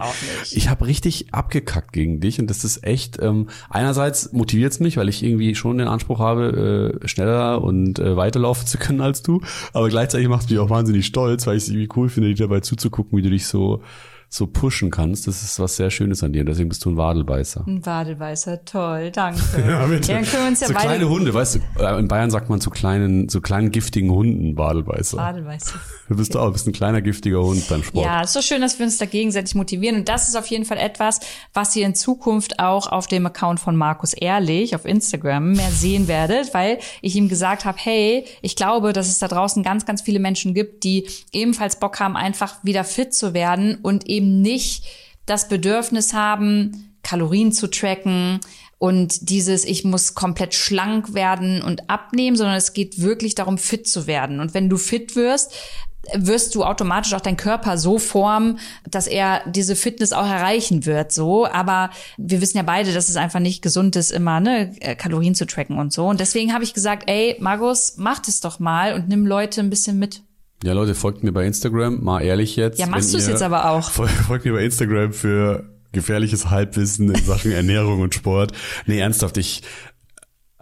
Ich 0.51 0.69
habe 0.69 0.87
richtig 0.87 1.33
abgekackt 1.33 1.93
gegen 1.93 2.19
dich. 2.19 2.41
Und 2.41 2.51
das 2.51 2.65
ist 2.65 2.83
echt, 2.83 3.23
ähm, 3.23 3.49
einerseits 3.71 4.33
motiviert 4.33 4.73
es 4.73 4.81
mich, 4.81 4.97
weil 4.97 5.09
ich 5.09 5.23
irgendwie 5.23 5.55
schon 5.55 5.79
den 5.79 5.87
Anspruch 5.87 6.19
habe, 6.19 6.99
äh, 7.01 7.09
schneller 7.09 7.63
und 7.63 8.01
äh, 8.01 8.17
weiterlaufen 8.17 8.67
zu 8.67 8.77
können 8.77 9.01
als 9.01 9.23
du. 9.23 9.41
Aber 9.73 9.89
gleichzeitig 9.89 10.27
macht 10.27 10.45
es 10.45 10.51
mich 10.51 10.59
auch 10.59 10.71
wahnsinnig 10.71 11.07
stolz, 11.07 11.47
weil 11.47 11.59
ich 11.59 11.63
es 11.63 11.69
irgendwie 11.69 11.89
cool 11.95 12.09
finde, 12.09 12.35
dir 12.35 12.49
dabei 12.49 12.59
zuzugucken, 12.59 13.17
wie 13.17 13.23
du 13.23 13.31
dich 13.31 13.47
so 13.47 13.83
so 14.29 14.47
pushen 14.47 14.91
kannst. 14.91 15.27
Das 15.27 15.43
ist 15.43 15.61
was 15.61 15.77
sehr 15.77 15.91
Schönes 15.91 16.23
an 16.23 16.33
dir. 16.33 16.41
Und 16.41 16.47
deswegen 16.47 16.69
bist 16.69 16.85
du 16.85 16.91
ein 16.91 16.97
Wadelbeißer. 16.97 17.65
Ein 17.67 17.85
Wadelweißer, 17.87 18.65
toll, 18.65 19.11
danke. 19.11 19.41
Ja, 19.67 19.87
bitte. 19.87 20.13
können 20.13 20.27
wir 20.33 20.49
uns 20.49 20.61
ja 20.61 20.69
so 20.69 20.75
beide 20.75 20.87
kleine 20.87 21.09
Hunde, 21.09 21.33
weißt 21.33 21.57
du, 21.57 21.83
äh, 21.83 21.99
in 21.99 22.09
Bayern 22.09 22.31
sagt 22.31 22.51
man 22.51 22.61
zu 22.61 22.71
kleinen, 22.71 23.29
so 23.29 23.41
kleinen 23.41 23.71
giftigen 23.71 24.11
Hunden 24.11 24.57
Wadelbeißer. 24.57 25.17
Wadelweißer. 25.17 25.75
Du 26.07 26.17
bist 26.17 26.37
auch, 26.37 26.53
bist 26.53 26.67
ein 26.67 26.75
kleiner 26.75 27.01
giftiger 27.01 27.43
Hund 27.43 27.67
beim 27.67 27.83
Sport. 27.83 28.05
Ja, 28.05 28.21
es 28.21 28.27
ist 28.29 28.35
so 28.35 28.43
schön, 28.43 28.61
dass 28.61 28.79
wir 28.79 28.85
uns 28.85 28.99
da 28.99 29.07
gegenseitig 29.07 29.55
motivieren. 29.55 29.97
Und 29.97 30.09
das 30.11 30.29
ist 30.29 30.37
auf 30.37 30.47
jeden 30.49 30.67
Fall 30.67 30.77
etwas, 30.77 31.21
was 31.55 31.75
ihr 31.77 31.87
in 31.87 31.95
Zukunft 31.95 32.59
auch 32.59 32.93
auf 32.93 33.07
dem 33.07 33.25
Account 33.25 33.59
von 33.59 33.75
Markus 33.75 34.13
Ehrlich 34.13 34.75
auf 34.75 34.85
Instagram 34.85 35.53
mehr 35.53 35.71
sehen 35.71 36.07
werdet, 36.07 36.53
weil 36.53 36.79
ich 37.01 37.17
ihm 37.17 37.31
gesagt 37.31 37.65
habe, 37.65 37.79
hey, 37.81 38.27
ich 38.43 38.55
glaube, 38.55 38.93
dass 38.93 39.09
es 39.09 39.19
da 39.19 39.29
draußen 39.29 39.63
ganz, 39.63 39.87
ganz 39.87 40.03
viele 40.03 40.19
Menschen 40.19 40.53
gibt, 40.53 40.85
die 40.85 41.09
ebenfalls 41.33 41.81
Bock 41.81 41.99
haben, 42.01 42.17
einfach 42.17 42.63
wieder 42.63 42.85
fit 42.85 43.15
zu 43.15 43.33
werden 43.33 43.79
und 43.81 44.07
eben 44.07 44.24
nicht 44.25 44.85
das 45.27 45.49
Bedürfnis 45.49 46.13
haben, 46.13 46.97
Kalorien 47.03 47.53
zu 47.53 47.69
tracken, 47.69 48.41
und 48.85 49.31
dieses, 49.31 49.65
ich 49.65 49.85
muss 49.85 50.15
komplett 50.15 50.53
schlank 50.53 51.15
werden 51.15 51.63
und 51.63 51.89
abnehmen, 51.89 52.37
sondern 52.37 52.57
es 52.57 52.75
geht 52.75 53.01
wirklich 53.01 53.35
darum, 53.35 53.57
fit 53.57 53.89
zu 53.89 54.07
werden. 54.07 54.41
Und 54.41 54.53
wenn 54.53 54.69
du 54.69 54.77
fit 54.77 55.17
wirst, 55.17 55.55
wirst 56.13 56.55
du 56.55 56.65
automatisch 56.65 57.15
auch 57.15 57.23
deinen 57.23 57.39
Körper 57.39 57.79
so 57.79 57.99
formen, 57.99 58.59
dass 58.87 59.07
er 59.07 59.41
diese 59.47 59.75
Fitness 59.75 60.13
auch 60.13 60.27
erreichen 60.27 60.85
wird, 60.85 61.13
so. 61.13 61.47
Aber 61.47 61.89
wir 62.19 62.43
wissen 62.43 62.59
ja 62.59 62.63
beide, 62.63 62.93
dass 62.93 63.09
es 63.09 63.17
einfach 63.17 63.41
nicht 63.41 63.63
gesund 63.63 63.97
ist, 63.97 64.11
immer, 64.11 64.41
ne, 64.41 64.77
äh, 64.81 64.95
Kalorien 64.95 65.35
zu 65.35 65.47
tracken 65.47 65.79
und 65.79 65.93
so. 65.93 66.07
Und 66.07 66.21
deswegen 66.21 66.53
habe 66.53 66.65
ich 66.65 66.75
gesagt, 66.75 67.09
ey, 67.09 67.37
Markus, 67.41 67.95
mach 67.97 68.19
das 68.19 68.41
doch 68.41 68.59
mal 68.59 68.93
und 68.93 69.09
nimm 69.09 69.27
Leute 69.27 69.63
ein 69.63 69.71
bisschen 69.71 69.99
mit. 69.99 70.24
Ja, 70.65 70.73
Leute, 70.73 70.95
folgt 70.95 71.23
mir 71.23 71.33
bei 71.33 71.47
Instagram, 71.47 72.03
mal 72.03 72.21
ehrlich 72.23 72.57
jetzt. 72.57 72.79
Ja, 72.79 72.87
machst 72.87 73.13
du 73.13 73.19
es 73.19 73.27
jetzt 73.29 73.43
aber 73.43 73.71
auch. 73.71 73.91
Fol- 73.91 74.09
Folgt 74.09 74.45
mir 74.47 74.53
bei 74.55 74.65
Instagram 74.65 75.13
für 75.13 75.65
gefährliches 75.93 76.49
Halbwissen 76.49 77.11
in 77.15 77.23
Sachen 77.23 77.53
Ernährung 77.53 78.01
und 78.01 78.15
Sport. 78.15 78.53
Nee, 78.87 78.99
ernsthaft, 78.99 79.37
ich, 79.37 79.63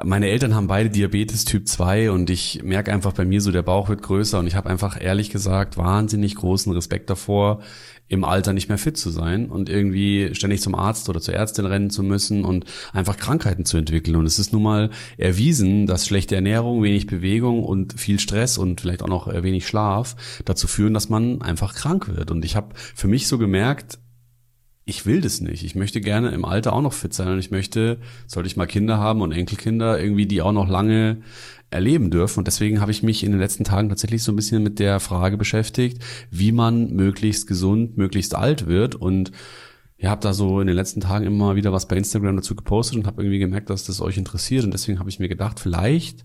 meine 0.02 0.28
Eltern 0.28 0.54
haben 0.56 0.66
beide 0.66 0.90
Diabetes 0.90 1.44
Typ 1.44 1.68
2 1.68 2.10
und 2.10 2.30
ich 2.30 2.62
merke 2.64 2.92
einfach 2.92 3.12
bei 3.12 3.24
mir 3.24 3.40
so, 3.40 3.52
der 3.52 3.62
Bauch 3.62 3.88
wird 3.88 4.02
größer 4.02 4.40
und 4.40 4.46
ich 4.48 4.56
habe 4.56 4.68
einfach 4.68 5.00
ehrlich 5.00 5.30
gesagt 5.30 5.76
wahnsinnig 5.76 6.34
großen 6.34 6.72
Respekt 6.72 7.08
davor, 7.08 7.60
im 8.08 8.24
Alter 8.24 8.52
nicht 8.52 8.68
mehr 8.68 8.78
fit 8.78 8.96
zu 8.96 9.10
sein 9.10 9.46
und 9.46 9.70
irgendwie 9.70 10.34
ständig 10.34 10.60
zum 10.60 10.74
Arzt 10.74 11.08
oder 11.08 11.20
zur 11.20 11.34
Ärztin 11.34 11.64
rennen 11.64 11.88
zu 11.88 12.02
müssen 12.02 12.44
und 12.44 12.66
einfach 12.92 13.16
Krankheiten 13.16 13.64
zu 13.64 13.78
entwickeln. 13.78 14.16
Und 14.16 14.26
es 14.26 14.38
ist 14.38 14.52
nun 14.52 14.62
mal 14.62 14.90
erwiesen, 15.16 15.86
dass 15.86 16.06
schlechte 16.06 16.34
Ernährung, 16.34 16.82
wenig 16.82 17.06
Bewegung 17.06 17.64
und 17.64 17.98
viel 17.98 18.20
Stress 18.20 18.58
und 18.58 18.82
vielleicht 18.82 19.02
auch 19.02 19.08
noch 19.08 19.28
äh, 19.28 19.42
wenig 19.42 19.66
Schlaf 19.66 20.16
dazu 20.44 20.66
führen, 20.66 20.92
dass 20.92 21.08
man 21.08 21.40
einfach 21.40 21.74
krank 21.74 22.14
wird. 22.14 22.30
Und 22.30 22.44
ich 22.44 22.54
habe 22.54 22.74
für 22.74 23.08
mich 23.08 23.26
so 23.28 23.38
gemerkt, 23.38 23.98
ich 24.92 25.06
will 25.06 25.22
das 25.22 25.40
nicht. 25.40 25.64
Ich 25.64 25.74
möchte 25.74 26.02
gerne 26.02 26.32
im 26.32 26.44
Alter 26.44 26.74
auch 26.74 26.82
noch 26.82 26.92
fit 26.92 27.14
sein 27.14 27.28
und 27.28 27.38
ich 27.38 27.50
möchte, 27.50 27.96
sollte 28.26 28.46
ich 28.46 28.58
mal 28.58 28.66
Kinder 28.66 28.98
haben 28.98 29.22
und 29.22 29.32
Enkelkinder, 29.32 29.98
irgendwie 29.98 30.26
die 30.26 30.42
auch 30.42 30.52
noch 30.52 30.68
lange 30.68 31.22
erleben 31.70 32.10
dürfen. 32.10 32.40
Und 32.40 32.46
deswegen 32.46 32.78
habe 32.82 32.90
ich 32.90 33.02
mich 33.02 33.24
in 33.24 33.30
den 33.30 33.40
letzten 33.40 33.64
Tagen 33.64 33.88
tatsächlich 33.88 34.22
so 34.22 34.32
ein 34.32 34.36
bisschen 34.36 34.62
mit 34.62 34.78
der 34.78 35.00
Frage 35.00 35.38
beschäftigt, 35.38 36.04
wie 36.30 36.52
man 36.52 36.92
möglichst 36.92 37.46
gesund, 37.46 37.96
möglichst 37.96 38.34
alt 38.34 38.66
wird. 38.66 38.94
Und 38.94 39.32
ihr 39.96 40.10
habt 40.10 40.26
da 40.26 40.34
so 40.34 40.60
in 40.60 40.66
den 40.66 40.76
letzten 40.76 41.00
Tagen 41.00 41.24
immer 41.24 41.56
wieder 41.56 41.72
was 41.72 41.88
bei 41.88 41.96
Instagram 41.96 42.36
dazu 42.36 42.54
gepostet 42.54 42.98
und 42.98 43.06
habe 43.06 43.22
irgendwie 43.22 43.38
gemerkt, 43.38 43.70
dass 43.70 43.84
das 43.84 44.02
euch 44.02 44.18
interessiert. 44.18 44.64
Und 44.64 44.74
deswegen 44.74 44.98
habe 44.98 45.08
ich 45.08 45.20
mir 45.20 45.28
gedacht, 45.30 45.58
vielleicht 45.58 46.22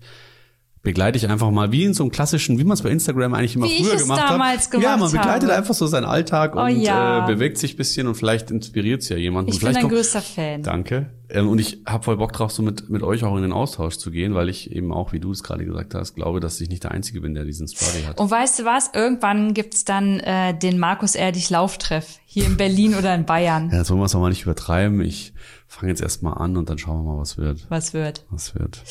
begleite 0.82 1.18
ich 1.18 1.28
einfach 1.28 1.50
mal 1.50 1.72
wie 1.72 1.84
in 1.84 1.92
so 1.94 2.04
einem 2.04 2.10
klassischen, 2.12 2.58
wie 2.58 2.64
man 2.64 2.74
es 2.74 2.82
bei 2.82 2.90
Instagram 2.90 3.34
eigentlich 3.34 3.56
immer 3.56 3.66
Wie 3.66 3.82
früher 3.82 3.94
es 3.94 4.02
gemacht 4.02 4.22
damals 4.28 4.64
hat. 4.66 4.70
gemacht 4.70 4.84
ja, 4.84 4.96
man 4.96 5.10
begleitet 5.10 5.42
habe. 5.50 5.54
einfach 5.58 5.74
so 5.74 5.86
seinen 5.86 6.04
Alltag 6.04 6.54
Oh 6.56 6.60
und 6.60 6.80
ja. 6.80 7.24
äh, 7.24 7.26
bewegt 7.26 7.58
sich 7.58 7.74
ein 7.74 7.76
bisschen 7.76 8.06
und 8.06 8.14
vielleicht 8.14 8.50
inspiriert 8.50 9.02
es 9.02 9.08
ja 9.08 9.16
jemanden. 9.16 9.50
Ich 9.50 9.56
Und 9.56 9.60
bin 9.60 9.66
vielleicht 9.66 9.76
dein 9.76 9.82
kommt- 9.82 9.94
größter 9.94 10.22
Fan. 10.22 10.62
Danke. 10.62 11.10
Ähm, 11.30 11.48
und 11.48 11.58
ich 11.60 11.82
habe 11.86 12.04
voll 12.04 12.16
Bock 12.16 12.32
drauf, 12.32 12.52
so 12.52 12.62
mit, 12.62 12.88
mit 12.88 13.02
euch 13.02 13.22
auch 13.24 13.36
in 13.36 13.42
den 13.42 13.52
Austausch 13.52 13.96
zu 13.98 14.10
gehen, 14.10 14.34
weil 14.34 14.48
ich 14.48 14.70
eben 14.72 14.92
auch, 14.92 15.12
wie 15.12 15.20
du 15.20 15.30
es 15.30 15.42
gerade 15.42 15.64
gesagt 15.66 15.94
hast, 15.94 16.14
glaube, 16.14 16.40
dass 16.40 16.58
ich 16.60 16.70
nicht 16.70 16.84
der 16.84 16.92
Einzige 16.92 17.20
bin, 17.20 17.34
der 17.34 17.44
diesen 17.44 17.68
Struggle 17.68 18.06
hat. 18.06 18.18
Und 18.18 18.30
weißt 18.30 18.60
du 18.60 18.64
was? 18.64 18.90
Irgendwann 18.94 19.52
gibt's 19.54 19.84
dann 19.84 20.20
äh, 20.20 20.56
den 20.58 20.78
Markus 20.78 21.14
Erdig 21.16 21.50
Lauftreff 21.50 22.18
hier 22.24 22.46
in 22.46 22.56
Berlin 22.56 22.94
oder 22.94 23.14
in 23.14 23.26
Bayern. 23.26 23.68
Ja, 23.70 23.78
jetzt 23.78 23.90
wollen 23.90 24.00
wir 24.00 24.06
es 24.06 24.14
auch 24.14 24.20
mal 24.20 24.30
nicht 24.30 24.42
übertreiben. 24.44 25.00
Ich 25.02 25.34
fange 25.66 25.90
jetzt 25.90 26.00
erstmal 26.00 26.34
an 26.38 26.56
und 26.56 26.70
dann 26.70 26.78
schauen 26.78 27.04
wir 27.04 27.12
mal, 27.14 27.20
was 27.20 27.36
wird. 27.36 27.66
Was 27.68 27.92
wird? 27.92 28.24
Was 28.30 28.54
wird. 28.54 28.82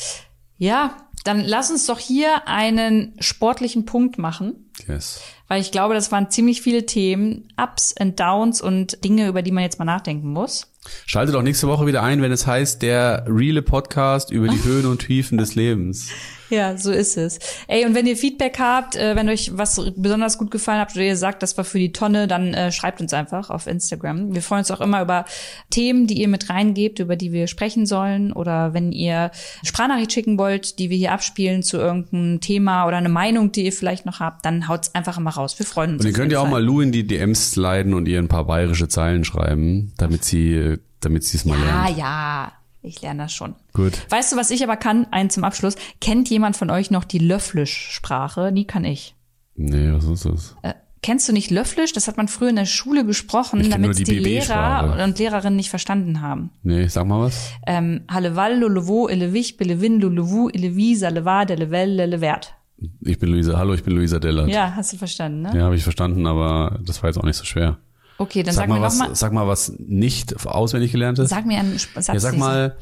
Ja, 0.58 0.96
dann 1.24 1.40
lass 1.40 1.70
uns 1.70 1.86
doch 1.86 1.98
hier 1.98 2.46
einen 2.48 3.14
sportlichen 3.20 3.84
Punkt 3.84 4.18
machen, 4.18 4.70
Yes. 4.86 5.20
weil 5.48 5.60
ich 5.60 5.72
glaube, 5.72 5.94
das 5.94 6.10
waren 6.12 6.30
ziemlich 6.30 6.62
viele 6.62 6.86
Themen, 6.86 7.48
Ups 7.60 7.94
und 7.98 8.18
Downs 8.20 8.60
und 8.60 9.02
Dinge, 9.04 9.28
über 9.28 9.42
die 9.42 9.50
man 9.52 9.62
jetzt 9.64 9.78
mal 9.78 9.84
nachdenken 9.84 10.32
muss. 10.32 10.72
Schaltet 11.06 11.34
auch 11.34 11.42
nächste 11.42 11.68
Woche 11.68 11.86
wieder 11.86 12.02
ein, 12.02 12.22
wenn 12.22 12.32
es 12.32 12.46
heißt, 12.46 12.82
der 12.82 13.24
reale 13.28 13.62
Podcast 13.62 14.30
über 14.30 14.48
die 14.48 14.62
Höhen 14.64 14.86
und 14.86 15.00
Tiefen 15.00 15.38
des 15.38 15.54
Lebens. 15.54 16.08
Ja, 16.50 16.76
so 16.78 16.90
ist 16.92 17.16
es. 17.16 17.38
Ey, 17.66 17.84
und 17.84 17.94
wenn 17.94 18.06
ihr 18.06 18.16
Feedback 18.16 18.58
habt, 18.58 18.96
äh, 18.96 19.14
wenn 19.16 19.28
euch 19.28 19.50
was 19.56 19.80
besonders 19.96 20.38
gut 20.38 20.50
gefallen 20.50 20.80
hat 20.80 20.94
oder 20.94 21.04
ihr 21.04 21.16
sagt, 21.16 21.42
das 21.42 21.56
war 21.58 21.64
für 21.64 21.78
die 21.78 21.92
Tonne, 21.92 22.26
dann 22.26 22.54
äh, 22.54 22.72
schreibt 22.72 23.00
uns 23.00 23.12
einfach 23.12 23.50
auf 23.50 23.66
Instagram. 23.66 24.34
Wir 24.34 24.42
freuen 24.42 24.60
uns 24.60 24.70
auch 24.70 24.80
immer 24.80 25.02
über 25.02 25.24
Themen, 25.70 26.06
die 26.06 26.20
ihr 26.20 26.28
mit 26.28 26.48
reingebt, 26.48 27.00
über 27.00 27.16
die 27.16 27.32
wir 27.32 27.46
sprechen 27.48 27.84
sollen. 27.86 28.32
Oder 28.32 28.72
wenn 28.74 28.92
ihr 28.92 29.30
Sprachnachricht 29.62 30.12
schicken 30.12 30.38
wollt, 30.38 30.78
die 30.78 30.90
wir 30.90 30.96
hier 30.96 31.12
abspielen 31.12 31.62
zu 31.62 31.76
irgendeinem 31.76 32.40
Thema 32.40 32.86
oder 32.86 32.96
eine 32.96 33.08
Meinung, 33.10 33.52
die 33.52 33.66
ihr 33.66 33.72
vielleicht 33.72 34.06
noch 34.06 34.20
habt, 34.20 34.44
dann 34.44 34.68
haut's 34.68 34.94
einfach 34.94 35.18
immer 35.18 35.30
raus. 35.30 35.58
Wir 35.58 35.66
freuen 35.66 35.92
uns. 35.94 36.00
Und 36.04 36.06
ihr 36.10 36.14
könnt 36.14 36.32
ja 36.32 36.40
auch 36.40 36.48
mal 36.48 36.62
Lou 36.64 36.80
in 36.80 36.92
die 36.92 37.06
DMs 37.06 37.50
sliden 37.52 37.92
und 37.94 38.08
ihr 38.08 38.18
ein 38.18 38.28
paar 38.28 38.44
bayerische 38.44 38.88
Zeilen 38.88 39.24
schreiben, 39.24 39.92
damit 39.98 40.24
sie, 40.24 40.76
damit 41.00 41.24
sie 41.24 41.36
es 41.36 41.44
mal 41.44 41.58
Ja, 41.58 41.84
lernt. 41.84 41.98
ja, 41.98 42.52
ich 42.82 43.02
lerne 43.02 43.24
das 43.24 43.32
schon. 43.32 43.54
Gut. 43.72 43.92
Weißt 44.10 44.32
du, 44.32 44.36
was 44.36 44.50
ich 44.50 44.62
aber 44.62 44.76
kann? 44.76 45.06
Einen 45.10 45.30
zum 45.30 45.44
Abschluss. 45.44 45.76
Kennt 46.00 46.30
jemand 46.30 46.56
von 46.56 46.70
euch 46.70 46.90
noch 46.90 47.04
die 47.04 47.18
Löfflisch-Sprache? 47.18 48.52
Nie 48.52 48.64
kann 48.66 48.84
ich. 48.84 49.14
Nee, 49.56 49.92
was 49.92 50.04
ist 50.04 50.24
das? 50.24 50.56
Äh, 50.62 50.74
kennst 51.02 51.28
du 51.28 51.32
nicht 51.32 51.50
Löfflisch? 51.50 51.92
Das 51.92 52.06
hat 52.06 52.16
man 52.16 52.28
früher 52.28 52.50
in 52.50 52.56
der 52.56 52.66
Schule 52.66 53.04
gesprochen, 53.04 53.68
damit 53.70 53.98
die 53.98 54.04
die 54.04 54.18
Lehrer 54.18 55.02
und 55.04 55.18
Lehrerinnen 55.18 55.56
nicht 55.56 55.70
verstanden 55.70 56.20
haben. 56.20 56.50
Nee, 56.62 56.86
sag 56.86 57.06
mal 57.06 57.20
was. 57.20 57.50
Ähm, 57.66 58.02
Halleval, 58.08 58.58
Lolovo, 58.58 59.08
Elevich, 59.08 59.56
Belevin, 59.56 60.00
Lolovu, 60.00 60.48
Elevi, 60.48 60.94
Saleva, 60.94 61.44
Delevel, 61.44 61.90
Lelevert. 61.90 62.54
Ich 63.00 63.18
bin 63.18 63.30
Luisa. 63.30 63.58
Hallo, 63.58 63.74
ich 63.74 63.82
bin 63.82 63.94
Luisa 63.94 64.20
Dellert. 64.20 64.48
Ja, 64.48 64.74
hast 64.76 64.92
du 64.92 64.96
verstanden, 64.96 65.42
ne? 65.42 65.52
Ja, 65.56 65.64
habe 65.64 65.74
ich 65.74 65.82
verstanden, 65.82 66.26
aber 66.26 66.78
das 66.84 67.02
war 67.02 67.10
jetzt 67.10 67.16
auch 67.16 67.24
nicht 67.24 67.36
so 67.36 67.44
schwer. 67.44 67.78
Okay, 68.20 68.42
dann 68.42 68.52
Sag, 68.52 68.62
sag, 68.62 68.68
mal 68.68 68.80
mir 68.80 68.84
was, 68.84 68.98
mal, 68.98 69.14
sag 69.14 69.32
mal 69.32 69.46
was 69.46 69.72
nicht 69.78 70.44
auswendig 70.44 70.90
gelerntes. 70.90 71.30
sag 71.30 71.46
mir 71.46 71.60
einen 71.60 71.78
Satz. 71.78 72.08
ja, 72.08 72.18
sag 72.18 72.36
mal, 72.36 72.76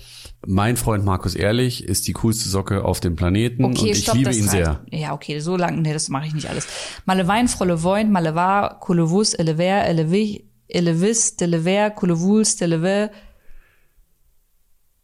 mein 0.46 0.78
Freund 0.78 1.04
Markus 1.04 1.34
Ehrlich 1.34 1.84
ist 1.84 2.08
die 2.08 2.14
coolste 2.14 2.48
Socke 2.48 2.84
auf 2.84 3.00
dem 3.00 3.16
Planeten 3.16 3.62
Okay, 3.64 3.80
und 3.80 3.86
ich 3.86 4.02
stopp, 4.02 4.16
liebe 4.16 4.34
ihn 4.34 4.48
sehr. 4.48 4.82
Ja, 4.90 5.12
okay, 5.12 5.38
so 5.40 5.56
lang, 5.56 5.82
nee, 5.82 5.92
das 5.92 6.08
mache 6.08 6.26
ich 6.26 6.34
nicht 6.34 6.48
alles. 6.48 6.66
Malewein, 7.04 7.48
Frolle 7.48 7.82
Voin, 7.82 8.10
Malevar, 8.10 8.80
Kulevus, 8.80 9.34
Elever, 9.34 9.84
Elevich, 9.84 10.44
Elevis, 10.68 11.36
Delever, 11.36 11.90
Kulevuls, 11.90 12.56
Delever, 12.56 13.10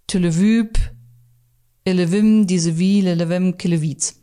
Televüb, 0.07 0.79
Elevim, 1.85 2.47
Disevi, 2.47 3.03
Lelevim, 3.03 3.59
Kilevitz. 3.59 4.22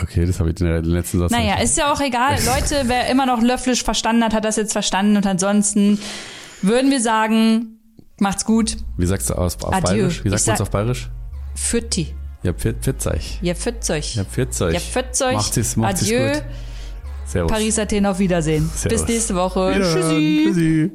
Okay, 0.00 0.24
das 0.24 0.40
habe 0.40 0.50
ich 0.50 0.60
in 0.60 0.66
der 0.66 0.82
letzten 0.82 1.18
Satz. 1.18 1.30
Naja, 1.30 1.60
ist 1.60 1.76
ja 1.76 1.92
auch 1.92 2.00
egal. 2.00 2.38
Leute, 2.46 2.84
wer 2.86 3.08
immer 3.08 3.26
noch 3.26 3.42
Löfflisch 3.42 3.84
verstanden 3.84 4.24
hat, 4.24 4.32
hat 4.32 4.44
das 4.44 4.56
jetzt 4.56 4.72
verstanden. 4.72 5.16
Und 5.16 5.26
ansonsten 5.26 5.98
würden 6.62 6.90
wir 6.90 7.00
sagen, 7.00 7.78
macht's 8.18 8.44
gut. 8.44 8.78
Wie 8.96 9.06
sagst 9.06 9.28
du 9.28 9.34
aus, 9.34 9.62
auf 9.62 9.72
Adieu. 9.74 9.88
Bayerisch? 9.88 10.24
Wie 10.24 10.30
sagt 10.30 10.46
man 10.46 10.54
es 10.54 10.60
auf 10.62 10.70
Bayerisch? 10.70 11.10
Fürti. 11.54 12.14
Ja, 12.42 12.52
pfiat 12.52 12.76
pfiat 12.82 13.06
euch. 13.06 13.38
Ihr 13.42 13.54
pfützt 13.54 13.90
euch. 13.90 14.16
Ja, 14.16 14.24
pfiat 14.24 14.60
euch. 14.62 14.74
Ihr 14.74 14.80
pfützt 14.80 15.22
euch. 15.22 15.34
Macht 15.34 15.56
es, 15.56 15.76
macht 15.76 15.94
es 15.96 16.02
Adieu. 16.02 16.32
gut. 16.32 16.42
Servus. 17.26 17.52
Paris, 17.52 17.78
Athen, 17.78 18.06
auf 18.06 18.18
Wiedersehen. 18.18 18.68
Servus. 18.74 19.00
Bis 19.02 19.08
nächste 19.08 19.34
Woche. 19.36 19.74
Tschüssi. 19.74 20.44
Tschüssi. 20.46 20.90